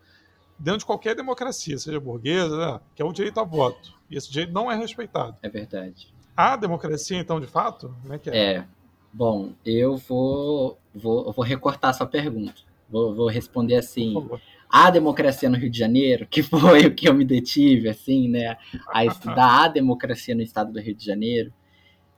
dentro 0.57 0.79
de 0.79 0.85
qualquer 0.85 1.15
democracia, 1.15 1.77
seja 1.77 1.99
burguesa, 1.99 2.57
né, 2.57 2.79
que 2.95 3.01
é 3.01 3.05
o 3.05 3.11
direito 3.11 3.39
a 3.39 3.43
voto. 3.43 3.93
E 4.09 4.17
esse 4.17 4.31
direito 4.31 4.53
não 4.53 4.71
é 4.71 4.75
respeitado. 4.75 5.35
É 5.41 5.49
verdade. 5.49 6.13
A 6.35 6.55
democracia, 6.55 7.17
então, 7.17 7.39
de 7.39 7.47
fato? 7.47 7.93
Como 8.01 8.13
é 8.13 8.19
que 8.19 8.29
é? 8.29 8.53
É. 8.53 8.67
Bom, 9.11 9.53
eu 9.65 9.97
vou, 9.97 10.77
vou, 10.93 11.31
vou 11.31 11.43
recortar 11.43 11.93
sua 11.93 12.05
pergunta. 12.05 12.61
Vou, 12.89 13.13
vou 13.13 13.27
responder 13.27 13.75
assim. 13.75 14.13
A 14.69 14.89
democracia 14.89 15.49
no 15.49 15.57
Rio 15.57 15.69
de 15.69 15.79
Janeiro, 15.79 16.27
que 16.29 16.43
foi 16.43 16.85
o 16.85 16.93
que 16.93 17.07
eu 17.07 17.13
me 17.13 17.23
detive, 17.23 17.89
assim, 17.89 18.27
né, 18.27 18.57
a 18.89 19.05
estudar 19.05 19.65
a 19.65 19.67
democracia 19.67 20.35
no 20.35 20.41
estado 20.41 20.71
do 20.71 20.79
Rio 20.79 20.95
de 20.95 21.05
Janeiro, 21.05 21.53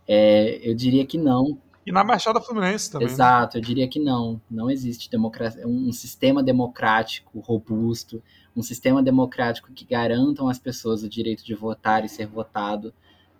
é, 0.07 0.59
eu 0.67 0.73
diria 0.73 1.05
que 1.05 1.17
não. 1.17 1.59
E 1.85 1.91
na 1.91 2.03
Baixada 2.03 2.41
Fluminense 2.41 2.91
também. 2.91 3.07
Né? 3.07 3.13
Exato, 3.13 3.57
né? 3.57 3.61
eu 3.61 3.65
diria 3.65 3.87
que 3.87 3.99
não. 3.99 4.41
Não 4.49 4.69
existe 4.69 5.09
democracia, 5.09 5.67
um 5.67 5.91
sistema 5.91 6.41
democrático 6.41 7.39
robusto, 7.39 8.21
um 8.55 8.63
sistema 8.63 9.03
democrático 9.03 9.71
que 9.71 9.85
garantam 9.85 10.49
às 10.49 10.57
pessoas 10.57 11.03
o 11.03 11.09
direito 11.09 11.45
de 11.45 11.53
votar 11.53 12.03
e 12.03 12.09
ser 12.09 12.25
votado 12.25 12.93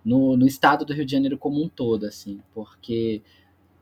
no, 0.05 0.37
no 0.37 0.47
estado 0.47 0.85
do 0.85 0.93
Rio 0.93 1.05
de 1.05 1.11
Janeiro 1.11 1.37
como 1.37 1.63
um 1.63 1.67
todo, 1.67 2.05
assim, 2.05 2.39
porque 2.53 3.21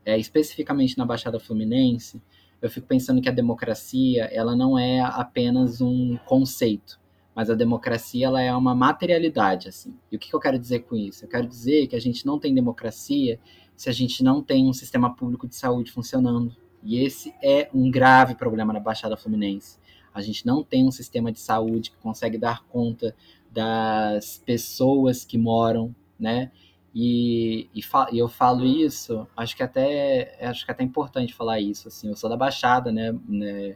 é, 0.05 0.17
especificamente 0.17 0.97
na 0.97 1.05
Baixada 1.05 1.39
Fluminense, 1.39 2.21
eu 2.61 2.69
fico 2.69 2.87
pensando 2.87 3.21
que 3.21 3.29
a 3.29 3.33
democracia 3.33 4.25
ela 4.25 4.55
não 4.55 4.77
é 4.77 4.99
apenas 5.01 5.81
um 5.81 6.17
conceito, 6.25 6.99
mas 7.35 7.49
a 7.49 7.55
democracia 7.55 8.25
ela 8.25 8.41
é 8.41 8.53
uma 8.53 8.73
materialidade, 8.73 9.69
assim. 9.69 9.93
E 10.11 10.15
o 10.15 10.19
que, 10.19 10.29
que 10.29 10.35
eu 10.35 10.39
quero 10.39 10.57
dizer 10.57 10.79
com 10.79 10.95
isso? 10.95 11.23
Eu 11.23 11.29
quero 11.29 11.47
dizer 11.47 11.87
que 11.87 11.95
a 11.95 12.01
gente 12.01 12.25
não 12.25 12.39
tem 12.39 12.53
democracia 12.53 13.39
se 13.75 13.89
a 13.89 13.93
gente 13.93 14.23
não 14.23 14.41
tem 14.41 14.67
um 14.67 14.73
sistema 14.73 15.15
público 15.15 15.47
de 15.47 15.55
saúde 15.55 15.91
funcionando. 15.91 16.55
E 16.81 17.03
esse 17.03 17.33
é 17.43 17.69
um 17.73 17.91
grave 17.91 18.33
problema 18.33 18.73
na 18.73 18.79
Baixada 18.79 19.15
Fluminense. 19.15 19.77
A 20.11 20.21
gente 20.21 20.45
não 20.45 20.63
tem 20.63 20.87
um 20.87 20.91
sistema 20.91 21.31
de 21.31 21.39
saúde 21.39 21.91
que 21.91 21.97
consegue 21.97 22.39
dar 22.39 22.63
conta 22.65 23.15
das 23.51 24.41
pessoas 24.43 25.23
que 25.23 25.37
moram, 25.37 25.95
né? 26.19 26.51
E, 26.93 27.69
e, 27.75 27.81
e, 28.11 28.17
eu 28.17 28.27
falo 28.27 28.65
isso, 28.65 29.27
acho 29.35 29.55
que 29.55 29.63
até 29.63 30.37
acho 30.41 30.65
que 30.65 30.71
é 30.71 30.73
até 30.73 30.83
importante 30.83 31.33
falar 31.33 31.59
isso. 31.59 31.87
Assim, 31.87 32.09
eu 32.09 32.15
sou 32.15 32.29
da 32.29 32.37
Baixada, 32.37 32.91
né, 32.91 33.15
né? 33.27 33.75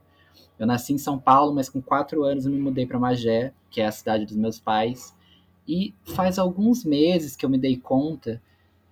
Eu 0.57 0.67
nasci 0.67 0.93
em 0.93 0.97
São 0.97 1.17
Paulo, 1.17 1.53
mas 1.53 1.69
com 1.69 1.81
quatro 1.81 2.23
anos 2.23 2.45
eu 2.45 2.51
me 2.51 2.59
mudei 2.59 2.85
para 2.85 2.99
Magé, 2.99 3.53
que 3.69 3.81
é 3.81 3.87
a 3.87 3.91
cidade 3.91 4.25
dos 4.25 4.35
meus 4.35 4.59
pais. 4.59 5.15
E 5.67 5.93
faz 6.03 6.37
alguns 6.37 6.85
meses 6.85 7.35
que 7.35 7.45
eu 7.45 7.49
me 7.49 7.57
dei 7.57 7.77
conta 7.77 8.41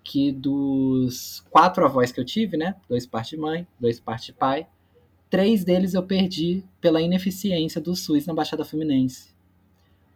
que 0.04 0.32
dos 0.32 1.46
quatro 1.52 1.86
avós 1.86 2.12
que 2.12 2.20
eu 2.20 2.26
tive, 2.26 2.58
né, 2.58 2.76
dois 2.88 3.06
parte 3.06 3.38
mãe, 3.38 3.68
dois 3.80 4.00
parte 4.00 4.34
pai, 4.34 4.68
três 5.30 5.64
deles 5.64 5.94
eu 5.94 6.02
perdi 6.02 6.64
pela 6.82 7.02
ineficiência 7.02 7.80
do 7.80 7.96
SUS 7.96 8.26
na 8.26 8.34
Baixada 8.34 8.66
Fluminense. 8.66 9.34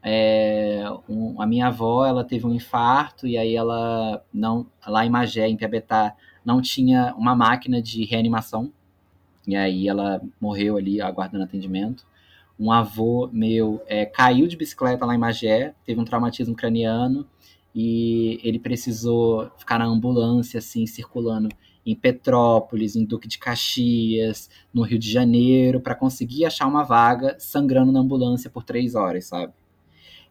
É, 0.05 0.83
um, 1.07 1.41
a 1.41 1.45
minha 1.45 1.67
avó 1.67 2.05
ela 2.05 2.25
teve 2.25 2.45
um 2.45 2.53
infarto 2.53 3.25
e 3.25 3.37
aí 3.37 3.55
ela 3.55 4.21
não 4.33 4.67
lá 4.85 5.05
em 5.05 5.09
Magé 5.09 5.47
em 5.47 5.55
Piabetá 5.55 6.13
não 6.43 6.61
tinha 6.61 7.15
uma 7.17 7.33
máquina 7.33 7.81
de 7.81 8.03
reanimação 8.03 8.69
e 9.47 9.55
aí 9.55 9.87
ela 9.87 10.21
morreu 10.41 10.75
ali 10.75 10.99
aguardando 10.99 11.45
atendimento 11.45 12.05
um 12.59 12.69
avô 12.69 13.29
meu 13.31 13.81
é, 13.87 14.05
caiu 14.05 14.45
de 14.45 14.57
bicicleta 14.57 15.05
lá 15.05 15.15
em 15.15 15.17
Magé 15.17 15.73
teve 15.85 16.01
um 16.01 16.05
traumatismo 16.05 16.53
craniano 16.53 17.25
e 17.73 18.41
ele 18.43 18.59
precisou 18.59 19.49
ficar 19.57 19.79
na 19.79 19.85
ambulância 19.85 20.57
assim 20.57 20.85
circulando 20.85 21.47
em 21.85 21.95
Petrópolis, 21.95 22.95
em 22.95 23.03
Duque 23.03 23.27
de 23.27 23.37
Caxias, 23.37 24.49
no 24.73 24.83
Rio 24.83 24.97
de 24.97 25.11
Janeiro, 25.11 25.81
para 25.81 25.95
conseguir 25.95 26.45
achar 26.45 26.65
uma 26.65 26.83
vaga 26.83 27.35
sangrando 27.39 27.91
na 27.91 27.99
ambulância 27.99 28.49
por 28.49 28.63
três 28.63 28.95
horas, 28.95 29.25
sabe? 29.25 29.53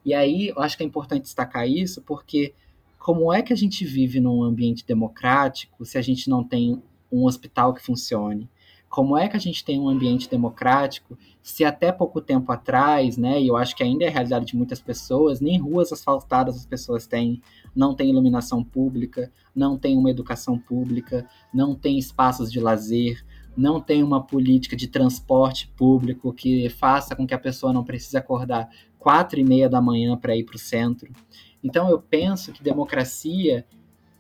E 0.04 0.14
aí 0.14 0.48
eu 0.48 0.60
acho 0.60 0.76
que 0.76 0.82
é 0.82 0.86
importante 0.86 1.22
destacar 1.22 1.68
isso, 1.68 2.02
porque 2.02 2.52
como 2.98 3.32
é 3.32 3.42
que 3.42 3.52
a 3.52 3.56
gente 3.56 3.84
vive 3.84 4.20
num 4.20 4.42
ambiente 4.42 4.84
democrático 4.86 5.84
se 5.84 5.98
a 5.98 6.02
gente 6.02 6.30
não 6.30 6.44
tem 6.44 6.80
um 7.10 7.24
hospital 7.24 7.74
que 7.74 7.82
funcione? 7.82 8.48
Como 8.88 9.16
é 9.16 9.26
que 9.26 9.36
a 9.36 9.40
gente 9.40 9.64
tem 9.64 9.80
um 9.80 9.88
ambiente 9.88 10.28
democrático 10.28 11.16
se 11.42 11.64
até 11.64 11.90
pouco 11.90 12.20
tempo 12.20 12.52
atrás, 12.52 13.16
né, 13.16 13.40
e 13.40 13.48
eu 13.48 13.56
acho 13.56 13.74
que 13.74 13.82
ainda 13.82 14.04
é 14.04 14.08
a 14.08 14.10
realidade 14.10 14.46
de 14.46 14.56
muitas 14.56 14.80
pessoas, 14.80 15.40
nem 15.40 15.58
ruas 15.58 15.90
asfaltadas 15.92 16.56
as 16.56 16.66
pessoas 16.66 17.06
têm, 17.06 17.40
não 17.74 17.94
tem 17.94 18.10
iluminação 18.10 18.62
pública, 18.62 19.32
não 19.56 19.78
tem 19.78 19.96
uma 19.96 20.10
educação 20.10 20.58
pública, 20.58 21.26
não 21.52 21.74
tem 21.74 21.98
espaços 21.98 22.52
de 22.52 22.60
lazer, 22.60 23.24
não 23.56 23.80
tem 23.80 24.02
uma 24.02 24.22
política 24.22 24.76
de 24.76 24.86
transporte 24.86 25.68
público 25.76 26.32
que 26.32 26.68
faça 26.68 27.16
com 27.16 27.26
que 27.26 27.34
a 27.34 27.38
pessoa 27.38 27.72
não 27.72 27.84
precise 27.84 28.16
acordar 28.16 28.68
quatro 29.02 29.40
e 29.40 29.44
meia 29.44 29.68
da 29.68 29.80
manhã 29.80 30.16
para 30.16 30.36
ir 30.36 30.44
para 30.44 30.54
o 30.54 30.58
centro. 30.58 31.12
Então 31.62 31.90
eu 31.90 32.00
penso 32.00 32.52
que 32.52 32.62
democracia 32.62 33.66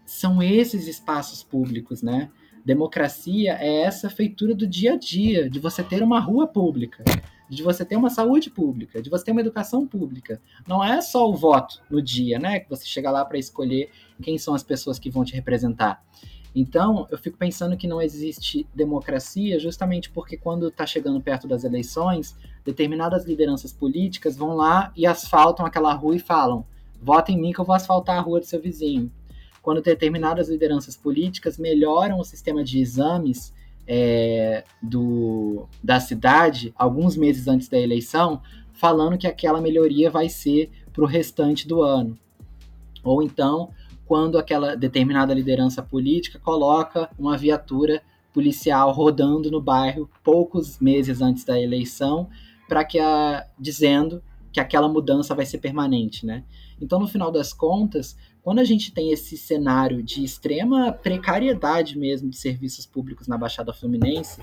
são 0.04 0.42
esses 0.42 0.88
espaços 0.88 1.44
públicos, 1.44 2.02
né? 2.02 2.30
Democracia 2.64 3.56
é 3.60 3.82
essa 3.82 4.10
feitura 4.10 4.54
do 4.54 4.66
dia 4.66 4.94
a 4.94 4.96
dia, 4.96 5.48
de 5.48 5.60
você 5.60 5.82
ter 5.84 6.02
uma 6.02 6.18
rua 6.18 6.48
pública, 6.48 7.04
de 7.48 7.62
você 7.62 7.84
ter 7.84 7.96
uma 7.96 8.10
saúde 8.10 8.50
pública, 8.50 9.00
de 9.00 9.08
você 9.08 9.24
ter 9.24 9.32
uma 9.32 9.40
educação 9.40 9.86
pública. 9.86 10.40
Não 10.66 10.82
é 10.82 11.00
só 11.00 11.28
o 11.28 11.34
voto 11.34 11.80
no 11.88 12.02
dia, 12.02 12.38
né? 12.38 12.58
Que 12.58 12.68
você 12.68 12.84
chega 12.84 13.10
lá 13.10 13.24
para 13.24 13.38
escolher 13.38 13.90
quem 14.20 14.36
são 14.36 14.52
as 14.52 14.64
pessoas 14.64 14.98
que 14.98 15.10
vão 15.10 15.24
te 15.24 15.34
representar. 15.34 16.04
Então, 16.54 17.06
eu 17.10 17.16
fico 17.16 17.38
pensando 17.38 17.76
que 17.76 17.86
não 17.86 18.00
existe 18.00 18.66
democracia 18.74 19.58
justamente 19.58 20.10
porque 20.10 20.36
quando 20.36 20.68
está 20.68 20.84
chegando 20.84 21.20
perto 21.20 21.48
das 21.48 21.64
eleições, 21.64 22.36
determinadas 22.64 23.24
lideranças 23.24 23.72
políticas 23.72 24.36
vão 24.36 24.54
lá 24.54 24.92
e 24.94 25.06
asfaltam 25.06 25.64
aquela 25.64 25.94
rua 25.94 26.16
e 26.16 26.20
falam: 26.20 26.64
vota 27.00 27.32
em 27.32 27.40
mim 27.40 27.52
que 27.52 27.60
eu 27.60 27.64
vou 27.64 27.74
asfaltar 27.74 28.18
a 28.18 28.20
rua 28.20 28.40
do 28.40 28.46
seu 28.46 28.60
vizinho. 28.60 29.10
Quando 29.62 29.80
determinadas 29.80 30.48
lideranças 30.48 30.96
políticas 30.96 31.56
melhoram 31.56 32.18
o 32.18 32.24
sistema 32.24 32.62
de 32.62 32.80
exames 32.80 33.54
é, 33.86 34.64
do, 34.82 35.66
da 35.82 36.00
cidade 36.00 36.72
alguns 36.76 37.16
meses 37.16 37.48
antes 37.48 37.68
da 37.68 37.78
eleição, 37.78 38.42
falando 38.72 39.16
que 39.16 39.26
aquela 39.26 39.60
melhoria 39.60 40.10
vai 40.10 40.28
ser 40.28 40.70
para 40.92 41.04
o 41.04 41.06
restante 41.06 41.66
do 41.66 41.82
ano. 41.82 42.18
Ou 43.02 43.22
então, 43.22 43.70
quando 44.06 44.38
aquela 44.38 44.74
determinada 44.74 45.32
liderança 45.32 45.82
política 45.82 46.38
coloca 46.38 47.08
uma 47.18 47.36
viatura 47.36 48.02
policial 48.32 48.92
rodando 48.92 49.50
no 49.50 49.60
bairro 49.60 50.08
poucos 50.24 50.78
meses 50.78 51.20
antes 51.20 51.44
da 51.44 51.60
eleição, 51.60 52.28
para 52.68 52.84
que 52.84 52.98
a 52.98 53.46
dizendo 53.58 54.22
que 54.52 54.60
aquela 54.60 54.88
mudança 54.88 55.34
vai 55.34 55.46
ser 55.46 55.58
permanente, 55.58 56.26
né? 56.26 56.44
Então, 56.80 56.98
no 56.98 57.08
final 57.08 57.30
das 57.30 57.52
contas, 57.52 58.16
quando 58.42 58.58
a 58.58 58.64
gente 58.64 58.92
tem 58.92 59.12
esse 59.12 59.36
cenário 59.36 60.02
de 60.02 60.24
extrema 60.24 60.92
precariedade 60.92 61.96
mesmo 61.96 62.28
de 62.28 62.36
serviços 62.36 62.84
públicos 62.84 63.28
na 63.28 63.38
Baixada 63.38 63.72
Fluminense, 63.72 64.42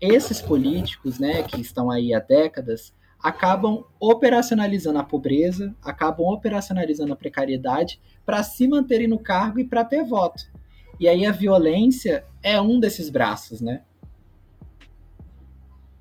esses 0.00 0.40
políticos, 0.40 1.18
né, 1.18 1.42
que 1.42 1.60
estão 1.60 1.90
aí 1.90 2.12
há 2.12 2.20
décadas, 2.20 2.92
acabam 3.22 3.84
operacionalizando 3.98 4.98
a 4.98 5.04
pobreza, 5.04 5.74
acabam 5.82 6.26
operacionalizando 6.26 7.12
a 7.12 7.16
precariedade 7.16 8.00
para 8.24 8.42
se 8.42 8.68
manterem 8.68 9.08
no 9.08 9.18
cargo 9.18 9.58
e 9.58 9.64
para 9.64 9.84
ter 9.84 10.04
voto. 10.04 10.44
E 11.00 11.08
aí 11.08 11.26
a 11.26 11.32
violência 11.32 12.24
é 12.42 12.60
um 12.60 12.78
desses 12.78 13.10
braços, 13.10 13.60
né? 13.60 13.82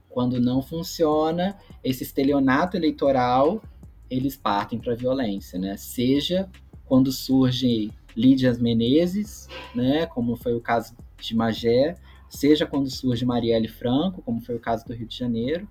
Quando 0.09 0.39
não 0.39 0.61
funciona 0.61 1.57
esse 1.83 2.03
estelionato 2.03 2.75
eleitoral, 2.75 3.61
eles 4.09 4.35
partem 4.35 4.79
para 4.79 4.93
a 4.93 4.95
violência, 4.95 5.59
né? 5.59 5.77
Seja 5.77 6.49
quando 6.85 7.11
surge 7.11 7.91
Lídias 8.15 8.59
Menezes, 8.59 9.47
né, 9.75 10.07
como 10.07 10.35
foi 10.35 10.55
o 10.55 10.59
caso 10.59 10.95
de 11.21 11.35
Magé, 11.35 11.95
seja 12.27 12.65
quando 12.65 12.89
surge 12.89 13.23
Marielle 13.23 13.67
Franco, 13.67 14.23
como 14.23 14.41
foi 14.41 14.55
o 14.55 14.59
caso 14.59 14.83
do 14.85 14.93
Rio 14.93 15.07
de 15.07 15.15
Janeiro, 15.15 15.67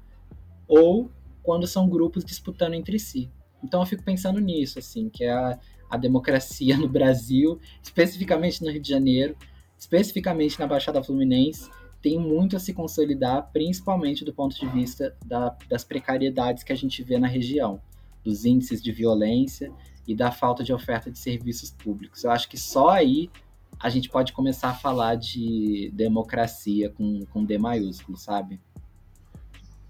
ou 0.68 1.10
quando 1.46 1.66
são 1.66 1.88
grupos 1.88 2.24
disputando 2.24 2.74
entre 2.74 2.98
si. 2.98 3.30
Então 3.64 3.80
eu 3.80 3.86
fico 3.86 4.02
pensando 4.02 4.40
nisso, 4.40 4.78
assim, 4.78 5.08
que 5.08 5.24
é 5.24 5.32
a, 5.32 5.58
a 5.88 5.96
democracia 5.96 6.76
no 6.76 6.88
Brasil, 6.88 7.58
especificamente 7.82 8.62
no 8.62 8.70
Rio 8.70 8.82
de 8.82 8.88
Janeiro, 8.88 9.36
especificamente 9.78 10.58
na 10.58 10.66
Baixada 10.66 11.02
Fluminense, 11.02 11.70
tem 12.02 12.18
muito 12.18 12.56
a 12.56 12.60
se 12.60 12.74
consolidar, 12.74 13.50
principalmente 13.52 14.24
do 14.24 14.32
ponto 14.32 14.54
de 14.58 14.66
vista 14.66 15.16
da, 15.24 15.56
das 15.68 15.84
precariedades 15.84 16.62
que 16.62 16.72
a 16.72 16.76
gente 16.76 17.02
vê 17.02 17.18
na 17.18 17.28
região. 17.28 17.80
dos 18.24 18.44
índices 18.44 18.82
de 18.82 18.90
violência 18.90 19.72
e 20.06 20.12
da 20.14 20.32
falta 20.32 20.64
de 20.64 20.72
oferta 20.72 21.10
de 21.10 21.18
serviços 21.18 21.70
públicos. 21.70 22.24
Eu 22.24 22.32
acho 22.32 22.48
que 22.48 22.58
só 22.58 22.88
aí 22.88 23.30
a 23.78 23.88
gente 23.88 24.08
pode 24.08 24.32
começar 24.32 24.70
a 24.70 24.74
falar 24.74 25.14
de 25.14 25.92
democracia 25.94 26.90
com, 26.90 27.24
com 27.26 27.44
D 27.44 27.56
maiúsculo, 27.56 28.16
sabe? 28.18 28.60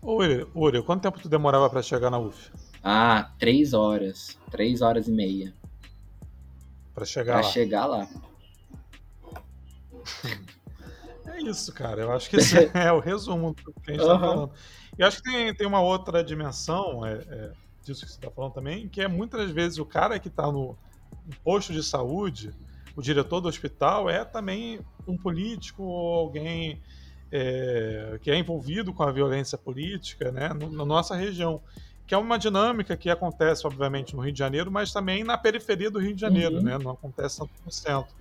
Uri, 0.07 0.46
Uri, 0.54 0.82
quanto 0.82 1.02
tempo 1.02 1.18
tu 1.18 1.28
demorava 1.28 1.68
para 1.68 1.82
chegar 1.82 2.11
na 2.11 2.18
UF? 2.18 2.52
Ah, 2.82 3.32
três 3.40 3.72
horas. 3.74 4.38
Três 4.50 4.80
horas 4.80 5.09
e 5.09 5.11
meia. 5.11 5.52
Para 6.94 7.04
chegar 7.04 7.32
pra 7.34 7.42
lá. 7.42 7.52
chegar 7.52 7.86
lá. 7.86 8.09
É 11.28 11.42
isso, 11.42 11.70
cara. 11.74 12.00
Eu 12.00 12.12
acho 12.12 12.30
que 12.30 12.36
esse 12.36 12.57
é 12.72 12.90
o 12.92 12.98
resumo 13.00 13.52
do 13.52 13.72
que 13.82 13.90
a 13.90 13.94
gente 13.94 14.07
Uhum. 14.07 14.18
falando. 14.18 14.52
E 14.98 15.02
acho 15.04 15.20
que 15.22 15.30
tem, 15.30 15.54
tem 15.54 15.66
uma 15.66 15.80
outra 15.82 16.24
dimensão 16.24 17.04
é, 17.04 17.14
é, 17.28 17.52
disso 17.84 18.07
que 18.07 18.12
você 18.12 18.18
está 18.18 18.30
falando 18.30 18.52
também, 18.54 18.88
que 18.88 19.02
é 19.02 19.09
muitas 19.09 19.50
vezes 19.50 19.76
o 19.78 19.84
cara 19.84 20.18
que 20.18 20.28
está 20.28 20.50
no 20.50 20.78
posto 21.44 21.74
de 21.74 21.82
saúde, 21.82 22.54
o 22.96 23.02
diretor 23.02 23.40
do 23.42 23.48
hospital, 23.48 24.09
é 24.09 24.24
também 24.24 24.80
um 25.07 25.18
político 25.18 25.82
ou 25.82 26.14
alguém 26.20 26.80
é, 27.33 28.18
que 28.22 28.31
é 28.31 28.37
envolvido 28.39 28.93
com 28.93 29.03
a 29.03 29.11
violência 29.11 29.59
política 29.59 30.31
né, 30.33 30.51
no- 30.51 30.70
na 30.70 30.85
nossa 30.85 31.14
região. 31.16 31.61
Que 32.07 32.14
é 32.14 32.18
uma 32.18 32.39
dinâmica 32.39 32.97
que 32.97 33.11
acontece, 33.11 33.66
obviamente, 33.66 34.14
no 34.14 34.22
Rio 34.22 34.33
de 34.33 34.39
Janeiro, 34.39 34.70
mas 34.70 34.93
também 34.93 35.24
na 35.24 35.37
periferia 35.37 35.91
do 35.91 35.99
Rio 35.99 36.14
de 36.14 36.20
Janeiro, 36.20 36.57
Uhum. 36.59 36.62
né? 36.62 36.79
Não 36.79 36.93
acontece 36.93 37.39
tanto 37.39 37.51
no 37.64 37.72
centro. 37.72 38.14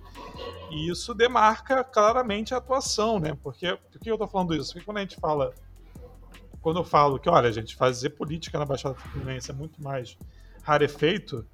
E 0.72 0.90
isso 0.90 1.14
demarca 1.14 1.84
claramente 1.84 2.52
a 2.52 2.56
atuação, 2.56 3.20
né? 3.20 3.36
Porque 3.44 3.76
por 3.92 4.00
que 4.00 4.10
eu 4.10 4.18
tô 4.18 4.26
falando 4.26 4.54
isso? 4.56 4.72
Porque 4.72 4.84
quando 4.84 4.96
a 4.98 5.02
gente 5.02 5.16
fala. 5.16 5.54
Quando 6.60 6.80
eu 6.80 6.84
falo 6.84 7.20
que, 7.20 7.28
olha, 7.28 7.52
gente, 7.52 7.76
fazer 7.76 8.10
política 8.10 8.58
na 8.58 8.64
Baixada 8.64 8.96
Fluminense 8.96 9.52
é 9.52 9.54
muito 9.54 9.80
mais 9.80 10.18
rarefeito, 10.64 11.46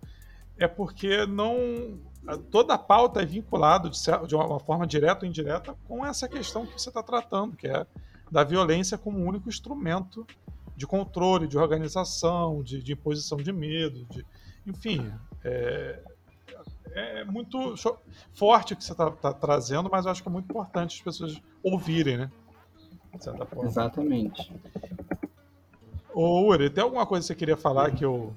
é 0.57 0.67
porque 0.67 1.27
não. 1.27 1.99
Toda 2.51 2.75
a 2.75 2.79
pauta 2.79 3.21
é 3.21 3.27
vinculada 3.27 3.91
de, 3.91 4.35
uma 4.35 4.61
forma 4.61 4.87
direta 4.87 5.25
ou 5.25 5.29
indireta 5.29 5.75
com 5.89 6.07
essa 6.07 6.29
questão 6.29 6.65
que 6.65 6.81
você 6.81 6.89
está 6.89 7.03
tratando, 7.03 7.57
que 7.57 7.67
é 7.67 7.85
da 8.31 8.45
violência 8.45 8.97
como 8.97 9.19
único 9.19 9.49
instrumento 9.49 10.27
de 10.77 10.87
controle, 10.87 11.49
de 11.49 11.59
organização, 11.59 12.63
de, 12.63 12.83
de 12.83 12.93
imposição 12.93 13.39
de 13.39 13.53
medo, 13.53 14.07
de, 14.07 14.25
enfim, 14.67 15.13
é, 15.45 16.03
é 16.93 17.25
muito 17.25 17.77
cho- 17.77 17.99
forte 18.33 18.73
o 18.73 18.77
que 18.77 18.85
você 18.85 18.93
está 18.93 19.33
trazendo, 19.35 19.91
mas 19.91 20.05
eu 20.05 20.13
acho 20.13 20.23
que 20.23 20.29
é 20.29 20.33
muito 20.33 20.47
importante 20.51 20.97
as 20.97 21.03
pessoas 21.03 21.43
ouvirem, 21.63 22.17
né? 22.17 22.31
De 23.15 23.23
certa 23.25 23.45
forma. 23.45 23.69
Exatamente. 23.69 24.53
Ô, 26.15 26.47
Uri, 26.47 26.71
tem 26.71 26.85
alguma 26.85 27.05
coisa 27.05 27.25
que 27.25 27.29
você 27.29 27.35
queria 27.35 27.57
falar 27.57 27.91
que 27.91 28.05
eu 28.05 28.35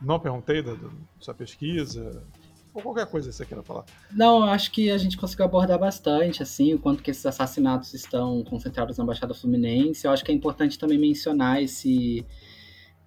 não 0.00 0.18
perguntei 0.18 0.62
da, 0.62 0.74
da 0.74 0.88
sua 1.18 1.34
pesquisa? 1.34 2.24
Ou 2.74 2.82
qualquer 2.82 3.06
coisa 3.06 3.28
que 3.28 3.34
você 3.34 3.44
queira 3.44 3.62
falar? 3.62 3.84
Não, 4.10 4.44
acho 4.44 4.70
que 4.72 4.90
a 4.90 4.96
gente 4.96 5.16
conseguiu 5.16 5.44
abordar 5.44 5.78
bastante, 5.78 6.42
assim, 6.42 6.72
o 6.72 6.78
quanto 6.78 7.02
que 7.02 7.10
esses 7.10 7.24
assassinatos 7.26 7.92
estão 7.92 8.42
concentrados 8.44 8.96
na 8.96 9.04
Baixada 9.04 9.34
Fluminense. 9.34 10.06
Eu 10.06 10.10
acho 10.10 10.24
que 10.24 10.32
é 10.32 10.34
importante 10.34 10.78
também 10.78 10.98
mencionar 10.98 11.62
esse 11.62 12.24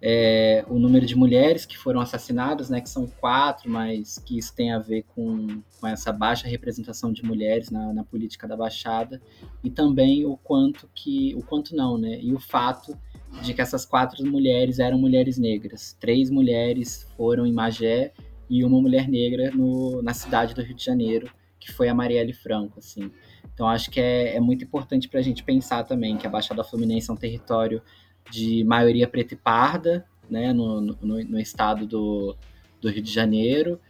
é, 0.00 0.64
o 0.68 0.78
número 0.78 1.06
de 1.06 1.16
mulheres 1.16 1.64
que 1.64 1.76
foram 1.76 2.00
assassinadas, 2.00 2.68
né, 2.68 2.80
que 2.80 2.88
são 2.88 3.06
quatro, 3.06 3.70
mas 3.70 4.18
que 4.18 4.38
isso 4.38 4.54
tem 4.54 4.72
a 4.72 4.78
ver 4.78 5.04
com, 5.14 5.62
com 5.80 5.86
essa 5.86 6.12
baixa 6.12 6.46
representação 6.46 7.12
de 7.12 7.22
mulheres 7.24 7.70
na, 7.70 7.92
na 7.92 8.04
política 8.04 8.46
da 8.46 8.56
Baixada 8.56 9.20
e 9.64 9.70
também 9.70 10.24
o 10.26 10.36
quanto 10.36 10.88
que, 10.94 11.34
o 11.34 11.42
quanto 11.42 11.74
não, 11.74 11.96
né, 11.96 12.20
e 12.20 12.32
o 12.32 12.38
fato 12.38 12.96
de 13.42 13.52
que 13.54 13.60
essas 13.60 13.84
quatro 13.84 14.24
mulheres 14.24 14.78
eram 14.78 14.98
mulheres 14.98 15.38
negras. 15.38 15.96
Três 15.98 16.30
mulheres 16.30 17.06
foram 17.16 17.46
em 17.46 17.52
Magé 17.52 18.12
e 18.48 18.64
uma 18.64 18.80
mulher 18.80 19.08
negra 19.08 19.50
no, 19.50 20.02
na 20.02 20.14
cidade 20.14 20.54
do 20.54 20.62
Rio 20.62 20.74
de 20.74 20.84
Janeiro, 20.84 21.30
que 21.58 21.72
foi 21.72 21.88
a 21.88 21.94
Marielle 21.94 22.32
Franco, 22.32 22.78
assim. 22.78 23.10
Então 23.52 23.68
acho 23.68 23.90
que 23.90 24.00
é, 24.00 24.36
é 24.36 24.40
muito 24.40 24.64
importante 24.64 25.08
para 25.08 25.20
a 25.20 25.22
gente 25.22 25.42
pensar 25.42 25.84
também 25.84 26.16
que 26.16 26.26
a 26.26 26.30
Baixada 26.30 26.62
Fluminense 26.62 27.10
é 27.10 27.12
um 27.12 27.16
território 27.16 27.82
de 28.30 28.64
maioria 28.64 29.08
preta 29.08 29.34
e 29.34 29.36
parda, 29.36 30.06
né, 30.28 30.52
no, 30.52 30.80
no, 30.80 30.94
no 31.00 31.40
estado 31.40 31.86
do, 31.86 32.36
do 32.80 32.90
Rio 32.90 33.02
de 33.02 33.12
Janeiro, 33.12 33.80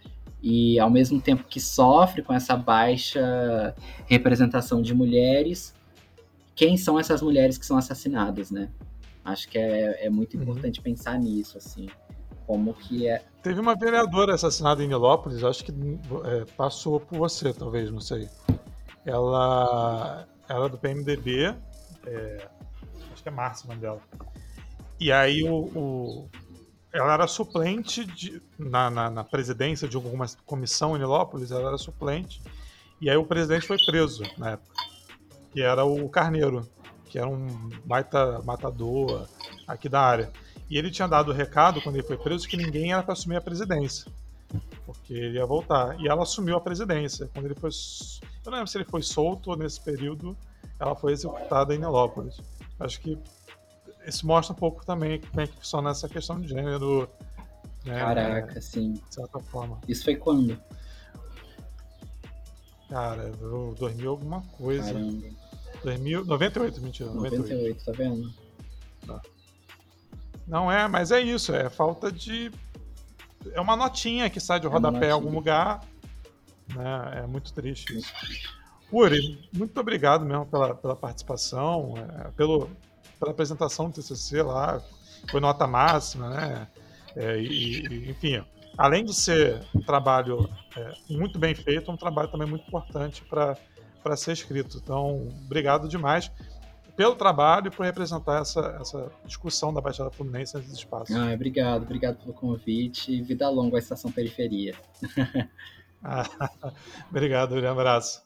e 0.42 0.78
ao 0.78 0.90
mesmo 0.90 1.20
tempo 1.20 1.44
que 1.48 1.58
sofre 1.58 2.22
com 2.22 2.32
essa 2.32 2.56
baixa 2.56 3.74
representação 4.06 4.82
de 4.82 4.94
mulheres, 4.94 5.74
quem 6.54 6.76
são 6.76 6.98
essas 6.98 7.20
mulheres 7.22 7.58
que 7.58 7.66
são 7.66 7.76
assassinadas, 7.76 8.50
né? 8.50 8.70
Acho 9.24 9.48
que 9.48 9.58
é, 9.58 10.06
é 10.06 10.10
muito 10.10 10.36
importante 10.36 10.78
uhum. 10.78 10.84
pensar 10.84 11.18
nisso, 11.18 11.58
assim, 11.58 11.88
como 12.46 12.72
que 12.74 13.08
é... 13.08 13.24
Teve 13.46 13.60
uma 13.60 13.76
vereadora 13.76 14.34
assassinada 14.34 14.82
em 14.82 14.88
Nilópolis, 14.88 15.44
acho 15.44 15.64
que 15.64 15.70
é, 15.70 16.44
passou 16.56 16.98
por 16.98 17.16
você, 17.16 17.52
talvez, 17.52 17.92
não 17.92 18.00
sei. 18.00 18.28
Ela 19.04 20.26
era 20.48 20.68
do 20.68 20.76
PMDB, 20.76 21.54
é, 22.06 22.48
acho 23.12 23.22
que 23.22 23.28
é 23.28 23.30
Márcia 23.30 23.72
o 23.72 23.76
dela. 23.76 24.02
E 24.98 25.12
aí 25.12 25.44
o, 25.44 25.58
o 25.78 26.28
ela 26.92 27.14
era 27.14 27.28
suplente 27.28 28.04
de, 28.04 28.42
na, 28.58 28.90
na, 28.90 29.10
na, 29.10 29.22
presidência 29.22 29.86
de 29.86 29.94
alguma 29.94 30.26
comissão 30.44 30.96
em 30.96 30.98
Nilópolis, 30.98 31.52
ela 31.52 31.68
era 31.68 31.78
suplente. 31.78 32.42
E 33.00 33.08
aí 33.08 33.16
o 33.16 33.24
presidente 33.24 33.64
foi 33.64 33.76
preso 33.86 34.24
na 34.36 34.54
época, 34.54 34.74
que 35.52 35.62
era 35.62 35.84
o 35.84 36.08
Carneiro, 36.08 36.68
que 37.04 37.16
era 37.16 37.28
um 37.28 37.70
baita 37.84 38.42
matador 38.42 39.28
aqui 39.68 39.88
da 39.88 40.00
área. 40.00 40.32
E 40.68 40.76
ele 40.76 40.90
tinha 40.90 41.06
dado 41.06 41.30
o 41.30 41.34
recado, 41.34 41.80
quando 41.80 41.96
ele 41.96 42.06
foi 42.06 42.16
preso, 42.16 42.48
que 42.48 42.56
ninguém 42.56 42.92
era 42.92 43.02
para 43.02 43.12
assumir 43.12 43.36
a 43.36 43.40
presidência, 43.40 44.10
porque 44.84 45.12
ele 45.12 45.38
ia 45.38 45.46
voltar. 45.46 46.00
E 46.00 46.08
ela 46.08 46.22
assumiu 46.22 46.56
a 46.56 46.60
presidência. 46.60 47.30
Quando 47.32 47.46
ele 47.46 47.54
foi. 47.54 47.70
Eu 48.44 48.50
não 48.50 48.58
lembro 48.58 48.66
se 48.70 48.76
ele 48.78 48.84
foi 48.84 49.02
solto 49.02 49.50
ou 49.50 49.56
nesse 49.56 49.80
período 49.80 50.36
ela 50.78 50.94
foi 50.94 51.12
executada 51.12 51.74
em 51.74 51.78
Nilópolis. 51.78 52.40
Acho 52.78 53.00
que 53.00 53.18
isso 54.06 54.26
mostra 54.26 54.54
um 54.54 54.58
pouco 54.58 54.84
também 54.84 55.20
como 55.20 55.40
é 55.40 55.46
que 55.46 55.56
funciona 55.56 55.90
essa 55.90 56.08
questão 56.08 56.40
de 56.40 56.48
gênero. 56.48 57.08
Né, 57.84 57.98
Caraca, 57.98 58.60
sim. 58.60 58.94
De 58.94 59.14
certa 59.14 59.38
forma. 59.40 59.80
Isso 59.88 60.04
foi 60.04 60.16
quando? 60.16 60.60
Cara, 62.88 63.32
2000 63.78 64.10
alguma 64.10 64.42
coisa. 64.42 64.92
Caramba. 64.92 65.28
2000, 65.82 66.24
98, 66.24 66.80
mentira. 66.80 67.10
98, 67.10 67.42
98 67.42 67.84
tá 67.84 67.92
vendo? 67.92 68.34
Tá. 69.06 69.22
Não 70.46 70.70
é, 70.70 70.86
mas 70.86 71.10
é 71.10 71.20
isso, 71.20 71.54
é 71.54 71.68
falta 71.68 72.10
de. 72.10 72.52
É 73.52 73.60
uma 73.60 73.76
notinha 73.76 74.30
que 74.30 74.40
sai 74.40 74.60
de 74.60 74.66
rodapé 74.66 75.06
é 75.06 75.08
em 75.08 75.12
algum 75.12 75.30
lugar. 75.30 75.80
Né? 76.74 77.22
É 77.22 77.26
muito 77.26 77.52
triste 77.52 77.96
isso. 77.96 78.12
Uri, 78.92 79.48
muito 79.52 79.78
obrigado 79.80 80.24
mesmo 80.24 80.46
pela, 80.46 80.74
pela 80.74 80.94
participação, 80.94 81.94
é, 81.96 82.30
pelo, 82.30 82.70
pela 83.18 83.32
apresentação 83.32 83.90
do 83.90 83.94
TCC 83.94 84.42
lá, 84.42 84.80
foi 85.28 85.40
nota 85.40 85.66
máxima, 85.66 86.30
né? 86.30 86.68
É, 87.16 87.38
e, 87.38 87.86
e, 87.86 88.10
enfim, 88.10 88.44
além 88.78 89.04
de 89.04 89.12
ser 89.12 89.60
um 89.74 89.80
trabalho 89.80 90.48
é, 90.76 90.92
muito 91.10 91.38
bem 91.38 91.54
feito, 91.54 91.90
é 91.90 91.94
um 91.94 91.96
trabalho 91.96 92.28
também 92.28 92.48
muito 92.48 92.66
importante 92.66 93.24
para 93.24 94.16
ser 94.16 94.32
escrito. 94.32 94.78
Então, 94.78 95.28
obrigado 95.44 95.88
demais 95.88 96.30
pelo 96.96 97.14
trabalho 97.14 97.68
e 97.68 97.70
por 97.70 97.84
representar 97.84 98.40
essa, 98.40 98.78
essa 98.80 99.12
discussão 99.24 99.72
da 99.72 99.80
Baixada 99.80 100.10
Fluminense 100.10 100.56
nesses 100.56 100.72
espaços. 100.72 101.14
Ah, 101.14 101.32
obrigado, 101.32 101.82
obrigado 101.82 102.16
pelo 102.16 102.32
convite 102.32 103.12
e 103.12 103.22
vida 103.22 103.48
longa 103.48 103.76
à 103.76 103.78
Estação 103.78 104.10
Periferia. 104.10 104.74
ah, 106.02 106.24
obrigado, 107.10 107.54
um 107.54 107.70
abraço. 107.70 108.25